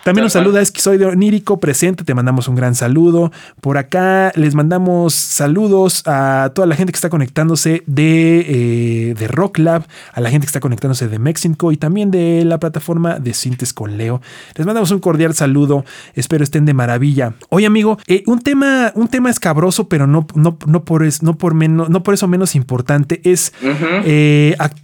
También 0.04 0.24
nos 0.24 0.34
saluda 0.34 0.60
Esquizoide 0.60 1.06
Onírico, 1.06 1.58
presente, 1.60 2.04
te 2.04 2.12
mandamos 2.14 2.46
un 2.46 2.54
gran 2.56 2.74
saludo. 2.74 3.32
Por 3.62 3.78
acá 3.78 4.32
les 4.36 4.54
mandamos 4.54 5.14
saludos 5.14 6.02
a 6.06 6.52
toda 6.54 6.66
la 6.66 6.76
gente 6.76 6.92
que 6.92 6.96
está 6.98 7.08
conectándose 7.08 7.82
de, 7.86 8.40
eh, 9.10 9.14
de 9.18 9.28
Rock 9.28 9.58
Lab, 9.58 9.86
a 10.12 10.20
la 10.20 10.28
gente 10.30 10.44
que 10.44 10.48
está 10.48 10.60
conectándose 10.60 11.08
de 11.08 11.18
México 11.18 11.72
y 11.72 11.78
también 11.78 12.10
de 12.10 12.44
la 12.44 12.58
plataforma 12.60 13.18
de 13.18 13.32
Sintes 13.32 13.72
con 13.72 13.96
Leo. 13.96 14.20
Les 14.56 14.66
mandamos 14.66 14.90
un 14.90 14.98
cordial 15.00 15.32
saludo, 15.34 15.86
espero 16.14 16.44
estén 16.44 16.66
de 16.66 16.74
maravilla. 16.74 17.32
Oye 17.48 17.64
amigo, 17.66 17.98
eh, 18.06 18.22
un, 18.26 18.40
tema, 18.40 18.92
un 18.94 19.08
tema 19.08 19.30
escabroso, 19.30 19.88
pero 19.88 20.06
no, 20.06 20.26
no, 20.34 20.58
no, 20.66 20.84
por, 20.84 21.02
es- 21.04 21.22
no, 21.22 21.38
por 21.38 21.54
menos, 21.54 21.88
no 21.88 22.02
por 22.02 22.12
eso 22.12 22.28
menos 22.28 22.54
importante, 22.54 23.22
es 23.24 23.54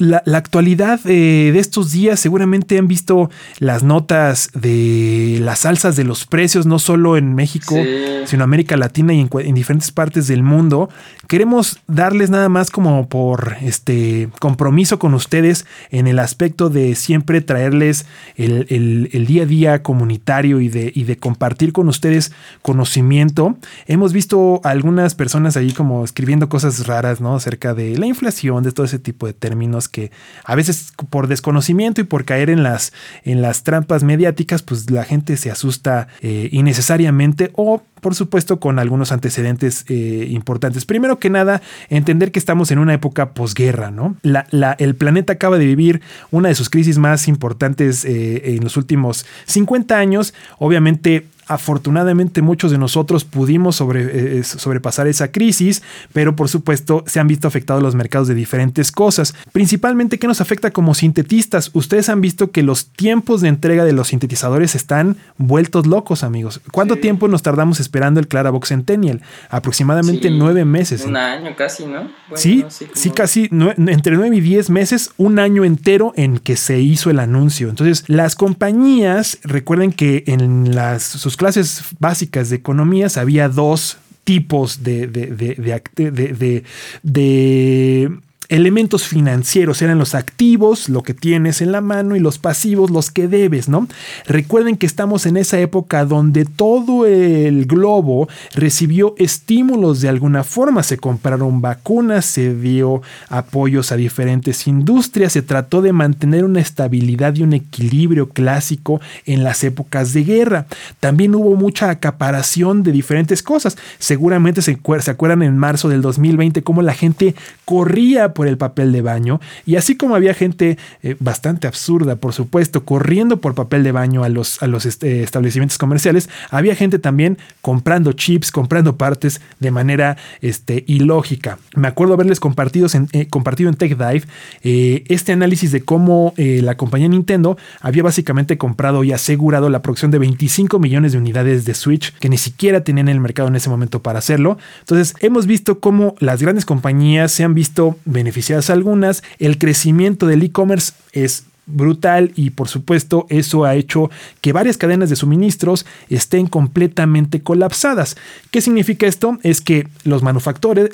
la, 0.00 0.22
la 0.26 0.38
actualidad 0.38 0.98
eh, 1.04 1.50
de 1.52 1.58
estos 1.60 1.92
días, 1.92 2.18
seguramente 2.18 2.76
han 2.78 2.88
visto 2.88 3.30
las 3.58 3.82
notas 3.84 4.50
de 4.54 5.38
las 5.42 5.66
alzas 5.66 5.94
de 5.94 6.04
los 6.04 6.26
precios, 6.26 6.66
no 6.66 6.78
solo 6.78 7.16
en 7.16 7.34
México, 7.34 7.76
Sí. 7.76 7.86
sino 8.26 8.42
América 8.44 8.76
Latina 8.76 9.12
y 9.14 9.20
en, 9.20 9.30
en 9.40 9.54
diferentes 9.54 9.90
partes 9.92 10.26
del 10.26 10.42
mundo. 10.42 10.88
Queremos 11.28 11.78
darles 11.86 12.30
nada 12.30 12.48
más 12.48 12.70
como 12.70 13.08
por 13.08 13.56
este 13.62 14.28
compromiso 14.40 14.98
con 14.98 15.14
ustedes 15.14 15.66
en 15.90 16.06
el 16.06 16.18
aspecto 16.18 16.70
de 16.70 16.94
siempre 16.94 17.40
traerles 17.42 18.06
el, 18.36 18.66
el- 18.70 19.10
el 19.12 19.26
día 19.26 19.42
a 19.42 19.46
día 19.46 19.82
comunitario 19.82 20.60
y 20.60 20.68
de, 20.68 20.90
y 20.94 21.04
de 21.04 21.16
compartir 21.18 21.72
con 21.72 21.88
ustedes 21.88 22.32
conocimiento. 22.62 23.56
Hemos 23.86 24.12
visto 24.14 24.60
algunas 24.64 25.14
personas 25.14 25.56
ahí 25.58 25.72
como 25.72 26.02
escribiendo 26.04 26.48
cosas 26.48 26.86
raras, 26.86 27.20
¿no? 27.20 27.34
Acerca 27.36 27.74
de 27.74 27.98
la 27.98 28.06
inflación, 28.06 28.62
de 28.62 28.72
todo 28.72 28.86
ese 28.86 28.98
tipo 28.98 29.26
de 29.26 29.34
términos 29.34 29.88
que 29.90 30.10
a 30.44 30.54
veces 30.54 30.92
por 31.10 31.26
desconocimiento 31.26 32.00
y 32.00 32.04
por 32.04 32.24
caer 32.24 32.50
en 32.50 32.62
las, 32.62 32.92
en 33.24 33.42
las 33.42 33.62
trampas 33.62 34.02
mediáticas, 34.02 34.62
pues 34.62 34.90
la 34.90 35.04
gente 35.04 35.36
se 35.36 35.50
asusta 35.50 36.08
eh, 36.20 36.48
innecesariamente 36.52 37.50
o 37.54 37.82
por 38.00 38.14
supuesto 38.14 38.58
con 38.60 38.78
algunos 38.78 39.12
antecedentes 39.12 39.84
eh, 39.88 40.26
importantes. 40.30 40.84
Primero 40.84 41.18
que 41.18 41.30
nada, 41.30 41.62
entender 41.88 42.32
que 42.32 42.38
estamos 42.38 42.70
en 42.70 42.78
una 42.78 42.94
época 42.94 43.30
posguerra, 43.30 43.90
¿no? 43.90 44.16
La- 44.22 44.46
la- 44.50 44.72
el 44.78 44.94
planeta 44.94 45.34
acaba 45.34 45.58
de 45.58 45.66
vivir 45.66 46.00
una 46.30 46.48
de 46.48 46.54
sus 46.54 46.70
crisis 46.70 46.98
más 46.98 47.28
importantes 47.28 48.04
eh, 48.04 48.54
en 48.56 48.64
los 48.64 48.76
últimos 48.76 49.26
50 49.46 49.98
años. 49.98 50.34
Obviamente 50.58 51.26
afortunadamente 51.64 52.42
muchos 52.42 52.70
de 52.70 52.78
nosotros 52.78 53.24
pudimos 53.24 53.76
sobre, 53.76 54.38
eh, 54.38 54.44
sobrepasar 54.44 55.06
esa 55.08 55.32
crisis, 55.32 55.82
pero 56.12 56.36
por 56.36 56.48
supuesto 56.48 57.02
se 57.08 57.20
han 57.20 57.26
visto 57.26 57.48
afectados 57.48 57.82
los 57.82 57.94
mercados 57.96 58.28
de 58.28 58.34
diferentes 58.34 58.90
cosas. 58.92 59.34
Principalmente, 59.52 60.18
¿qué 60.18 60.26
nos 60.28 60.40
afecta 60.40 60.70
como 60.70 60.94
sintetistas? 60.94 61.70
Ustedes 61.74 62.08
han 62.08 62.20
visto 62.20 62.50
que 62.50 62.62
los 62.62 62.86
tiempos 62.90 63.40
de 63.40 63.48
entrega 63.48 63.84
de 63.84 63.92
los 63.92 64.08
sintetizadores 64.08 64.74
están 64.74 65.16
vueltos 65.38 65.86
locos, 65.88 66.22
amigos. 66.24 66.60
¿Cuánto 66.72 66.94
Sí. 66.94 67.00
tiempo 67.02 67.28
nos 67.28 67.42
tardamos 67.42 67.80
esperando 67.90 68.20
el 68.20 68.28
Clarabox 68.28 68.68
Centennial? 68.68 69.20
Aproximadamente 69.48 70.28
Sí, 70.28 70.34
nueve 70.38 70.64
meses. 70.64 71.04
Un 71.04 71.16
año 71.16 71.56
casi, 71.56 71.86
¿no? 71.86 72.02
Bueno, 72.28 72.36
Sí, 72.36 72.58
como- 72.60 72.70
sí, 72.94 73.10
casi 73.10 73.48
entre 73.50 74.14
9 74.16 74.36
y 74.36 74.40
10 74.40 74.70
meses, 74.70 75.10
un 75.16 75.40
año 75.40 75.64
entero 75.64 76.12
en 76.14 76.38
que 76.38 76.54
se 76.54 76.78
hizo 76.78 77.10
el 77.10 77.18
anuncio. 77.18 77.68
Entonces, 77.68 78.04
las 78.06 78.36
compañías, 78.36 79.38
recuerden 79.42 79.90
que 79.92 80.22
en 80.28 80.72
las, 80.76 81.02
sus 81.02 81.36
clases 81.36 81.82
básicas 81.98 82.48
de 82.50 82.56
economías 82.56 83.16
había 83.16 83.48
dos 83.48 83.98
tipos 84.22 84.84
de, 84.84 85.08
de, 85.08 85.26
de, 85.26 86.64
de 87.02 88.20
elementos 88.50 89.06
financieros. 89.08 89.80
Eran 89.80 89.98
los 89.98 90.14
activos, 90.14 90.88
lo 90.90 91.02
que 91.02 91.14
tienes 91.14 91.62
en 91.62 91.72
la 91.72 91.80
mano, 91.80 92.16
y 92.16 92.20
los 92.20 92.38
pasivos, 92.38 92.90
los 92.90 93.10
que 93.10 93.28
debes, 93.28 93.68
¿no? 93.68 93.88
Recuerden 94.26 94.76
que 94.76 94.84
estamos 94.86 95.24
en 95.24 95.38
esa 95.38 95.58
época 95.58 96.04
donde 96.04 96.44
todo 96.44 97.06
el 97.06 97.64
globo 97.64 98.28
recibió 98.54 99.14
estímulos 99.16 100.00
de 100.02 100.08
alguna 100.08 100.44
forma. 100.44 100.82
Se 100.82 100.98
compraron 100.98 101.62
vacunas, 101.62 102.26
se 102.26 102.54
dio 102.54 103.00
apoyos 103.28 103.92
a 103.92 103.96
diferentes 103.96 104.66
industrias, 104.66 105.32
se 105.32 105.42
trató 105.42 105.80
de 105.80 105.92
mantener 105.92 106.44
una 106.44 106.60
estabilidad 106.60 107.34
y 107.36 107.42
un 107.42 107.52
equilibrio 107.54 108.28
clásico 108.28 109.00
en 109.26 109.44
las 109.44 109.62
épocas 109.64 110.12
de 110.12 110.24
guerra. 110.24 110.66
También 110.98 111.34
hubo 111.34 111.54
mucha 111.54 111.88
acaparación 111.90 112.82
de 112.82 112.92
diferentes 112.92 113.42
cosas. 113.42 113.78
Seguramente 113.98 114.60
se, 114.62 114.76
acuer- 114.76 115.00
se 115.00 115.12
acuerdan 115.12 115.42
en 115.42 115.56
marzo 115.56 115.88
del 115.88 116.02
2020 116.02 116.62
cómo 116.62 116.82
la 116.82 116.94
gente 116.94 117.34
corría 117.64 118.34
el 118.48 118.58
papel 118.58 118.92
de 118.92 119.02
baño 119.02 119.40
y 119.66 119.76
así 119.76 119.96
como 119.96 120.14
había 120.14 120.34
gente 120.34 120.78
eh, 121.02 121.16
bastante 121.20 121.66
absurda, 121.66 122.16
por 122.16 122.32
supuesto, 122.32 122.84
corriendo 122.84 123.40
por 123.40 123.54
papel 123.54 123.82
de 123.82 123.92
baño 123.92 124.24
a 124.24 124.28
los, 124.28 124.62
a 124.62 124.66
los 124.66 124.86
este, 124.86 125.22
establecimientos 125.22 125.78
comerciales, 125.78 126.28
había 126.50 126.74
gente 126.74 126.98
también 126.98 127.38
comprando 127.60 128.12
chips, 128.12 128.50
comprando 128.50 128.96
partes 128.96 129.40
de 129.58 129.70
manera 129.70 130.16
este, 130.40 130.84
ilógica. 130.86 131.58
Me 131.74 131.88
acuerdo 131.88 132.14
haberles 132.14 132.40
compartido 132.40 132.88
en, 132.92 133.08
eh, 133.12 133.26
compartido 133.28 133.70
en 133.70 133.76
Tech 133.76 133.96
Dive 133.96 134.24
eh, 134.62 135.04
este 135.08 135.32
análisis 135.32 135.72
de 135.72 135.82
cómo 135.82 136.34
la 136.36 136.76
compañía 136.76 137.08
Nintendo 137.08 137.58
había 137.80 138.02
básicamente 138.02 138.56
comprado 138.56 139.04
y 139.04 139.12
asegurado 139.12 139.68
la 139.68 139.82
producción 139.82 140.10
de 140.10 140.18
25 140.18 140.78
millones 140.78 141.12
de 141.12 141.18
unidades 141.18 141.64
de 141.64 141.74
Switch 141.74 142.14
que 142.18 142.28
ni 142.28 142.38
siquiera 142.38 142.82
tenían 142.82 143.08
en 143.08 143.16
el 143.16 143.20
mercado 143.20 143.48
en 143.48 143.56
ese 143.56 143.68
momento 143.68 144.02
para 144.02 144.18
hacerlo. 144.18 144.58
Entonces 144.80 145.14
hemos 145.20 145.46
visto 145.46 145.80
cómo 145.80 146.14
las 146.18 146.42
grandes 146.42 146.64
compañías 146.64 147.32
se 147.32 147.44
han 147.44 147.54
visto 147.54 147.96
beneficiadas 148.04 148.29
algunas, 148.70 149.22
el 149.38 149.58
crecimiento 149.58 150.26
del 150.26 150.42
e-commerce 150.42 150.92
es 151.12 151.44
brutal 151.66 152.32
y 152.34 152.50
por 152.50 152.68
supuesto 152.68 153.26
eso 153.28 153.64
ha 153.64 153.74
hecho 153.74 154.10
que 154.40 154.52
varias 154.52 154.76
cadenas 154.76 155.10
de 155.10 155.16
suministros 155.16 155.86
estén 156.08 156.46
completamente 156.46 157.42
colapsadas. 157.42 158.16
¿Qué 158.50 158.60
significa 158.60 159.06
esto? 159.06 159.38
Es 159.42 159.60
que 159.60 159.88
los 160.04 160.22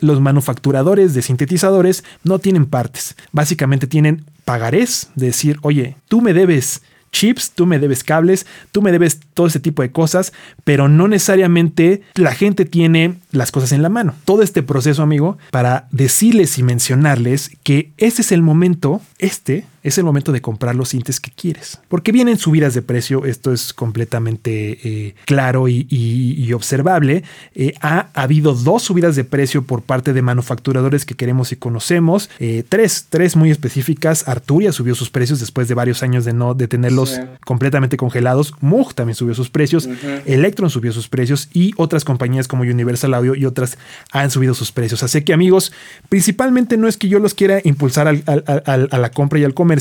los 0.00 0.20
manufacturadores 0.20 1.14
de 1.14 1.22
sintetizadores 1.22 2.04
no 2.24 2.38
tienen 2.38 2.66
partes. 2.66 3.16
Básicamente 3.32 3.86
tienen 3.86 4.24
pagarés, 4.44 5.10
de 5.14 5.26
decir, 5.26 5.58
oye, 5.62 5.96
tú 6.08 6.20
me 6.20 6.32
debes 6.32 6.82
chips, 7.16 7.52
tú 7.52 7.64
me 7.66 7.78
debes 7.78 8.04
cables, 8.04 8.46
tú 8.72 8.82
me 8.82 8.92
debes 8.92 9.20
todo 9.32 9.46
ese 9.46 9.60
tipo 9.60 9.82
de 9.82 9.90
cosas, 9.90 10.32
pero 10.64 10.88
no 10.88 11.08
necesariamente 11.08 12.02
la 12.14 12.34
gente 12.34 12.64
tiene 12.66 13.16
las 13.32 13.52
cosas 13.52 13.72
en 13.72 13.82
la 13.82 13.88
mano. 13.88 14.14
Todo 14.24 14.42
este 14.42 14.62
proceso, 14.62 15.02
amigo, 15.02 15.38
para 15.50 15.88
decirles 15.90 16.58
y 16.58 16.62
mencionarles 16.62 17.50
que 17.62 17.92
este 17.96 18.22
es 18.22 18.32
el 18.32 18.42
momento, 18.42 19.00
este 19.18 19.64
es 19.86 19.98
el 19.98 20.04
momento 20.04 20.32
de 20.32 20.40
comprar 20.40 20.74
los 20.74 20.88
sintes 20.88 21.20
que 21.20 21.30
quieres. 21.30 21.78
Porque 21.86 22.10
vienen 22.10 22.38
subidas 22.38 22.74
de 22.74 22.82
precio, 22.82 23.24
esto 23.24 23.52
es 23.52 23.72
completamente 23.72 24.80
eh, 24.82 25.14
claro 25.26 25.68
y, 25.68 26.52
observable. 26.52 27.22
Eh, 27.54 27.72
ha, 27.80 28.08
habido 28.14 28.54
dos 28.54 28.82
subidas 28.82 29.14
de 29.14 29.22
precio 29.22 29.62
por 29.62 29.82
parte 29.82 30.12
de 30.12 30.22
manufacturadores 30.22 31.06
que 31.06 31.14
queremos 31.14 31.52
y 31.52 31.56
conocemos. 31.56 32.30
Eh, 32.40 32.64
tres, 32.68 33.06
tres 33.08 33.36
muy 33.36 33.52
específicas. 33.52 34.26
Arturia 34.26 34.72
subió 34.72 34.96
sus 34.96 35.08
precios 35.08 35.38
después 35.38 35.68
de 35.68 35.74
varios 35.74 36.02
años 36.02 36.24
de 36.24 36.32
no 36.32 36.54
de 36.54 36.66
tenerlos 36.66 37.20
completamente 37.44 37.96
congelados. 37.96 38.54
Moog 38.60 38.92
también 38.92 39.14
subió 39.14 39.34
sus 39.34 39.50
precios. 39.50 39.88
Electron 40.24 40.68
subió 40.68 40.92
sus 40.92 41.08
precios 41.08 41.48
y 41.52 41.72
otras 41.76 42.04
compañías 42.04 42.48
como 42.48 42.62
Universal 42.62 43.14
Audio 43.14 43.36
y 43.36 43.44
otras 43.44 43.78
han 44.10 44.32
subido 44.32 44.54
sus 44.54 44.72
precios. 44.72 45.04
Así 45.04 45.22
que 45.22 45.32
amigos, 45.32 45.72
principalmente 46.08 46.76
no 46.76 46.88
es 46.88 46.96
que 46.96 47.08
yo 47.08 47.20
los 47.20 47.34
quiera 47.34 47.60
impulsar 47.62 48.08
a 48.08 48.98
la 48.98 49.10
compra 49.10 49.38
y 49.38 49.44
al 49.44 49.54
comercio. 49.54 49.75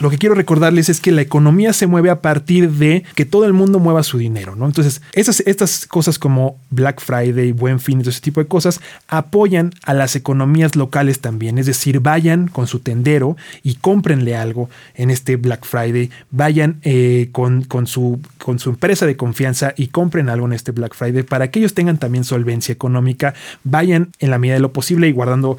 Lo 0.00 0.10
que 0.10 0.18
quiero 0.18 0.34
recordarles 0.34 0.88
es 0.88 1.00
que 1.00 1.12
la 1.12 1.22
economía 1.22 1.72
se 1.72 1.86
mueve 1.86 2.10
a 2.10 2.22
partir 2.22 2.70
de 2.70 3.04
que 3.14 3.24
todo 3.24 3.44
el 3.44 3.52
mundo 3.52 3.78
mueva 3.78 4.02
su 4.02 4.18
dinero, 4.18 4.56
¿no? 4.56 4.66
Entonces, 4.66 5.02
esas, 5.12 5.40
estas 5.40 5.86
cosas 5.86 6.18
como 6.18 6.58
Black 6.70 7.00
Friday, 7.00 7.52
Buen 7.52 7.80
Fin 7.80 8.00
todo 8.00 8.10
ese 8.10 8.20
tipo 8.20 8.40
de 8.40 8.46
cosas 8.46 8.80
apoyan 9.08 9.72
a 9.84 9.94
las 9.94 10.16
economías 10.16 10.76
locales 10.76 11.20
también. 11.20 11.58
Es 11.58 11.66
decir, 11.66 12.00
vayan 12.00 12.48
con 12.48 12.66
su 12.66 12.80
tendero 12.80 13.36
y 13.62 13.74
cómprenle 13.74 14.36
algo 14.36 14.70
en 14.94 15.10
este 15.10 15.36
Black 15.36 15.66
Friday. 15.66 16.10
Vayan 16.30 16.80
eh, 16.82 17.28
con, 17.32 17.62
con, 17.62 17.86
su, 17.86 18.20
con 18.38 18.58
su 18.58 18.70
empresa 18.70 19.06
de 19.06 19.16
confianza 19.16 19.74
y 19.76 19.88
compren 19.88 20.28
algo 20.28 20.46
en 20.46 20.52
este 20.52 20.72
Black 20.72 20.94
Friday 20.94 21.22
para 21.22 21.50
que 21.50 21.58
ellos 21.58 21.74
tengan 21.74 21.98
también 21.98 22.24
solvencia 22.24 22.72
económica. 22.72 23.34
Vayan 23.64 24.10
en 24.18 24.30
la 24.30 24.38
medida 24.38 24.54
de 24.54 24.60
lo 24.60 24.72
posible 24.72 25.08
y 25.08 25.12
guardando 25.12 25.58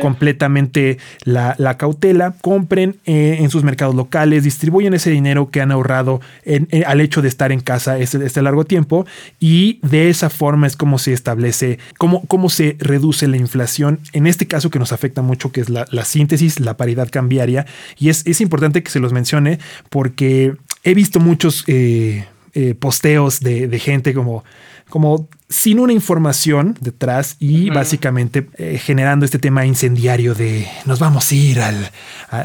completamente 0.00 0.98
la, 1.24 1.76
cautela. 1.78 2.34
Compren 2.40 2.96
eh, 3.06 3.31
en 3.40 3.50
sus 3.50 3.64
mercados 3.64 3.94
locales, 3.94 4.44
distribuyen 4.44 4.94
ese 4.94 5.10
dinero 5.10 5.50
que 5.50 5.60
han 5.60 5.72
ahorrado 5.72 6.20
al 6.86 7.00
hecho 7.00 7.22
de 7.22 7.28
estar 7.28 7.52
en 7.52 7.60
casa 7.60 7.98
este, 7.98 8.24
este, 8.24 8.42
largo 8.42 8.64
tiempo 8.64 9.06
y 9.40 9.78
de 9.82 10.10
esa 10.10 10.30
forma 10.30 10.66
es 10.66 10.76
como 10.76 10.98
se 10.98 11.12
establece, 11.12 11.78
cómo, 11.98 12.22
cómo 12.26 12.50
se 12.50 12.76
reduce 12.78 13.28
la 13.28 13.36
inflación. 13.36 14.00
En 14.12 14.26
este 14.26 14.46
caso 14.46 14.70
que 14.70 14.78
nos 14.78 14.92
afecta 14.92 15.22
mucho, 15.22 15.52
que 15.52 15.60
es 15.60 15.68
la, 15.68 15.86
síntesis, 16.04 16.60
la 16.60 16.76
paridad 16.76 17.08
cambiaria. 17.10 17.66
Y 17.98 18.08
es, 18.08 18.26
es, 18.26 18.40
importante 18.40 18.82
que 18.82 18.90
se 18.90 19.00
los 19.00 19.12
mencione 19.12 19.58
porque 19.88 20.54
he 20.82 20.94
visto 20.94 21.20
muchos 21.20 21.64
eh, 21.66 22.26
eh, 22.54 22.74
posteos 22.74 23.40
de 23.40 23.78
gente 23.78 24.14
como 24.14 24.44
como 24.92 25.26
sin 25.48 25.78
una 25.80 25.94
información 25.94 26.76
detrás 26.78 27.36
y 27.38 27.70
básicamente 27.70 28.50
eh, 28.58 28.76
generando 28.76 29.24
este 29.24 29.38
tema 29.38 29.64
incendiario 29.64 30.34
de 30.34 30.68
nos 30.84 30.98
vamos 30.98 31.32
a 31.32 31.34
ir 31.34 31.60
al... 31.62 31.90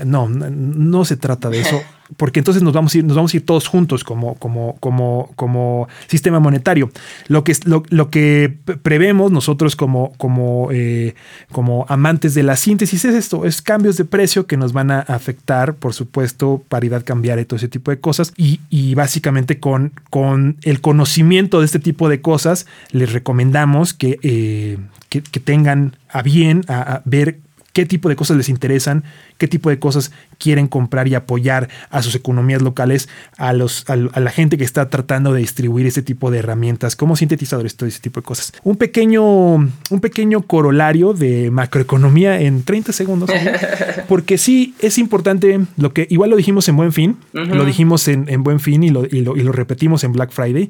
no, 0.06 0.30
no 0.30 1.04
se 1.04 1.18
trata 1.18 1.50
de 1.50 1.60
eso. 1.60 1.82
porque 2.16 2.39
entonces 2.39 2.64
nos 2.64 2.74
vamos 2.74 2.95
a 2.95 2.99
ir, 2.99 3.03
nos 3.03 3.16
vamos 3.16 3.34
a 3.34 3.38
ir 3.38 3.45
todos 3.45 3.68
juntos 3.68 4.03
como, 4.03 4.36
como, 4.36 4.78
como, 4.80 5.32
como 5.36 5.88
sistema 6.08 6.39
monetario. 6.39 6.89
Lo 7.28 7.43
que, 7.43 7.53
lo, 7.66 7.84
lo 7.89 8.10
que 8.10 8.55
prevemos 8.82 9.32
nosotros 9.32 9.76
como, 9.76 10.14
como, 10.18 10.70
eh, 10.72 11.16
como 11.51 11.86
amantes 11.89 12.34
de 12.34 12.43
la 12.43 12.55
síntesis 12.55 13.03
es 13.05 13.16
esto, 13.16 13.45
es 13.45 13.62
cambios 13.62 13.97
de 13.97 14.05
precio 14.05 14.47
que 14.47 14.58
nos 14.58 14.74
van 14.74 14.91
a 14.91 14.99
afectar, 14.99 15.76
por 15.76 15.93
supuesto, 15.93 16.64
paridad 16.70 17.03
cambiar 17.03 17.39
y 17.39 17.45
todo 17.45 17.58
ese 17.58 17.68
tipo 17.68 17.91
de 17.91 17.99
cosas. 17.99 18.34
Y, 18.38 18.62
y 18.70 18.95
básicamente 18.95 19.60
con, 19.60 19.91
con 20.10 20.58
el 20.64 20.82
conocimiento 20.82 21.60
de 21.60 21.66
este 21.66 21.80
tipo 21.80 22.10
de 22.10 22.22
cosas, 22.22 22.68
les 22.91 23.12
recomendamos 23.12 23.93
que, 23.93 24.20
eh, 24.22 24.78
que, 25.10 25.22
tengan 25.39 25.95
a 26.10 26.22
bien 26.22 26.64
a 26.68 27.01
ver 27.05 27.39
qué 27.78 27.86
tipo 27.86 28.10
de 28.10 28.16
cosas 28.16 28.38
les 28.38 28.49
interesan, 28.49 29.03
qué 29.38 29.47
tipo 29.47 29.69
de 29.69 29.79
cosas 29.79 30.11
quieren 30.39 30.67
comprar 30.67 31.07
y 31.07 31.15
apoyar 31.15 31.69
a 31.89 32.01
sus 32.01 32.15
economías 32.15 32.61
locales, 32.61 33.09
a, 33.38 33.53
los, 33.53 33.85
a, 33.89 33.95
la 33.95 34.31
gente 34.31 34.57
que 34.57 34.63
está 34.63 34.89
tratando 34.89 35.33
de 35.33 35.39
distribuir 35.41 35.85
ese 35.88 36.01
tipo 36.01 36.31
de 36.31 36.39
herramientas 36.39 36.95
como 36.95 37.15
sintetizadores, 37.15 37.75
todo 37.75 37.88
ese 37.88 37.99
tipo 37.99 38.19
de 38.19 38.25
cosas. 38.25 38.53
Un 38.63 38.77
pequeño, 38.77 39.55
un 39.55 39.99
pequeño 40.01 40.41
corolario 40.41 41.13
de 41.13 41.51
macroeconomía 41.51 42.41
en 42.41 42.63
30 42.63 42.93
segundos, 42.93 43.29
porque 44.07 44.38
sí 44.38 44.75
es 44.79 44.97
importante 44.97 45.59
lo 45.77 45.93
que 45.93 46.07
igual 46.09 46.29
lo 46.29 46.35
dijimos 46.35 46.67
en 46.69 46.77
Buen 46.77 46.93
Fin, 46.93 47.17
lo 47.33 47.65
dijimos 47.65 48.07
en, 48.07 48.43
Buen 48.43 48.59
Fin 48.59 48.83
y 48.83 48.89
lo, 48.89 49.05
y, 49.05 49.21
lo, 49.21 49.35
y 49.35 49.41
lo 49.41 49.51
repetimos 49.51 50.03
en 50.03 50.13
Black 50.13 50.31
Friday, 50.31 50.69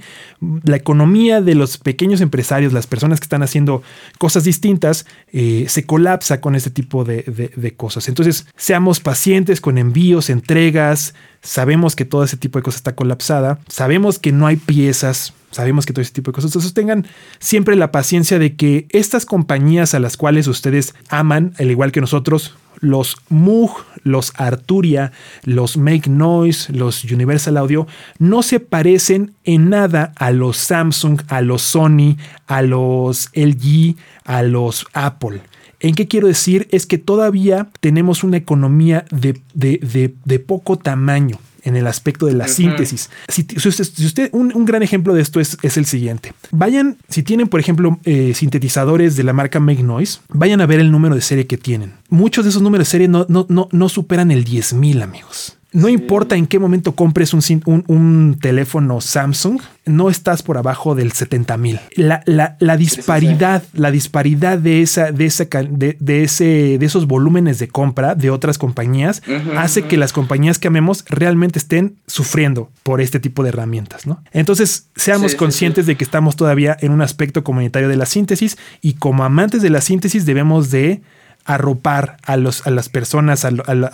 la 0.63 0.75
economía 0.75 1.41
de 1.41 1.55
los 1.55 1.77
pequeños 1.77 2.21
empresarios, 2.21 2.73
las 2.73 2.87
personas 2.87 3.19
que 3.19 3.25
están 3.25 3.43
haciendo 3.43 3.81
cosas 4.17 4.43
distintas, 4.43 5.05
eh, 5.31 5.65
se 5.67 5.85
colapsa 5.85 6.41
con 6.41 6.55
este 6.55 6.69
tipo 6.69 7.03
de, 7.03 7.73
cosas. 7.75 8.07
Entonces, 8.07 8.47
seamos 8.57 8.99
pacientes 8.99 9.61
con 9.61 9.77
envíos, 9.77 10.29
entregas. 10.29 11.13
Sabemos 11.41 11.95
que 11.95 12.03
todo 12.03 12.23
ese 12.23 12.35
tipo 12.35 12.59
de 12.59 12.63
cosas 12.63 12.79
está 12.79 12.95
colapsada. 12.95 13.59
Sabemos 13.67 14.19
que 14.19 14.31
no 14.31 14.47
hay 14.47 14.57
piezas. 14.57 15.33
Sabemos 15.51 15.85
que 15.85 15.93
todo 15.93 16.01
ese 16.01 16.11
tipo 16.11 16.31
de 16.31 16.35
cosas. 16.35 16.49
Entonces 16.49 16.73
tengan 16.73 17.07
siempre 17.39 17.75
la 17.75 17.91
paciencia 17.91 18.37
de 18.37 18.55
que 18.55 18.87
estas 18.89 19.25
compañías 19.25 19.93
a 19.93 19.99
las 19.99 20.17
cuales 20.17 20.47
ustedes 20.47 20.93
aman, 21.09 21.53
al 21.57 21.71
igual 21.71 21.91
que 21.91 22.01
nosotros, 22.01 22.55
los 22.79 23.17
Moog, 23.29 23.85
los 24.03 24.33
Arturia, 24.35 25.11
los 25.43 25.77
Make 25.77 26.09
Noise, 26.09 26.73
los 26.73 27.03
Universal 27.05 27.57
Audio, 27.57 27.87
no 28.19 28.43
se 28.43 28.59
parecen 28.59 29.33
en 29.45 29.69
nada 29.69 30.13
a 30.15 30.31
los 30.31 30.57
Samsung, 30.57 31.21
a 31.27 31.41
los 31.41 31.61
Sony, 31.61 32.17
a 32.45 32.61
los 32.61 33.29
LG, 33.33 33.95
a 34.25 34.43
los 34.43 34.85
Apple. 34.93 35.41
¿En 35.79 35.95
qué 35.95 36.07
quiero 36.07 36.27
decir? 36.27 36.67
Es 36.71 36.85
que 36.85 36.97
todavía 36.97 37.69
tenemos 37.79 38.23
una 38.23 38.37
economía 38.37 39.05
de, 39.11 39.39
de, 39.53 40.39
poco 40.39 40.77
tamaño 40.77 41.39
en 41.63 41.75
el 41.75 41.85
aspecto 41.85 42.25
de 42.25 42.33
la 42.33 42.47
síntesis. 42.47 43.09
Si, 43.27 43.45
usted, 43.67 44.29
un, 44.31 44.65
gran 44.65 44.83
ejemplo 44.83 45.13
de 45.13 45.21
esto 45.21 45.39
es, 45.39 45.57
es, 45.61 45.77
el 45.77 45.85
siguiente. 45.85 46.33
Vayan, 46.51 46.97
si 47.09 47.23
tienen, 47.23 47.47
por 47.47 47.59
ejemplo, 47.59 47.99
eh, 48.05 48.33
sintetizadores 48.33 49.15
de 49.15 49.23
la 49.23 49.33
marca 49.33 49.59
Make 49.59 49.83
Noise, 49.83 50.19
vayan 50.29 50.61
a 50.61 50.65
ver 50.65 50.79
el 50.79 50.91
número 50.91 51.13
de 51.13 51.21
serie 51.21 51.45
que 51.45 51.57
tienen. 51.57 51.93
Muchos 52.09 52.45
de 52.45 52.49
esos 52.49 52.61
números 52.61 52.87
de 52.87 52.91
serie 52.91 53.07
no, 53.07 53.25
no, 53.29 53.45
no, 53.49 53.67
no 53.71 53.89
superan 53.89 54.31
el 54.31 54.45
10.000 54.45 55.03
amigos. 55.03 55.56
No 55.77 55.89
importa 55.89 56.35
en 56.35 56.47
qué 56.47 56.57
momento 56.57 56.95
compres 56.95 57.35
un, 57.35 58.37
teléfono 58.41 58.99
Samsung, 58.99 59.61
no 59.85 60.09
estás 60.09 60.41
por 60.41 60.57
abajo 60.57 60.95
del 60.95 61.11
70 61.11 61.55
mil. 61.57 61.79
La, 61.95 62.77
disparidad, 62.77 63.61
la 63.73 63.91
disparidad 63.91 64.57
de 64.57 64.81
esa, 64.81 65.11
de 65.11 65.27
esa, 65.27 65.45
de, 65.45 66.23
ese, 66.23 66.79
de 66.79 66.83
esos 66.83 67.05
volúmenes 67.05 67.59
de 67.59 67.67
compra 67.67 68.15
de 68.15 68.31
otras 68.31 68.57
compañías 68.57 69.21
hace 69.55 69.83
que 69.83 69.97
las 69.97 70.13
compañías 70.13 70.57
que 70.57 70.67
amemos 70.67 71.05
realmente 71.09 71.59
estén 71.59 71.97
sufriendo 72.07 72.71
por 72.81 72.99
este 72.99 73.19
tipo 73.19 73.43
de 73.43 73.49
herramientas, 73.49 74.07
¿no? 74.07 74.23
Entonces, 74.31 74.87
seamos 74.95 75.35
conscientes 75.35 75.85
de 75.85 75.95
que 75.95 76.03
estamos 76.03 76.35
todavía 76.35 76.75
en 76.81 76.91
un 76.91 77.03
aspecto 77.03 77.43
comunitario 77.43 77.87
de 77.87 77.97
la 77.97 78.07
síntesis 78.07 78.57
y 78.81 78.93
como 78.93 79.23
amantes 79.23 79.61
de 79.61 79.69
la 79.69 79.81
síntesis 79.81 80.25
debemos 80.25 80.71
de 80.71 81.03
arropar 81.47 82.17
a, 82.23 82.37
los, 82.37 82.67
a 82.67 82.71
las 82.71 82.89
personas, 82.89 83.45
a, 83.45 83.51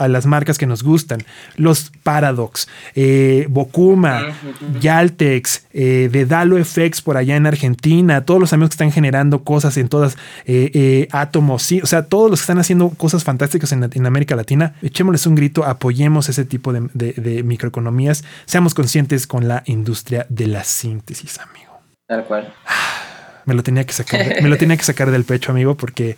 las 0.08 0.26
marcas 0.26 0.58
que 0.58 0.66
nos 0.66 0.84
gustan. 0.84 1.24
Los 1.56 1.92
Paradox, 2.02 2.68
eh, 2.96 3.46
Bokuma, 3.50 4.34
Yaltex, 4.82 5.68
eh, 5.72 6.10
Dedalo 6.12 6.64
FX 6.64 7.02
por 7.02 7.16
allá 7.16 7.36
en 7.36 7.46
Argentina, 7.46 8.26
todos 8.26 8.40
los 8.40 8.52
amigos 8.54 8.72
que 8.72 8.74
están 8.74 8.92
generando 8.92 9.44
cosas 9.44 9.78
en 9.78 9.88
todas, 9.88 10.18
eh, 10.46 10.72
eh 10.74 11.08
Atomos, 11.12 11.62
sí, 11.64 11.80
o 11.82 11.86
sea, 11.86 12.06
todos 12.06 12.30
los 12.30 12.40
que 12.40 12.44
están 12.44 12.58
haciendo 12.58 12.90
cosas 12.90 13.24
fantásticas 13.24 13.72
en, 13.72 14.06
América 14.06 14.36
Latina, 14.36 14.74
echémosles 14.82 15.28
un 15.28 15.36
grito, 15.36 15.64
apoyemos 15.64 16.28
ese 16.28 16.44
tipo 16.44 16.74
de, 16.74 16.90
de 16.94 17.44
microeconomías, 17.44 18.24
seamos 18.46 18.74
conscientes 18.74 19.28
con 19.28 19.48
la 19.48 19.64
industria 19.68 20.26
de 20.30 20.48
la 20.48 20.64
síntesis, 20.64 21.40
amigo. 21.40 21.80
Tal 22.08 22.26
cual. 22.26 22.54
Me 23.46 23.54
lo 23.54 23.64
tenía 23.64 23.86
que 23.86 23.94
sacar, 23.94 24.42
me 24.42 24.50
lo 24.50 24.58
tenía 24.60 24.78
que 24.78 24.84
sacar 24.84 25.12
del 25.12 25.24
pecho, 25.24 25.52
amigo, 25.52 25.76
porque 25.76 26.18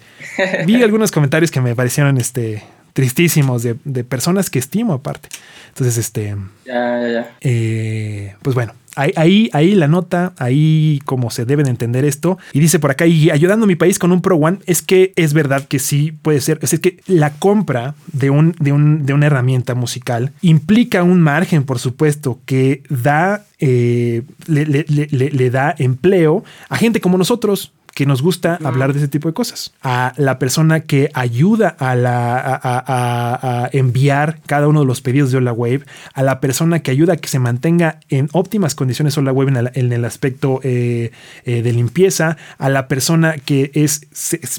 vi 0.66 0.82
algunos 0.84 1.12
comentarios 1.12 1.52
que 1.52 1.62
me 1.62 1.76
parecieron 1.76 2.18
este 2.18 2.64
tristísimos 2.96 3.62
de, 3.62 4.04
personas 4.06 4.50
que 4.50 4.58
estimo 4.58 4.94
aparte. 4.94 5.28
Entonces, 5.68 5.98
este. 5.98 6.38
Ya, 6.66 7.02
ya, 7.02 7.10
ya. 7.10 7.32
Eh, 7.42 8.36
pues 8.42 8.56
bueno, 8.56 8.74
Ahí, 8.96 9.50
ahí, 9.54 9.76
la 9.76 9.88
nota, 9.88 10.34
ahí 10.38 11.02
como 11.06 11.30
se 11.30 11.46
debe 11.46 11.64
de 11.64 11.70
entender 11.70 12.06
esto. 12.06 12.38
Y 12.54 12.60
dice 12.60 12.80
por 12.80 12.92
acá, 12.92 13.06
y 13.06 13.30
ayudando 13.30 13.66
a 13.66 13.68
mi 13.68 13.76
país 13.76 14.00
con 14.00 14.12
un 14.12 14.22
Pro 14.22 14.38
One, 14.38 14.60
es 14.66 14.82
que 14.82 15.14
es 15.16 15.34
verdad 15.34 15.68
que 15.68 15.80
sí 15.80 16.14
puede 16.22 16.42
ser. 16.42 16.60
Es 16.62 16.80
que 16.80 17.00
la 17.08 17.34
compra 17.34 17.96
de, 18.12 18.30
un, 18.30 18.56
de, 18.60 18.72
un, 18.72 19.06
de 19.06 19.14
una 19.14 19.28
herramienta 19.28 19.76
musical 19.76 20.32
implica 20.42 21.04
un 21.04 21.22
margen, 21.22 21.64
por 21.64 21.80
supuesto, 21.80 22.40
que 22.46 22.84
da, 22.90 23.46
eh, 23.60 24.24
le, 24.48 25.50
da 25.50 25.76
empleo 25.78 26.44
a 26.70 26.78
gente 26.78 27.02
como 27.02 27.18
nosotros 27.18 27.72
que 27.96 28.06
nos 28.06 28.22
gusta 28.22 28.60
hablar 28.64 28.92
de 28.92 29.00
ese 29.00 29.08
tipo 29.08 29.30
de 29.30 29.34
cosas. 29.34 29.72
A 29.82 30.14
la 30.18 30.38
persona 30.38 30.82
que 30.82 31.10
ayuda 31.14 31.70
a, 31.80 31.96
la, 31.96 32.38
a, 32.40 32.60
a- 32.62 33.64
a 33.64 33.70
enviar 33.72 34.40
cada 34.46 34.68
uno 34.68 34.82
de 34.82 34.86
los 34.86 35.00
pedidos 35.02 35.32
de 35.32 35.38
Hola 35.38 35.54
Wave, 35.54 35.82
a 36.14 36.22
la 36.22 36.42
persona 36.42 36.80
que 36.82 36.92
ayuda 36.92 37.14
a 37.14 37.18
que 37.18 37.30
se 37.30 37.40
mantenga 37.40 38.02
en 38.10 38.28
óptimas 38.34 38.76
condiciones 38.76 39.18
Hola 39.18 39.32
Wave 39.32 39.50
en 39.52 39.58
el, 39.58 39.72
en 39.76 39.94
el 39.94 40.04
aspecto 40.04 40.60
eh, 40.64 41.12
eh, 41.46 41.62
de 41.62 41.72
limpieza, 41.72 42.36
a 42.58 42.70
la 42.70 42.90
persona 42.90 43.36
que 43.38 43.72
es 43.74 44.02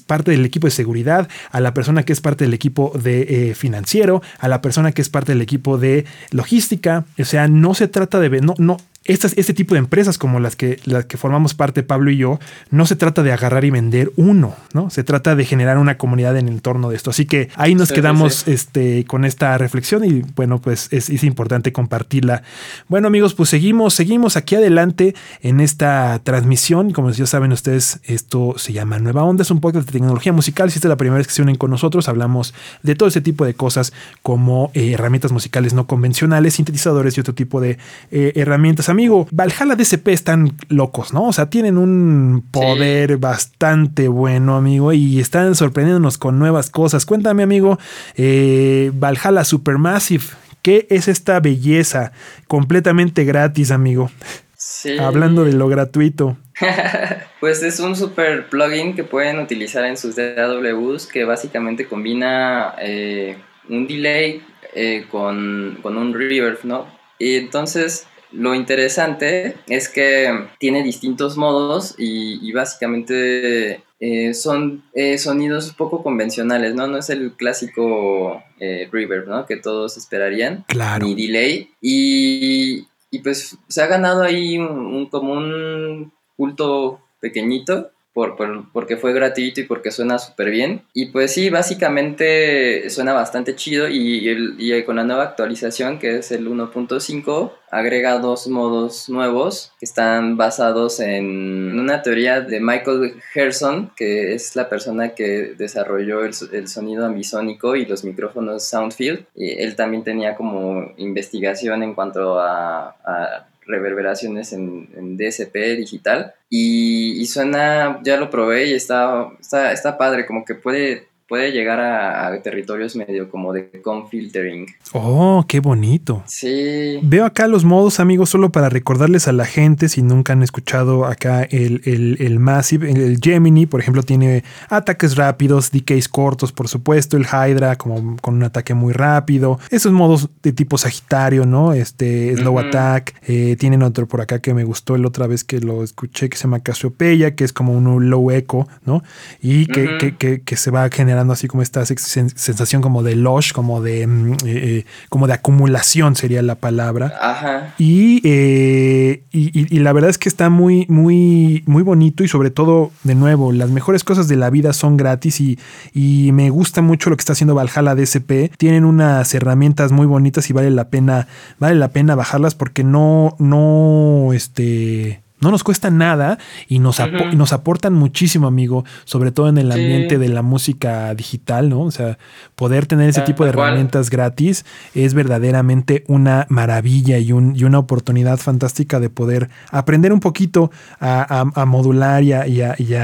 parte 0.07 0.31
del 0.31 0.47
equipo 0.47 0.67
de 0.67 0.71
seguridad, 0.71 1.29
a 1.53 1.61
la 1.61 1.75
persona 1.75 2.05
que 2.05 2.15
es 2.15 2.23
parte 2.23 2.45
del 2.45 2.55
equipo 2.55 2.91
de 3.01 3.51
eh, 3.51 3.55
financiero, 3.55 4.23
a 4.39 4.49
la 4.49 4.63
persona 4.63 4.93
que 4.93 5.03
es 5.03 5.11
parte 5.11 5.33
del 5.33 5.43
equipo 5.43 5.77
de 5.77 6.07
logística. 6.31 7.05
O 7.21 7.25
sea, 7.27 7.49
no 7.49 7.75
se 7.75 7.87
trata 7.87 8.19
de... 8.19 8.41
No, 8.41 8.55
no, 8.57 8.79
estas, 9.07 9.35
este 9.37 9.55
tipo 9.55 9.75
de 9.75 9.79
empresas 9.79 10.19
como 10.19 10.41
las 10.41 10.57
que, 10.57 10.81
las 10.85 11.07
que 11.07 11.17
formamos 11.17 11.55
parte 11.55 11.83
Pablo 11.83 12.11
y 12.11 12.17
yo, 12.17 12.39
no 12.71 12.87
se 12.87 12.97
trata 12.97 13.23
de 13.23 13.33
agarrar 13.33 13.65
y 13.65 13.71
vender 13.71 14.13
uno, 14.17 14.55
¿no? 14.73 14.91
Se 14.91 15.05
trata 15.05 15.35
de 15.35 15.45
generar 15.45 15.79
una 15.79 15.97
comunidad 15.99 16.37
en 16.37 16.49
el 16.49 16.55
entorno 16.55 16.91
de 16.91 16.97
esto. 16.97 17.11
Así 17.11 17.27
que 17.27 17.49
ahí 17.57 17.75
nos 17.75 17.89
Sí, 17.89 17.95
quedamos 17.95 18.35
sí. 18.35 18.53
Este, 18.53 19.05
con 19.05 19.25
esta 19.25 19.57
reflexión 19.59 20.05
y 20.05 20.23
bueno, 20.35 20.61
pues 20.61 20.89
es, 20.91 21.09
es 21.11 21.25
importante 21.25 21.73
compartirla. 21.73 22.43
Bueno 22.89 23.07
amigos, 23.07 23.35
pues 23.35 23.49
seguimos, 23.49 23.95
seguimos 23.95 24.37
aquí 24.37 24.55
adelante 24.57 25.15
en 25.41 25.61
esta 25.61 26.21
transmisión. 26.23 26.93
Como 26.93 27.11
ya 27.11 27.27
saben 27.27 27.53
ustedes, 27.53 28.01
esto 28.05 28.55
se 28.57 28.73
llama 28.73 28.99
Nueva 28.99 29.23
Onda, 29.23 29.43
es 29.43 29.51
un 29.51 29.61
podcast 29.61 29.87
de 29.87 29.93
tecnología 29.93 30.33
musical. 30.33 30.71
Si 30.71 30.79
esta 30.79 30.89
es 30.89 30.91
la 30.91 30.97
primera 30.97 31.19
vez 31.19 31.27
que 31.27 31.33
se 31.33 31.43
unen 31.43 31.57
con 31.57 31.71
nosotros, 31.71 32.09
hablamos 32.09 32.55
de 32.83 32.95
todo 32.95 33.09
ese 33.09 33.21
tipo 33.21 33.45
de 33.45 33.55
cosas 33.55 33.93
como 34.23 34.71
eh, 34.75 34.93
herramientas 34.93 35.33
musicales 35.33 35.75
no 35.75 35.87
convencionales, 35.87 36.55
sintetizadores 36.55 37.17
y 37.17 37.21
otro 37.21 37.35
tipo 37.35 37.61
de 37.61 37.79
eh, 38.11 38.33
herramientas. 38.35 38.89
Amigo, 38.97 39.29
Valhalla 39.31 39.77
DSP 39.77 40.09
están 40.09 40.57
locos, 40.71 41.13
¿no? 41.13 41.25
O 41.25 41.33
sea, 41.35 41.51
tienen 41.51 41.77
un 41.77 42.49
poder 42.51 43.19
bastante 43.19 44.09
bueno, 44.09 44.57
amigo, 44.57 44.91
y 44.95 45.21
están 45.21 45.55
sorprendiéndonos 45.55 46.17
con 46.17 46.39
nuevas 46.39 46.71
cosas. 46.71 47.05
Cuéntame, 47.05 47.43
amigo, 47.43 47.79
eh, 48.17 48.91
Valhalla 48.95 49.45
Supermassive, 49.45 50.25
¿qué 50.63 50.87
es 50.89 51.09
esta 51.09 51.41
belleza 51.41 52.13
completamente 52.49 53.25
gratis, 53.25 53.71
amigo? 53.71 54.11
Sí. 54.57 54.97
Hablando 54.99 55.45
de 55.45 55.53
lo 55.53 55.69
gratuito. 55.69 56.39
Pues 57.39 57.63
es 57.63 57.81
un 57.81 57.95
super 57.95 58.49
plugin 58.49 58.97
que 58.97 59.05
pueden 59.05 59.41
utilizar 59.41 59.85
en 59.85 59.99
sus 59.99 60.17
DAWs 60.17 61.07
que 61.07 61.25
básicamente 61.25 61.87
combina 61.87 62.75
eh, 62.81 63.37
un 63.69 63.87
delay 63.87 64.43
eh, 64.75 65.05
con, 65.11 65.79
con 65.83 65.99
un 65.99 66.15
reverb, 66.15 66.61
¿no? 66.65 66.87
Y 67.19 67.37
entonces 67.37 68.07
lo 68.37 68.55
interesante 68.55 69.57
es 69.69 69.89
que 69.89 70.47
tiene 70.59 70.83
distintos 70.83 71.37
modos 71.37 71.95
y, 71.99 72.39
y 72.47 72.53
básicamente 72.53 73.83
eh, 73.99 74.35
son 74.35 74.85
eh, 74.95 75.17
sonidos 75.19 75.73
poco 75.73 76.03
convencionales, 76.03 76.75
¿no? 76.75 76.87
No 76.87 76.99
es 76.99 77.09
el 77.11 77.33
clásico 77.33 78.43
eh, 78.61 78.89
reverb, 78.93 79.27
¿no? 79.29 79.47
Que 79.47 79.57
todos 79.57 79.97
esperarían 79.97 80.65
Claro. 80.69 81.07
ni 81.07 81.15
delay. 81.15 81.71
Y, 81.81 82.87
y 83.11 83.19
pues 83.21 83.57
se 83.69 83.83
ha 83.83 83.87
ganado 83.87 84.23
ahí 84.23 84.59
un, 84.59 84.69
un- 84.69 85.07
como 85.09 85.33
un 85.33 86.13
culto 86.37 87.01
pequeñito 87.21 87.91
por, 88.17 88.35
por- 88.35 88.73
porque 88.73 88.97
fue 88.97 89.13
gratuito 89.13 89.61
y 89.61 89.65
porque 89.65 89.91
suena 89.91 90.19
súper 90.19 90.49
bien. 90.51 90.81
Y 90.95 91.07
pues 91.13 91.35
sí, 91.35 91.51
básicamente 91.51 92.89
suena 92.89 93.13
bastante 93.13 93.55
chido 93.55 93.89
y, 93.89 94.27
el- 94.31 94.55
y 94.59 94.83
con 94.85 94.97
la 94.97 95.05
nueva 95.05 95.25
actualización 95.25 95.99
que 95.99 96.17
es 96.17 96.33
el 96.33 96.49
1.5 96.49 97.53
agrega 97.71 98.19
dos 98.19 98.49
modos 98.49 99.11
nuevos 99.11 99.73
que 99.79 99.85
están 99.85 100.39
basados 100.39 100.99
en 101.01 101.79
una 101.79 102.01
teoría 102.01 102.41
de 102.41 102.59
Michael 102.59 103.21
Gerson, 103.35 103.91
que 103.97 104.33
es 104.35 104.57
la 104.57 104.71
persona 104.71 105.11
que 105.11 105.55
desarrolló 105.59 106.25
el, 106.25 106.33
el 106.53 106.69
sonido 106.69 107.05
ambisónico 107.05 107.77
y 107.77 107.85
los 107.85 108.03
micrófonos 108.03 108.65
Soundfield. 108.67 109.27
Y 109.35 109.51
él 109.61 109.77
también 109.77 110.05
tenía 110.05 110.37
como 110.37 110.93
investigación 110.97 111.83
en 111.83 111.95
cuanto 111.95 112.39
a 112.41 113.47
reverberaciones 113.67 114.53
en, 114.53 115.17
DSP 115.17 115.55
digital. 115.77 116.35
Y, 116.49 117.21
y 117.21 117.27
suena, 117.27 118.01
ya 118.03 118.17
lo 118.17 118.31
probé 118.31 118.67
y 118.67 118.75
está, 118.75 119.31
está, 119.41 119.73
está 119.73 119.99
padre, 119.99 120.27
como 120.27 120.45
que 120.45 120.55
puede, 120.55 121.09
puede 121.29 121.53
llegar 121.53 121.81
a, 121.81 122.27
a 122.27 122.43
territorios 122.43 122.97
medio 122.97 123.31
como 123.31 123.53
de 123.53 123.69
confiltering. 123.83 124.67
Oh, 124.93 125.45
qué 125.49 125.61
bonito. 125.61 126.23
Sí. 126.27 126.99
Veo 127.03 127.25
acá 127.25 127.47
los 127.49 127.65
modos, 127.65 128.01
amigos, 128.01 128.31
solo 128.31 128.53
para 128.53 128.69
recordarles 128.69 129.29
a 129.29 129.33
la 129.33 129.45
gente, 129.45 129.89
si 129.89 130.03
nunca 130.03 130.33
han 130.33 130.43
escuchado 130.43 131.05
acá 131.05 131.43
el, 131.43 131.83
el, 131.85 132.17
el 132.21 132.39
Massive, 132.39 132.91
el, 132.91 133.01
el 133.01 133.21
Gemini, 133.21 133.67
por 133.67 133.81
ejemplo, 133.81 134.03
tiene 134.03 134.45
ataques 134.69 135.17
rápidos, 135.17 135.71
decays 135.71 136.09
cortos, 136.09 136.53
por 136.53 136.69
supuesto, 136.69 137.17
el 137.17 137.25
Hydra 137.25 137.77
como 137.77 138.17
con 138.19 138.35
un 138.35 138.45
ataque 138.45 138.75
muy 138.75 138.93
rápido, 138.93 139.59
esos 139.71 139.93
modos 139.93 140.31
de 140.43 140.53
tipo 140.53 140.79
Sagitario, 140.79 141.47
¿no? 141.47 141.73
Este, 141.73 142.37
Slow. 142.37 142.57
Attack, 142.57 143.15
eh, 143.27 143.57
tienen 143.59 143.83
otro 143.83 144.07
por 144.07 144.23
acá 144.23 144.41
que 144.41 144.55
me 144.55 144.65
gustó 144.65 144.97
la 144.97 145.09
otra 145.09 145.27
vez 145.27 145.45
que 145.45 145.61
lo 145.61 145.83
escuché, 145.83 146.31
que 146.31 146.37
se 146.37 146.45
llama 146.45 146.61
Casiopeya, 146.61 147.35
que 147.35 147.45
es 147.45 147.53
como 147.53 147.73
un 147.73 148.09
low 148.09 148.31
echo, 148.31 148.67
¿no? 148.85 149.03
Y 149.43 149.67
que, 149.67 149.99
que, 149.99 150.17
que, 150.17 150.41
que 150.41 150.57
se 150.57 150.71
va 150.71 150.89
generando 151.17 151.33
así 151.33 151.49
como 151.49 151.63
esta 151.63 151.81
sen- 151.83 152.31
sensación 152.37 152.83
como 152.83 153.03
de 153.03 153.17
lush, 153.17 153.53
como 153.53 153.81
de, 153.81 154.07
mm, 154.07 154.33
eh, 154.33 154.37
eh, 154.45 154.85
como 155.09 155.27
de 155.27 155.33
acumulación 155.33 156.15
sería 156.15 156.43
la 156.43 156.57
palabra. 156.57 157.15
Ajá. 157.21 157.75
Y, 157.79 158.21
eh, 158.25 159.23
y, 159.33 159.59
y- 159.59 159.75
y 159.75 159.79
la 159.81 159.93
verdad 159.95 160.11
es 160.11 160.19
que 160.19 160.29
está 160.29 160.51
muy, 160.51 160.85
muy, 160.91 161.63
muy 161.67 161.83
bonito 161.83 162.23
y 162.23 162.29
sobre 162.29 162.51
todo, 162.51 162.91
de 163.05 163.15
nuevo, 163.15 163.51
las 163.53 163.71
mejores 163.71 164.05
cosas 164.05 164.29
de 164.29 164.37
la 164.37 164.51
vida 164.51 164.75
son 164.75 164.97
gratis 164.99 165.41
y, 165.41 165.59
y 165.95 166.33
me 166.33 166.51
gusta 166.51 166.83
mucho 166.83 167.09
lo 167.09 167.17
que 167.17 167.23
está 167.23 167.33
haciendo 167.33 167.55
Valhalla 167.55 167.95
DSP. 167.95 168.51
Tienen 168.59 168.85
unas 168.85 169.33
herramientas 169.35 169.91
muy 169.93 170.07
bonitas 170.07 170.51
y 170.51 170.53
vale 170.53 170.71
la 170.71 170.91
pena, 170.91 171.29
vale 171.59 171.77
la 171.77 171.89
pena 171.89 172.15
bajarlas 172.15 172.55
porque 172.55 172.85
no, 172.85 173.37
no, 173.39 174.33
este... 174.35 175.23
No 175.41 175.51
nos 175.51 175.63
cuesta 175.65 175.91
nada 175.91 176.39
y 176.67 176.79
nos, 176.79 176.99
y 177.33 177.37
nos 177.37 177.53
aportan 177.53 177.93
muchísimo, 177.93 178.47
amigo, 178.47 178.85
sobre 179.05 179.33
todo 179.33 179.49
en 179.49 179.59
el 179.59 179.71
Sí. 179.73 179.79
ambiente 179.81 180.19
de 180.19 180.29
la 180.29 180.41
música 180.43 181.15
digital, 181.15 181.69
¿no? 181.69 181.83
O 181.83 181.91
sea, 181.91 182.19
poder 182.55 182.87
tener 182.87 183.11
ese 183.11 183.21
Ah, 183.21 183.25
tipo 183.25 183.45
de 183.45 183.51
herramientas 183.51 184.09
gratis 184.09 184.65
es 184.95 185.13
verdaderamente 185.13 186.05
una 186.09 186.47
maravilla 186.49 187.19
y, 187.19 187.33
un- 187.33 187.55
y 187.55 187.65
una 187.65 187.79
oportunidad 187.79 188.39
fantástica 188.39 188.99
de 188.99 189.11
poder 189.11 189.51
aprender 189.71 190.13
un 190.13 190.21
poquito 190.21 190.71
a, 191.01 191.41
a- 191.43 191.61
a 191.61 191.65
modular 191.67 192.23
y 192.23 192.33
a, 192.33 192.47
y 192.47 192.63
y 192.89 192.95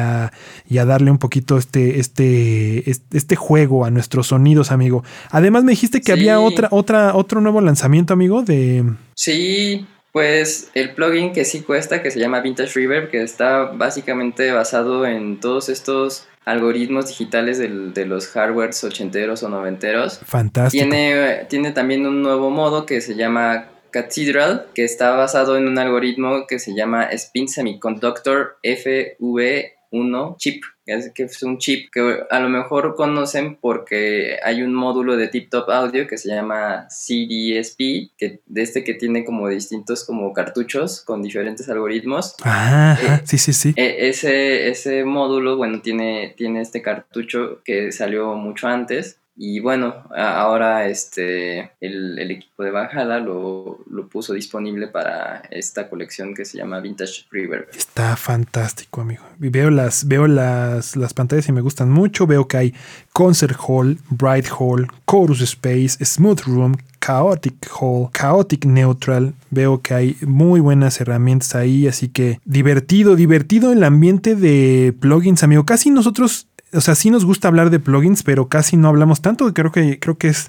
a- 0.79 0.85
darle 0.87 1.11
un 1.11 1.19
poquito 1.19 1.59
este, 1.59 2.01
este, 2.01 2.91
este, 2.91 3.19
este 3.19 3.37
juego 3.37 3.85
a 3.85 3.91
nuestros 3.91 4.29
sonidos, 4.29 4.73
amigo. 4.73 5.05
Además, 5.31 5.65
me 5.65 5.73
dijiste 5.73 6.01
que 6.01 6.07
Sí. 6.07 6.13
había 6.13 6.41
otra, 6.41 6.69
otra, 6.71 7.15
otro 7.15 7.41
nuevo 7.41 7.61
lanzamiento, 7.61 8.13
amigo, 8.15 8.43
de. 8.43 8.85
Sí, 9.15 9.87
pues 10.13 10.71
el 10.75 10.91
plugin 10.95 11.33
que 11.33 11.45
sí 11.45 11.63
cuesta, 11.63 12.03
que 12.03 12.11
se 12.11 12.21
llama 12.21 12.41
Vintage 12.41 12.73
Reverb, 12.79 13.11
que 13.11 13.23
está 13.23 13.65
básicamente 13.65 14.53
basado 14.53 15.07
en 15.07 15.41
todos 15.41 15.69
estos 15.69 16.29
algoritmos 16.45 17.07
digitales 17.09 17.59
del- 17.59 17.95
de 17.95 18.05
los 18.05 18.27
hardwares 18.29 18.83
ochenteros 18.85 19.43
o 19.43 19.49
noventeros. 19.49 20.19
Fantástico. 20.25 20.83
Tiene, 20.89 21.47
tiene 21.49 21.71
también 21.73 22.07
un 22.07 22.21
nuevo 22.23 22.51
modo 22.51 22.85
que 22.85 23.01
se 23.01 23.15
llama 23.15 23.69
Cathedral, 23.91 24.67
que 24.75 24.85
está 24.85 25.11
basado 25.17 25.57
en 25.57 25.69
un 25.69 25.79
algoritmo 25.79 26.47
que 26.47 26.59
se 26.59 26.75
llama 26.75 27.05
Spin 27.05 27.49
Semiconductor 27.49 28.57
FV1 28.63 30.37
chip. 30.39 30.65
Es 30.85 31.13
que 31.15 31.23
es 31.25 31.43
un 31.45 31.59
chip 31.59 31.91
que 31.93 32.19
a 32.29 32.41
lo 32.41 32.49
mejor 32.49 32.95
conocen 32.97 33.57
porque 33.61 34.37
hay 34.45 34.63
un 34.63 34.75
módulo 34.75 35.17
de 35.17 35.29
Tip 35.29 35.49
Top 35.49 35.71
Audio 35.71 36.09
que 36.09 36.19
se 36.19 36.29
llama 36.29 36.89
CDSP, 36.91 38.11
que, 38.19 38.41
de 38.47 38.63
este 38.63 38.83
que 38.85 38.95
tiene 38.95 39.25
como 39.25 39.49
distintos 39.49 40.05
como 40.05 40.33
cartuchos 40.33 41.03
con 41.03 41.23
diferentes 41.23 41.69
algoritmos. 41.69 42.35
Ah, 42.45 42.99
Eh, 43.01 43.21
sí, 43.25 43.39
sí, 43.39 43.53
sí. 43.53 43.73
E- 43.77 44.09
ese, 44.09 44.69
ese 44.69 45.05
módulo, 45.05 45.57
bueno, 45.57 45.81
tiene, 45.81 46.35
tiene 46.37 46.61
este 46.61 46.83
cartucho 46.83 47.63
que 47.65 47.93
salió 47.93 48.35
mucho 48.35 48.67
antes. 48.69 49.19
Y 49.35 49.61
bueno, 49.61 50.05
ahora 50.15 50.87
este, 50.89 51.73
el, 51.81 52.19
el 52.19 52.31
equipo 52.31 52.65
de 52.65 52.71
Valhalla 52.71 53.19
lo, 53.19 53.83
lo 53.91 54.09
puso 54.09 54.35
disponible 54.35 54.89
para 54.89 55.43
esta 55.51 55.89
colección 55.89 56.35
que 56.35 56.45
se 56.45 56.59
llama 56.59 56.81
Vintage 56.81 57.25
Reverb. 57.31 57.69
Está 57.75 58.15
fantástico, 58.17 59.01
amigo. 59.01 59.25
Veo 59.39 59.71
las, 59.71 60.07
veo 60.07 60.27
las, 60.27 60.97
las 60.97 61.15
pantallas 61.15 61.49
y 61.49 61.53
me 61.53 61.63
gustan 61.63 61.91
mucho. 61.91 62.27
Veo 62.27 62.47
que 62.47 62.57
hay 62.59 62.75
Concert 63.13 63.57
Hall, 63.67 63.99
Bright 64.11 64.49
Hall, 64.59 64.87
Chorus 65.11 65.41
Space, 65.41 66.05
Smooth 66.05 66.41
Room, 66.43 66.77
Chaotic 67.01 67.69
Hall, 67.81 68.11
Chaotic 68.13 68.65
Neutral. 68.65 69.35
Veo 69.51 69.81
que 69.81 69.95
hay 69.95 70.17
muy 70.21 70.61
buenas 70.61 71.01
herramientas 71.01 71.55
ahí, 71.55 71.89
así 71.89 72.09
que 72.09 72.39
divertido, 72.45 73.17
divertido 73.17 73.73
el 73.73 73.83
ambiente 73.83 74.37
de 74.37 74.95
plugins, 74.99 75.43
amigo. 75.43 75.65
Casi 75.65 75.91
nosotros, 75.91 76.47
o 76.75 76.81
sea, 76.81 76.95
sí 76.95 77.11
nos 77.11 77.25
gusta 77.25 77.49
hablar 77.49 77.71
de 77.71 77.79
plugins, 77.79 78.23
pero 78.23 78.49
casi 78.49 78.77
no 78.77 78.89
hablamos 78.89 79.21
tanto. 79.21 79.53
Creo 79.53 79.71
que, 79.73 79.99
creo 79.99 80.17
que 80.17 80.29
es. 80.29 80.49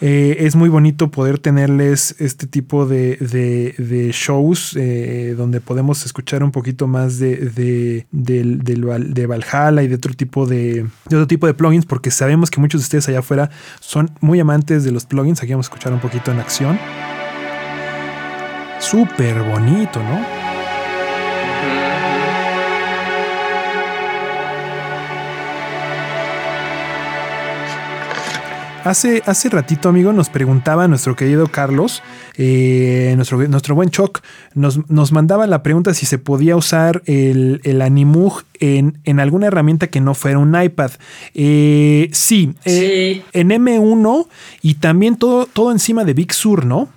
Eh, 0.00 0.36
es 0.40 0.56
muy 0.56 0.68
bonito 0.68 1.10
poder 1.10 1.38
tenerles 1.38 2.14
este 2.18 2.46
tipo 2.46 2.86
de, 2.86 3.16
de- 3.16 3.74
de 3.78 4.10
shows 4.12 4.76
eh, 4.78 5.34
donde 5.36 5.60
podemos 5.60 6.04
escuchar 6.04 6.42
un 6.42 6.50
poquito 6.50 6.86
más 6.86 7.18
de, 7.18 7.36
de, 7.36 8.06
de 8.12 9.26
Valhalla 9.26 9.82
y 9.82 9.88
de 9.88 9.94
otro 9.94 10.12
tipo 10.14 10.46
de, 10.46 10.86
de 11.08 11.16
otro 11.16 11.26
tipo 11.26 11.46
de 11.46 11.54
plugins, 11.54 11.86
porque 11.86 12.10
sabemos 12.10 12.50
que 12.50 12.60
muchos 12.60 12.80
de 12.80 12.84
ustedes 12.84 13.08
allá 13.08 13.20
afuera 13.20 13.50
son 13.80 14.10
muy 14.20 14.40
amantes 14.40 14.84
de 14.84 14.92
los 14.92 15.06
plugins. 15.06 15.42
Aquí 15.42 15.52
vamos 15.52 15.66
a 15.66 15.68
escuchar 15.68 15.92
un 15.92 16.00
poquito 16.00 16.30
en 16.30 16.40
acción. 16.40 16.78
Súper 18.80 19.42
bonito, 19.42 19.98
¿no? 20.02 20.53
Hace, 28.84 29.22
hace 29.24 29.48
ratito, 29.48 29.88
amigo, 29.88 30.12
nos 30.12 30.28
preguntaba 30.28 30.86
nuestro 30.88 31.16
querido 31.16 31.46
Carlos, 31.48 32.02
eh, 32.36 33.14
nuestro, 33.16 33.38
nuestro 33.48 33.74
buen 33.74 33.88
Choc, 33.88 34.20
nos, 34.54 34.90
nos 34.90 35.10
mandaba 35.10 35.46
la 35.46 35.62
pregunta 35.62 35.94
si 35.94 36.04
se 36.04 36.18
podía 36.18 36.54
usar 36.54 37.00
el, 37.06 37.62
el 37.64 37.80
Animug 37.80 38.42
en, 38.60 38.98
en 39.04 39.20
alguna 39.20 39.46
herramienta 39.46 39.86
que 39.86 40.02
no 40.02 40.12
fuera 40.14 40.38
un 40.38 40.54
iPad. 40.60 40.90
Eh, 41.32 42.10
sí, 42.12 42.52
eh, 42.66 43.22
Sí. 43.22 43.22
en 43.32 43.48
M1 43.52 44.26
y 44.60 44.74
también 44.74 45.16
todo, 45.16 45.46
todo 45.46 45.72
encima 45.72 46.04
de 46.04 46.12
Big 46.12 46.34
Sur, 46.34 46.66
¿no? 46.66 46.90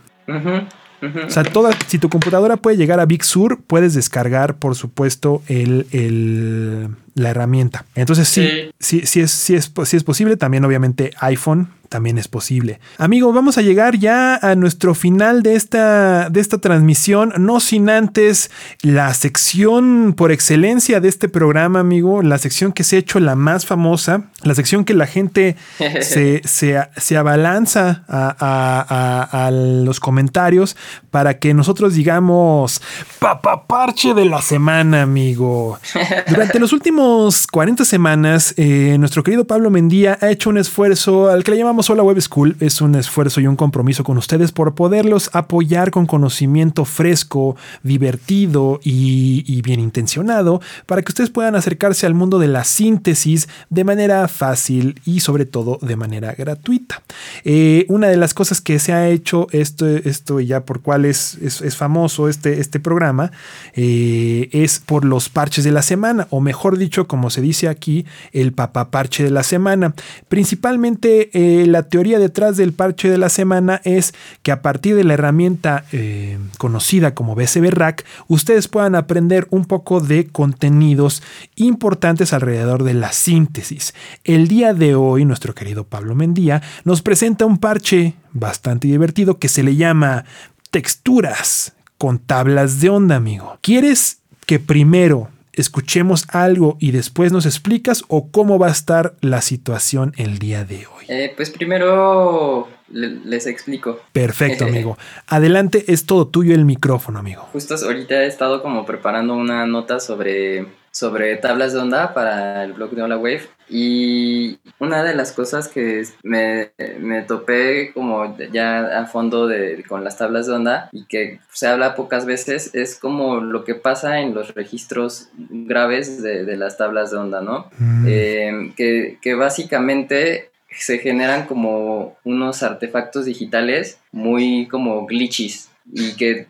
O 1.26 1.30
sea, 1.30 1.44
toda, 1.44 1.70
si 1.88 2.00
tu 2.00 2.10
computadora 2.10 2.58
puede 2.58 2.76
llegar 2.76 3.00
a 3.00 3.06
Big 3.06 3.24
Sur, 3.24 3.60
puedes 3.66 3.94
descargar, 3.94 4.56
por 4.56 4.76
supuesto, 4.76 5.42
el, 5.48 5.86
el- 5.92 6.90
la 7.14 7.30
herramienta. 7.32 7.86
Entonces, 7.96 8.28
sí, 8.28 8.48
sí, 8.80 9.02
sí, 9.06 9.22
es, 9.22 9.32
sí, 9.32 9.56
es, 9.56 9.72
sí 9.86 9.96
es 9.98 10.04
posible. 10.04 10.38
También, 10.38 10.64
obviamente, 10.66 11.12
iPhone 11.20 11.68
también 11.90 12.18
es 12.18 12.28
posible. 12.28 12.80
Amigo, 12.98 13.32
vamos 13.34 13.58
a 13.58 13.62
llegar 13.62 13.98
ya 13.98 14.36
a 14.36 14.56
nuestro 14.56 14.94
final 14.96 15.44
de 15.44 15.56
esta, 15.56 16.30
de 16.30 16.40
esta 16.40 16.58
transmisión, 16.60 17.34
no 17.38 17.60
sin 17.60 17.90
antes 17.90 18.50
la 18.82 19.14
sección 19.14 20.14
por 20.16 20.32
excelencia 20.32 21.00
de 21.00 21.08
este 21.10 21.30
programa, 21.30 21.80
amigo, 21.80 22.22
la 22.22 22.38
sección 22.38 22.72
que 22.74 22.84
se 22.84 22.96
ha 22.96 23.00
hecho 23.00 23.20
la 23.20 23.36
más 23.36 23.66
famosa, 23.66 24.24
la 24.44 24.56
sección 24.56 24.84
que 24.86 24.94
la 24.94 25.08
gente 25.08 25.56
se, 26.02 26.42
se, 26.46 26.78
se 26.98 27.18
abalanza 27.18 28.04
a, 28.08 28.36
a- 28.40 28.86
a- 29.30 29.48
a 29.48 29.52
los 29.52 30.00
comentarios 30.00 30.76
para 31.12 31.38
que 31.40 31.54
nosotros 31.54 31.94
digamos 31.94 32.82
papaparche 33.20 34.14
de 34.14 34.26
la 34.26 34.42
semana, 34.42 35.02
amigo. 35.04 35.78
Durante 36.30 36.60
los 36.60 36.74
últimos 36.74 37.46
40 37.48 37.86
semanas, 37.86 38.54
eh, 38.58 38.96
nuestro 39.00 39.24
querido 39.24 39.46
Pablo 39.46 39.70
Mendía 39.70 40.18
ha 40.22 40.30
hecho 40.30 40.50
un 40.50 40.58
esfuerzo 40.58 41.30
al 41.30 41.44
que 41.44 41.52
le 41.52 41.58
llamamos 41.58 41.77
Hola 41.78 42.02
Web 42.02 42.20
School. 42.22 42.58
Es 42.60 42.82
un 42.82 42.96
esfuerzo 42.96 43.40
y 43.40 43.46
un 43.46 43.56
compromiso 43.56 44.04
con 44.04 44.18
ustedes 44.18 44.52
por 44.52 44.74
poderlos 44.74 45.30
apoyar 45.34 45.92
con 45.92 46.08
conocimiento 46.08 46.86
fresco, 46.86 47.56
divertido 47.84 48.80
y, 48.84 49.62
bien 49.62 49.80
intencionado 49.80 50.60
para 50.88 51.04
que 51.04 51.12
ustedes 51.12 51.30
puedan 51.30 51.56
acercarse 51.56 52.08
al 52.08 52.16
mundo 52.16 52.40
de 52.40 52.48
la 52.48 52.64
síntesis 52.64 53.48
de 53.70 53.84
manera 53.84 54.28
fácil 54.28 55.00
y 55.06 55.20
sobre 55.20 55.46
todo 55.46 55.78
de 55.84 55.96
manera 55.96 56.34
gratuita. 56.34 57.04
Eh, 57.44 57.86
una 57.90 58.08
de 58.08 58.18
las 58.18 58.34
cosas 58.34 58.60
que 58.60 58.80
se 58.80 58.94
ha 58.94 59.08
hecho, 59.08 59.48
esto, 59.52 59.86
esto 59.88 60.40
ya 60.40 60.66
por 60.66 60.82
cuál 60.82 61.06
es, 61.06 61.36
es, 61.36 61.76
famoso 61.76 62.28
este, 62.28 62.60
este 62.60 62.80
programa, 62.80 63.32
eh, 63.76 64.50
es 64.52 64.80
por 64.80 65.06
los 65.06 65.30
parches 65.30 65.64
de 65.64 65.72
la 65.72 65.84
semana, 65.84 66.28
o 66.32 66.42
mejor 66.42 66.80
dicho, 66.80 67.08
como 67.08 67.30
se 67.30 67.42
dice 67.42 67.68
aquí, 67.68 68.06
el 68.32 68.52
papaparche 68.52 69.24
de 69.24 69.32
la 69.32 69.44
semana. 69.44 69.94
Principalmente 70.28 71.30
eh, 71.34 71.67
la 71.68 71.84
teoría 71.84 72.20
detrás 72.20 72.58
del 72.58 72.74
parche 72.74 73.10
de 73.10 73.18
la 73.18 73.30
semana 73.30 73.82
es 73.84 74.14
que 74.42 74.52
a 74.52 74.62
partir 74.62 74.96
de 74.96 75.04
la 75.04 75.14
herramienta 75.14 75.86
eh, 75.92 76.38
conocida 76.58 77.14
como 77.14 77.36
BCB 77.36 77.70
Rack, 77.72 78.06
ustedes 78.28 78.68
puedan 78.68 78.96
aprender 78.96 79.48
un 79.50 79.66
poco 79.66 80.00
de 80.00 80.28
contenidos 80.28 81.22
importantes 81.56 82.34
alrededor 82.34 82.84
de 82.84 82.94
la 82.94 83.12
síntesis. 83.12 83.94
El 84.24 84.48
día 84.48 84.74
de 84.74 84.96
hoy, 84.96 85.26
nuestro 85.26 85.54
querido 85.54 85.84
Pablo 85.84 86.16
Mendía 86.16 86.62
nos 86.84 87.02
presenta 87.02 87.46
un 87.46 87.58
parche 87.58 88.16
bastante 88.34 88.88
divertido 88.88 89.38
que 89.40 89.50
se 89.50 89.64
le 89.64 89.76
llama 89.76 90.26
texturas 90.72 91.74
con 91.98 92.20
tablas 92.20 92.80
de 92.80 92.90
onda, 92.90 93.16
amigo. 93.16 93.58
¿Quieres 93.62 94.20
que 94.46 94.60
primero 94.60 95.30
escuchemos 95.58 96.26
algo 96.30 96.78
y 96.80 96.92
después 96.92 97.32
nos 97.32 97.46
explicas 97.46 98.04
o 98.08 98.30
cómo 98.32 98.58
va 98.60 98.68
a 98.68 98.72
estar 98.72 99.16
la 99.22 99.42
situación 99.42 100.14
el 100.18 100.40
día 100.40 100.64
de 100.64 100.78
hoy? 100.88 101.06
Eh, 101.10 101.34
pues 101.36 101.50
primero 101.50 102.68
le- 102.90 103.20
les 103.26 103.48
explico. 103.48 104.00
Perfecto, 104.14 104.66
amigo. 104.70 104.98
Adelante, 105.28 105.86
es 105.92 106.06
todo 106.06 106.28
tuyo 106.28 106.54
el 106.54 106.66
micrófono, 106.66 107.20
amigo. 107.20 107.42
Justo 107.54 107.76
ahorita 107.76 108.24
he 108.24 108.28
estado 108.28 108.62
como 108.62 108.86
preparando 108.86 109.36
una 109.36 109.66
nota 109.66 110.00
sobre, 110.00 110.68
sobre 110.98 111.36
tablas 111.36 111.74
de 111.74 111.80
onda 111.80 112.16
para 112.16 112.64
el 112.64 112.74
blog 112.74 112.90
de 112.96 113.04
Hola 113.04 113.20
Wave 113.20 113.44
y 113.70 114.58
una 114.80 115.04
de 115.04 115.14
las 115.14 115.32
cosas 115.32 115.68
que 115.68 116.02
me, 116.24 116.72
me 117.00 117.22
topé 117.22 117.92
como 117.94 118.36
ya 118.52 119.00
a 119.00 119.06
fondo 119.06 119.46
de, 119.46 119.84
con 119.88 120.04
las 120.04 120.18
tablas 120.18 120.48
de 120.48 120.54
onda 120.54 120.90
y 120.92 121.06
que 121.06 121.40
se 121.54 121.68
habla 121.68 121.94
pocas 121.94 122.26
veces 122.26 122.74
es 122.74 122.98
como 122.98 123.42
lo 123.42 123.64
que 123.64 123.76
pasa 123.76 124.22
en 124.22 124.34
los 124.34 124.56
registros 124.56 125.30
graves 125.38 126.24
de, 126.24 126.46
de 126.46 126.58
las 126.58 126.78
tablas 126.78 127.12
de 127.12 127.18
onda, 127.18 127.42
¿no? 127.42 127.70
Mm, 127.78 128.06
Eh, 128.08 128.74
que, 128.76 129.20
que 129.22 129.36
básicamente 129.36 130.50
se 130.72 130.98
generan 130.98 131.46
como 131.46 132.18
unos 132.24 132.64
artefactos 132.64 133.26
digitales 133.26 134.00
muy 134.12 134.68
como 134.68 135.06
glitches 135.06 135.70
y 135.94 136.16
que, 136.16 136.48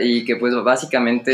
y 0.00 0.24
que 0.24 0.36
pues 0.36 0.54
básicamente 0.64 1.32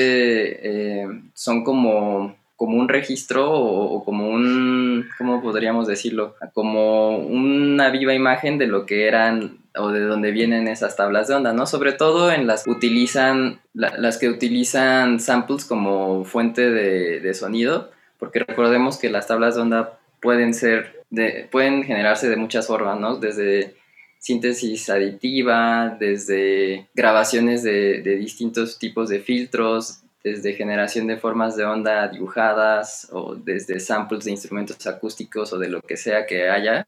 eh, 0.63 1.07
son 1.33 1.63
como, 1.63 2.35
como 2.57 2.79
un 2.79 2.89
registro 2.89 3.53
o, 3.53 4.03
como 4.05 4.29
un, 4.31 5.07
¿cómo 5.19 5.43
podríamos 5.43 5.87
decirlo? 5.87 6.37
Como 6.55 7.19
una 7.19 7.91
viva 7.91 8.15
imagen 8.15 8.57
de 8.59 8.67
lo 8.67 8.87
que 8.87 9.07
eran 9.07 9.59
o 9.79 9.91
de 9.91 10.01
dónde 10.01 10.31
vienen 10.31 10.67
esas 10.67 10.97
tablas 10.97 11.29
de 11.29 11.35
onda, 11.35 11.53
¿no? 11.53 11.67
Sobre 11.67 11.93
todo 11.93 12.33
en 12.33 12.47
las 12.47 12.65
que 12.65 12.71
utilizan, 12.71 13.61
la- 13.75 13.95
las 13.99 14.17
que 14.17 14.31
utilizan 14.31 15.21
samples 15.21 15.67
como 15.67 16.25
fuente 16.25 16.71
de, 16.71 17.21
de 17.21 17.35
sonido, 17.35 17.91
porque 18.19 18.39
recordemos 18.39 18.97
que 18.97 19.11
las 19.11 19.27
tablas 19.27 19.55
de 19.57 19.61
onda 19.61 19.99
pueden 20.23 20.55
ser, 20.55 21.05
de, 21.11 21.47
pueden 21.53 21.85
generarse 21.85 22.31
de 22.31 22.37
muchas 22.37 22.67
formas, 22.67 22.99
¿no? 22.99 23.17
Desde 23.17 23.75
síntesis 24.19 24.89
aditiva, 24.89 25.95
desde 26.01 26.89
grabaciones 26.95 27.63
de, 27.63 28.01
de 28.03 28.17
distintos 28.17 28.79
tipos 28.79 29.11
de 29.11 29.21
filtros, 29.21 30.01
desde 30.27 30.55
generación 30.55 31.07
de 31.07 31.19
formas 31.19 31.55
de 31.55 31.65
onda 31.65 32.09
dibujadas 32.09 33.09
o 33.13 33.37
desde 33.37 33.79
samples 33.79 34.25
de 34.25 34.33
instrumentos 34.33 34.85
acústicos 34.89 35.53
o 35.53 35.59
de 35.59 35.69
lo 35.69 35.81
que 35.81 35.97
sea 35.97 36.27
que 36.27 36.51
haya 36.51 36.85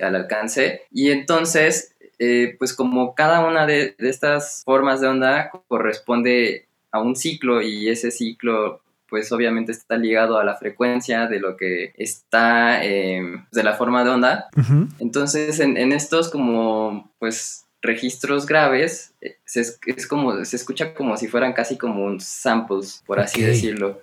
al 0.00 0.14
alcance. 0.14 0.82
Y 0.92 1.10
entonces, 1.10 1.96
eh, 2.20 2.54
pues 2.60 2.74
como 2.74 3.16
cada 3.16 3.44
una 3.44 3.66
de, 3.66 3.96
de 3.98 4.08
estas 4.08 4.62
formas 4.64 5.00
de 5.00 5.08
onda 5.08 5.50
corresponde 5.66 6.68
a 6.92 7.00
un 7.00 7.16
ciclo 7.16 7.60
y 7.60 7.88
ese 7.88 8.12
ciclo 8.12 8.82
pues 9.08 9.32
obviamente 9.32 9.72
está 9.72 9.96
ligado 9.96 10.38
a 10.38 10.44
la 10.44 10.54
frecuencia 10.54 11.26
de 11.26 11.40
lo 11.40 11.56
que 11.56 11.92
está 11.96 12.84
eh, 12.84 13.20
de 13.50 13.62
la 13.64 13.74
forma 13.74 14.04
de 14.04 14.10
onda. 14.10 14.48
Entonces 15.00 15.58
en, 15.58 15.76
en 15.76 15.90
estos 15.90 16.28
como 16.30 17.10
pues 17.18 17.65
registros 17.86 18.46
graves 18.46 19.14
eh, 19.20 19.36
se, 19.44 19.60
es, 19.62 19.78
es 19.86 20.06
como 20.06 20.44
se 20.44 20.56
escucha 20.56 20.94
como 20.94 21.16
si 21.16 21.28
fueran 21.28 21.52
casi 21.52 21.78
como 21.78 22.04
un 22.04 22.20
samples 22.20 23.02
por 23.06 23.20
así 23.20 23.42
decirlo 23.42 24.00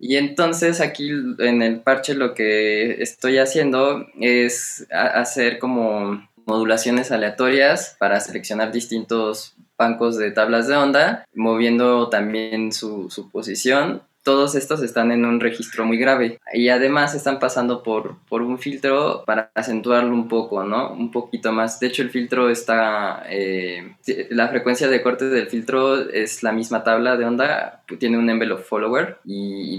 y 0.00 0.16
entonces 0.16 0.80
aquí 0.80 1.10
en 1.38 1.62
el 1.62 1.80
parche 1.80 2.14
lo 2.14 2.34
que 2.34 3.02
estoy 3.02 3.38
haciendo 3.38 4.06
es 4.20 4.86
hacer 4.90 5.58
como 5.58 6.26
modulaciones 6.46 7.10
aleatorias 7.10 7.96
para 7.98 8.20
seleccionar 8.20 8.72
distintos 8.72 9.56
bancos 9.76 10.16
de 10.16 10.30
tablas 10.30 10.68
de 10.68 10.76
onda, 10.76 11.26
moviendo 11.34 12.08
también 12.08 12.72
su, 12.72 13.10
su 13.10 13.30
posición. 13.30 14.02
Todos 14.26 14.56
estos 14.56 14.82
están 14.82 15.12
en 15.12 15.24
un 15.24 15.38
registro 15.38 15.84
muy 15.86 15.98
grave 15.98 16.40
y 16.52 16.68
además 16.68 17.14
están 17.14 17.38
pasando 17.38 17.84
por, 17.84 18.16
por 18.28 18.42
un 18.42 18.58
filtro 18.58 19.22
para 19.24 19.52
acentuarlo 19.54 20.12
un 20.12 20.26
poco, 20.26 20.64
¿no? 20.64 20.90
Un 20.90 21.12
poquito 21.12 21.52
más. 21.52 21.78
De 21.78 21.86
hecho, 21.86 22.02
el 22.02 22.10
filtro 22.10 22.50
está... 22.50 23.22
eh, 23.30 23.94
la 24.30 24.48
frecuencia 24.48 24.88
de 24.88 25.00
corte 25.00 25.26
del 25.26 25.46
filtro 25.46 26.10
es 26.10 26.42
la 26.42 26.50
misma 26.50 26.82
tabla 26.82 27.16
de 27.16 27.24
onda, 27.24 27.84
tiene 28.00 28.18
un 28.18 28.28
envelope 28.28 28.64
follower 28.64 29.18
y 29.24 29.78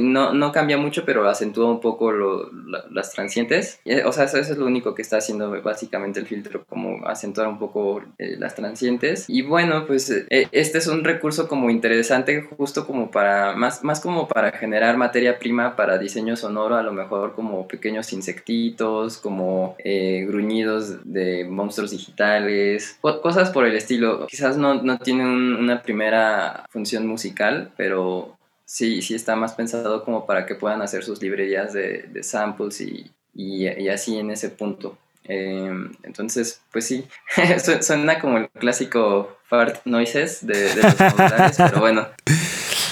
no, 0.00 0.32
no 0.34 0.52
cambia 0.52 0.76
mucho, 0.78 1.04
pero 1.04 1.28
acentúa 1.28 1.70
un 1.70 1.80
poco 1.80 2.12
lo- 2.12 2.50
la- 2.66 2.84
las 2.90 3.12
transientes. 3.12 3.80
Eh, 3.84 4.02
O 4.04 4.12
sea, 4.12 4.24
eso, 4.24 4.38
es 4.38 4.56
lo 4.58 4.66
único 4.66 4.94
que 4.94 5.02
está 5.02 5.16
haciendo 5.18 5.50
básicamente 5.62 6.20
el 6.20 6.26
filtro, 6.26 6.64
como 6.68 7.06
acentuar 7.06 7.48
un 7.48 7.58
poco 7.58 8.02
eh, 8.18 8.36
las 8.38 8.54
transientes. 8.54 9.24
Y 9.28 9.42
bueno, 9.42 9.86
pues 9.86 10.10
eh, 10.10 10.48
este 10.52 10.78
es 10.78 10.86
un 10.86 11.04
recurso 11.04 11.48
como 11.48 11.70
interesante, 11.70 12.42
justo 12.42 12.86
como 12.86 13.10
para, 13.10 13.54
más, 13.56 13.82
más 13.84 14.00
como 14.00 14.28
para 14.28 14.52
generar 14.52 14.96
materia 14.96 15.38
prima 15.38 15.76
para 15.76 15.98
diseño 15.98 16.36
sonoro, 16.36 16.76
a 16.76 16.82
lo 16.82 16.92
mejor 16.92 17.34
como 17.34 17.66
pequeños 17.68 18.12
insectitos, 18.12 19.18
como 19.18 19.76
eh, 19.78 20.24
gruñidos 20.28 20.98
de 21.10 21.44
monstruos 21.48 21.90
digitales, 21.90 22.98
co- 23.00 23.20
cosas 23.20 23.50
por 23.50 23.66
el 23.66 23.74
estilo. 23.76 24.26
Quizás 24.26 24.56
no, 24.56 24.82
no 24.82 24.98
tiene 24.98 25.24
un- 25.24 25.56
una 25.56 25.82
primera 25.82 26.66
función 26.70 27.06
musical, 27.06 27.72
pero 27.76 28.36
sí, 28.64 29.02
sí 29.02 29.14
está 29.14 29.36
más 29.36 29.52
pensado 29.54 30.04
como 30.04 30.26
para 30.26 30.46
que 30.46 30.54
puedan 30.54 30.82
hacer 30.82 31.04
sus 31.04 31.20
librerías 31.22 31.72
de, 31.72 32.04
de 32.12 32.22
samples 32.22 32.80
y, 32.80 33.10
y, 33.34 33.66
y 33.68 33.88
así 33.88 34.18
en 34.18 34.30
ese 34.30 34.48
punto. 34.50 34.96
Eh, 35.24 35.70
entonces, 36.02 36.60
pues 36.72 36.86
sí, 36.86 37.04
su- 37.64 37.82
suena 37.82 38.18
como 38.18 38.38
el 38.38 38.48
clásico 38.50 39.36
fart 39.48 39.80
noises 39.84 40.44
de, 40.46 40.74
de 40.74 40.82
los 40.82 40.94
celulares, 40.94 41.56
pero 41.58 41.80
bueno, 41.80 42.08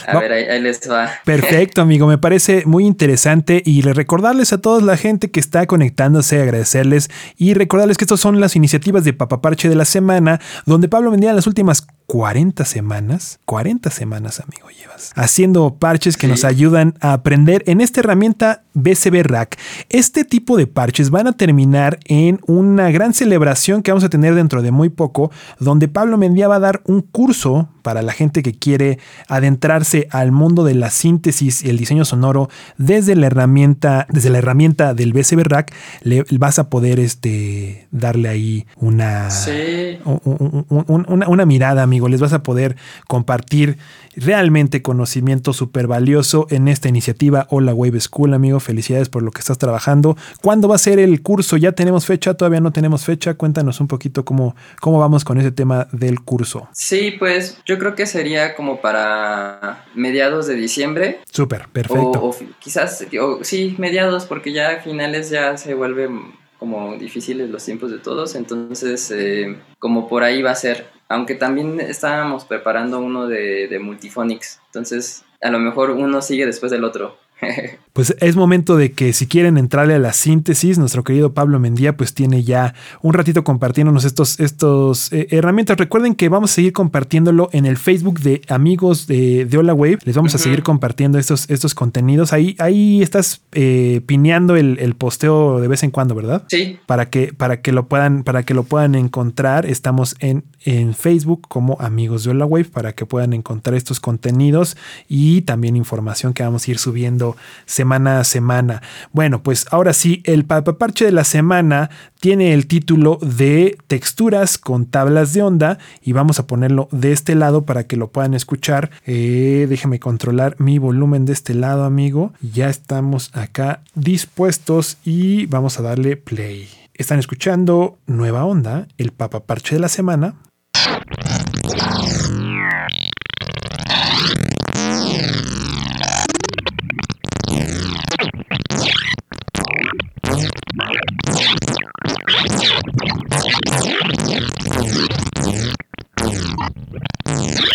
a 0.06 0.18
ver, 0.20 0.32
ahí, 0.32 0.44
ahí 0.44 0.60
les 0.62 0.80
va. 0.88 1.10
Perfecto, 1.24 1.80
amigo. 1.82 2.06
Me 2.06 2.18
parece 2.18 2.62
muy 2.66 2.86
interesante 2.86 3.62
y 3.64 3.82
le- 3.82 3.94
recordarles 3.94 4.52
a 4.52 4.60
toda 4.60 4.80
la 4.80 4.96
gente 4.96 5.30
que 5.32 5.40
está 5.40 5.66
conectándose, 5.66 6.40
agradecerles 6.40 7.10
y 7.36 7.54
recordarles 7.54 7.96
que 7.96 8.04
estas 8.04 8.20
son 8.20 8.40
las 8.40 8.54
iniciativas 8.54 9.02
de 9.04 9.12
Papaparche 9.12 9.68
de 9.68 9.74
la 9.74 9.84
semana, 9.84 10.40
donde 10.66 10.88
Pablo 10.88 11.10
vendía 11.10 11.32
las 11.32 11.46
últimas 11.48 11.86
40 12.10 12.64
semanas, 12.64 13.38
40 13.44 13.88
semanas, 13.90 14.40
amigo, 14.40 14.68
llevas, 14.68 15.12
haciendo 15.14 15.76
parches 15.76 16.16
que 16.16 16.26
Sí. 16.26 16.30
nos 16.32 16.42
ayudan 16.44 16.94
a 17.00 17.12
aprender 17.12 17.62
en 17.68 17.80
esta 17.80 18.00
herramienta 18.00 18.64
BCB 18.74 19.22
Rack. 19.22 19.56
Este 19.90 20.24
tipo 20.24 20.56
de 20.56 20.66
parches 20.66 21.10
van 21.10 21.28
a 21.28 21.32
terminar 21.34 22.00
en 22.06 22.40
una 22.48 22.90
gran 22.90 23.14
celebración 23.14 23.82
que 23.84 23.92
vamos 23.92 24.02
a 24.02 24.08
tener 24.08 24.34
dentro 24.34 24.60
de 24.60 24.72
muy 24.72 24.88
poco, 24.88 25.30
donde 25.60 25.86
Pablo 25.86 26.18
Mendía 26.18 26.48
va 26.48 26.56
a 26.56 26.60
dar 26.60 26.82
un 26.84 27.00
curso 27.00 27.68
para 27.82 28.02
la 28.02 28.12
gente 28.12 28.42
que 28.42 28.52
quiere 28.58 28.98
adentrarse 29.28 30.06
al 30.10 30.32
mundo 30.32 30.64
de 30.64 30.74
la 30.74 30.90
síntesis 30.90 31.62
y 31.64 31.70
el 31.70 31.78
diseño 31.78 32.04
sonoro 32.04 32.50
desde 32.76 33.14
la 33.14 33.26
herramienta, 33.28 34.06
desde 34.10 34.30
la 34.30 34.38
herramienta 34.38 34.94
del 34.94 35.12
BCB 35.12 35.44
Rack, 35.44 35.72
le 36.02 36.24
vas 36.32 36.58
a 36.58 36.68
poder 36.70 36.98
este, 37.00 37.86
darle 37.92 38.28
ahí 38.28 38.66
una, 38.76 39.30
Sí. 39.30 39.98
un- 40.04 40.20
un- 40.24 40.66
un- 40.68 40.84
un- 40.88 41.04
una, 41.08 41.28
una 41.28 41.46
mirada, 41.46 41.82
amigo. 41.82 41.99
Les 42.08 42.20
vas 42.20 42.32
a 42.32 42.42
poder 42.42 42.76
compartir 43.06 43.78
realmente 44.16 44.82
conocimiento 44.82 45.52
súper 45.52 45.86
valioso 45.86 46.46
en 46.50 46.68
esta 46.68 46.88
iniciativa 46.88 47.46
Hola 47.50 47.74
Wave 47.74 48.00
School, 48.00 48.34
amigo. 48.34 48.60
Felicidades 48.60 49.08
por 49.08 49.22
lo 49.22 49.30
que 49.30 49.40
estás 49.40 49.58
trabajando. 49.58 50.16
¿Cuándo 50.42 50.68
va 50.68 50.74
a 50.76 50.78
ser 50.78 50.98
el 50.98 51.22
curso? 51.22 51.56
¿Ya 51.56 51.72
tenemos 51.72 52.06
fecha? 52.06 52.34
¿Todavía 52.34 52.60
no 52.60 52.72
tenemos 52.72 53.04
fecha? 53.04 53.34
Cuéntanos 53.34 53.80
un 53.80 53.86
poquito 53.88 54.24
cómo, 54.24 54.56
cómo 54.80 54.98
vamos 54.98 55.24
con 55.24 55.38
ese 55.38 55.50
tema 55.52 55.88
del 55.92 56.20
curso. 56.22 56.68
Sí, 56.72 57.14
pues 57.18 57.58
yo 57.66 57.78
creo 57.78 57.94
que 57.94 58.06
sería 58.06 58.54
como 58.56 58.80
para 58.80 59.84
mediados 59.94 60.46
de 60.46 60.54
diciembre. 60.54 61.20
Súper, 61.30 61.68
perfecto. 61.72 62.20
o 62.22 62.34
quizás, 62.58 63.06
o- 63.20 63.38
sí, 63.42 63.74
mediados, 63.78 64.26
porque 64.26 64.52
ya 64.52 64.70
a 64.70 64.80
finales 64.80 65.30
ya 65.30 65.56
se 65.56 65.74
vuelven 65.74 66.32
como 66.58 66.96
difíciles 66.96 67.48
los 67.48 67.64
tiempos 67.64 67.90
de 67.90 67.98
todos, 67.98 68.34
entonces 68.34 69.10
eh, 69.10 69.56
como 69.78 70.08
por 70.08 70.22
ahí 70.24 70.42
va 70.42 70.50
a 70.50 70.54
ser, 70.54 70.88
aunque 71.10 71.34
también 71.34 71.80
estábamos 71.80 72.44
preparando 72.44 73.00
uno 73.00 73.26
de, 73.26 73.66
de 73.68 73.78
Multiphonics, 73.80 74.60
entonces 74.66 75.24
a 75.42 75.50
lo 75.50 75.58
mejor 75.58 75.90
uno 75.90 76.22
sigue 76.22 76.46
después 76.46 76.72
del 76.72 76.84
otro. 76.84 77.18
Pues 77.92 78.14
es 78.20 78.36
momento 78.36 78.76
de 78.76 78.92
que 78.92 79.12
si 79.12 79.26
quieren 79.26 79.58
entrarle 79.58 79.94
a 79.94 79.98
la 79.98 80.12
síntesis, 80.12 80.78
nuestro 80.78 81.02
querido 81.02 81.34
Pablo 81.34 81.58
Mendía 81.58 81.96
pues 81.96 82.14
tiene 82.14 82.44
ya 82.44 82.72
un 83.02 83.12
ratito 83.12 83.42
compartiéndonos 83.42 84.04
estos, 84.04 84.38
estos 84.38 85.12
eh, 85.12 85.26
herramientas. 85.30 85.76
Recuerden 85.76 86.14
que 86.14 86.28
vamos 86.28 86.52
a 86.52 86.54
seguir 86.54 86.72
compartiéndolo 86.72 87.50
en 87.52 87.66
el 87.66 87.76
Facebook 87.76 88.20
de 88.20 88.42
amigos 88.48 89.08
de, 89.08 89.44
de 89.44 89.58
Hola 89.58 89.74
Wave. 89.74 89.98
Les 90.04 90.14
vamos 90.14 90.34
a 90.36 90.38
seguir 90.38 90.62
compartiendo 90.62 91.18
estos, 91.18 91.50
estos 91.50 91.74
contenidos. 91.74 92.32
Ahí, 92.32 92.54
ahí 92.60 93.02
estás 93.02 93.42
eh, 93.52 94.00
pineando 94.06 94.56
el, 94.56 94.78
el 94.78 94.94
posteo 94.94 95.60
de 95.60 95.66
vez 95.66 95.82
en 95.82 95.90
cuando, 95.90 96.14
¿verdad? 96.14 96.44
sí, 96.48 96.78
Para 96.86 97.10
que, 97.10 97.32
para 97.32 97.60
que 97.60 97.72
lo 97.72 97.86
puedan, 97.86 98.22
para 98.22 98.44
que 98.44 98.54
lo 98.54 98.62
puedan 98.62 98.94
encontrar, 98.94 99.66
estamos 99.66 100.14
en, 100.20 100.44
en 100.64 100.94
Facebook 100.94 101.46
como 101.48 101.76
Amigos 101.80 102.24
de 102.24 102.30
Hola 102.30 102.46
Wave 102.46 102.66
para 102.66 102.92
que 102.94 103.06
puedan 103.06 103.32
encontrar 103.32 103.76
estos 103.76 104.00
contenidos 104.00 104.76
y 105.08 105.42
también 105.42 105.76
información 105.76 106.34
que 106.34 106.42
vamos 106.42 106.66
a 106.66 106.70
ir 106.70 106.78
subiendo 106.78 107.36
semana 107.66 108.20
a 108.20 108.24
semana. 108.24 108.82
Bueno, 109.12 109.42
pues 109.42 109.66
ahora 109.70 109.92
sí, 109.92 110.22
el 110.24 110.44
papaparche 110.44 111.04
de 111.04 111.12
la 111.12 111.24
semana 111.24 111.90
tiene 112.20 112.52
el 112.52 112.66
título 112.66 113.18
de 113.22 113.78
texturas 113.86 114.58
con 114.58 114.86
tablas 114.86 115.32
de 115.32 115.42
onda 115.42 115.78
y 116.02 116.12
vamos 116.12 116.38
a 116.38 116.46
ponerlo 116.46 116.88
de 116.92 117.12
este 117.12 117.34
lado 117.34 117.64
para 117.64 117.84
que 117.84 117.96
lo 117.96 118.10
puedan 118.10 118.34
escuchar. 118.34 118.90
Eh, 119.06 119.66
déjame 119.68 119.98
controlar 119.98 120.56
mi 120.58 120.78
volumen 120.78 121.24
de 121.24 121.32
este 121.32 121.54
lado, 121.54 121.84
amigo. 121.84 122.32
Ya 122.40 122.68
estamos 122.68 123.30
acá 123.34 123.82
dispuestos 123.94 124.98
y 125.04 125.46
vamos 125.46 125.78
a 125.78 125.82
darle 125.82 126.16
play. 126.16 126.68
Están 126.94 127.18
escuchando 127.18 127.98
Nueva 128.06 128.44
Onda, 128.44 128.86
el 128.98 129.12
papaparche 129.12 129.76
de 129.76 129.80
la 129.80 129.88
semana. 129.88 130.34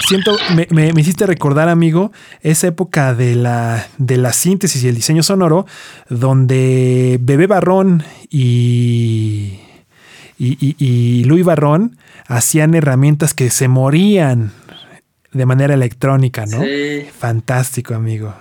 Siento, 0.08 0.36
me, 0.56 0.68
me- 0.70 1.02
hiciste 1.02 1.26
recordar, 1.26 1.68
amigo, 1.68 2.12
esa 2.42 2.68
época 2.68 3.16
de 3.16 3.36
la, 3.36 3.88
de 3.98 4.18
la 4.18 4.34
síntesis 4.34 4.84
y 4.84 4.88
el 4.88 4.96
diseño 4.96 5.24
sonoro, 5.24 5.66
donde 6.10 7.18
Bebé 7.22 7.48
Barrón 7.48 8.04
y, 8.30 9.60
y, 10.38 10.58
y- 10.60 10.76
y 10.78 11.24
Luis 11.26 11.44
Barrón 11.46 11.98
hacían 12.28 12.76
herramientas 12.76 13.34
que 13.34 13.50
se 13.50 13.68
morían 13.68 14.52
de 15.32 15.46
manera 15.46 15.74
electrónica, 15.74 16.46
¿no? 16.46 16.62
sí, 16.62 17.06
Fantástico, 17.18 17.94
amigo. 17.94 18.34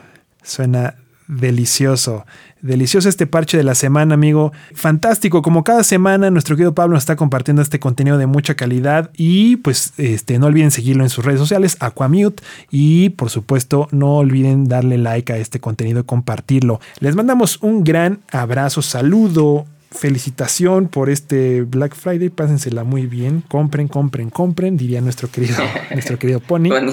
Suena 0.43 0.95
delicioso. 1.27 2.25
Delicioso 2.61 3.09
este 3.11 3.27
parche 3.27 3.57
de 3.59 3.65
la 3.65 3.75
semana, 3.75 4.15
amigo. 4.15 4.53
Fantástico. 4.75 5.43
Como 5.43 5.65
cada 5.65 5.85
semana, 5.85 6.31
nuestro 6.31 6.57
querido 6.57 6.75
Pablo 6.75 6.95
nos 6.95 7.03
está 7.03 7.15
compartiendo 7.17 7.61
este 7.63 7.79
contenido 7.81 8.17
de 8.17 8.27
mucha 8.27 8.55
calidad. 8.55 9.11
Y 9.17 9.57
pues 9.57 9.93
este, 9.99 10.39
no 10.39 10.47
olviden 10.47 10.71
seguirlo 10.71 11.03
en 11.03 11.11
sus 11.11 11.25
redes 11.25 11.41
sociales, 11.41 11.77
Aquamute. 11.81 12.43
Y 12.71 13.11
por 13.11 13.29
supuesto, 13.31 13.89
no 13.91 14.17
olviden 14.17 14.65
darle 14.65 14.97
like 14.99 15.33
a 15.33 15.37
este 15.37 15.61
contenido 15.61 16.01
y 16.01 16.05
compartirlo. 16.05 16.81
Les 17.01 17.15
mandamos 17.17 17.59
un 17.63 17.85
gran 17.85 18.21
abrazo, 18.31 18.81
saludo. 18.83 19.67
Felicitación 19.97 20.89
por 20.89 21.09
este 21.09 21.63
Black 21.63 21.95
Friday, 21.95 22.29
pásensela 22.29 22.85
muy 22.85 23.07
bien, 23.07 23.43
compren, 23.49 23.89
compren, 23.89 24.29
compren, 24.29 24.77
diría 24.77 25.01
nuestro 25.01 25.29
querido, 25.31 25.57
nuestro 25.93 26.19
querido 26.19 26.41
Pony. 26.41 26.69
Bueno, 26.69 26.93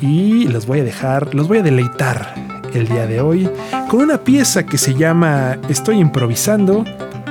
y 0.00 0.46
los 0.48 0.66
voy 0.66 0.80
a 0.80 0.84
dejar, 0.84 1.34
los 1.34 1.48
voy 1.48 1.58
a 1.58 1.62
deleitar 1.62 2.34
el 2.72 2.86
día 2.86 3.06
de 3.06 3.20
hoy 3.20 3.50
con 3.88 4.00
una 4.00 4.22
pieza 4.22 4.64
que 4.66 4.78
se 4.78 4.94
llama 4.94 5.58
Estoy 5.68 5.98
improvisando 5.98 6.84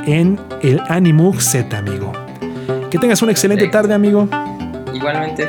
en 0.06 0.40
el 0.62 0.82
Animug 0.90 1.42
Z, 1.42 1.78
amigo. 1.78 2.12
Que 2.90 2.98
tengas 2.98 3.22
una 3.22 3.32
excelente 3.32 3.68
tarde, 3.68 3.94
amigo. 3.94 4.28
igualmente, 4.94 5.48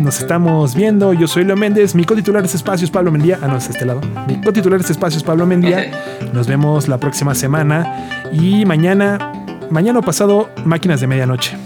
Nos 0.00 0.20
estamos 0.20 0.74
viendo. 0.74 1.12
Yo 1.12 1.26
soy 1.26 1.44
Leo 1.44 1.56
Méndez. 1.56 1.94
Mi 1.94 2.04
cotitular 2.04 2.42
de 2.42 2.46
este 2.46 2.56
espacio 2.56 2.84
es 2.84 2.90
Pablo 2.90 3.10
Mendía. 3.10 3.38
Ah, 3.42 3.48
no, 3.48 3.56
es 3.56 3.68
este 3.68 3.84
lado. 3.84 4.00
Mi 4.26 4.40
cotitular 4.40 4.78
de 4.78 4.82
este 4.82 4.92
espacio 4.92 5.18
es 5.18 5.24
Pablo 5.24 5.46
Mendía. 5.46 5.90
Nos 6.32 6.46
vemos 6.46 6.88
la 6.88 6.98
próxima 6.98 7.34
semana. 7.34 8.08
Y 8.32 8.64
mañana, 8.64 9.32
mañana 9.70 10.00
o 10.00 10.02
pasado, 10.02 10.50
máquinas 10.64 11.00
de 11.00 11.06
medianoche. 11.06 11.56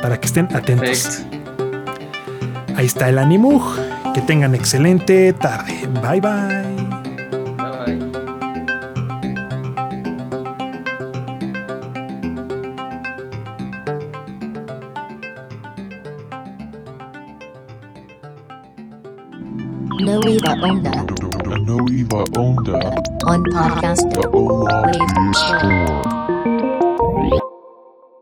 Para 0.00 0.18
que 0.18 0.26
estén 0.26 0.48
atentos. 0.54 0.88
perfecto. 0.88 1.38
Ahí 2.76 2.86
está 2.86 3.08
el 3.08 3.18
Animug. 3.18 3.62
Que 4.14 4.20
tengan 4.20 4.54
excelente 4.54 5.32
tarde. 5.32 5.88
Bye. 6.02 6.20
Bye, 6.20 6.81
No 20.12 20.20
Eva 20.28 20.52
Onda 20.60 20.90
A 20.90 21.58
no 21.58 21.88
Eva 21.88 22.22
Onda, 22.36 22.76
on 23.24 23.42
podcast. 23.44 24.04
the 24.12 24.28
Ola 24.28 24.82
Wave 24.84 25.34
Store. 25.34 25.58
Store. 25.58 26.11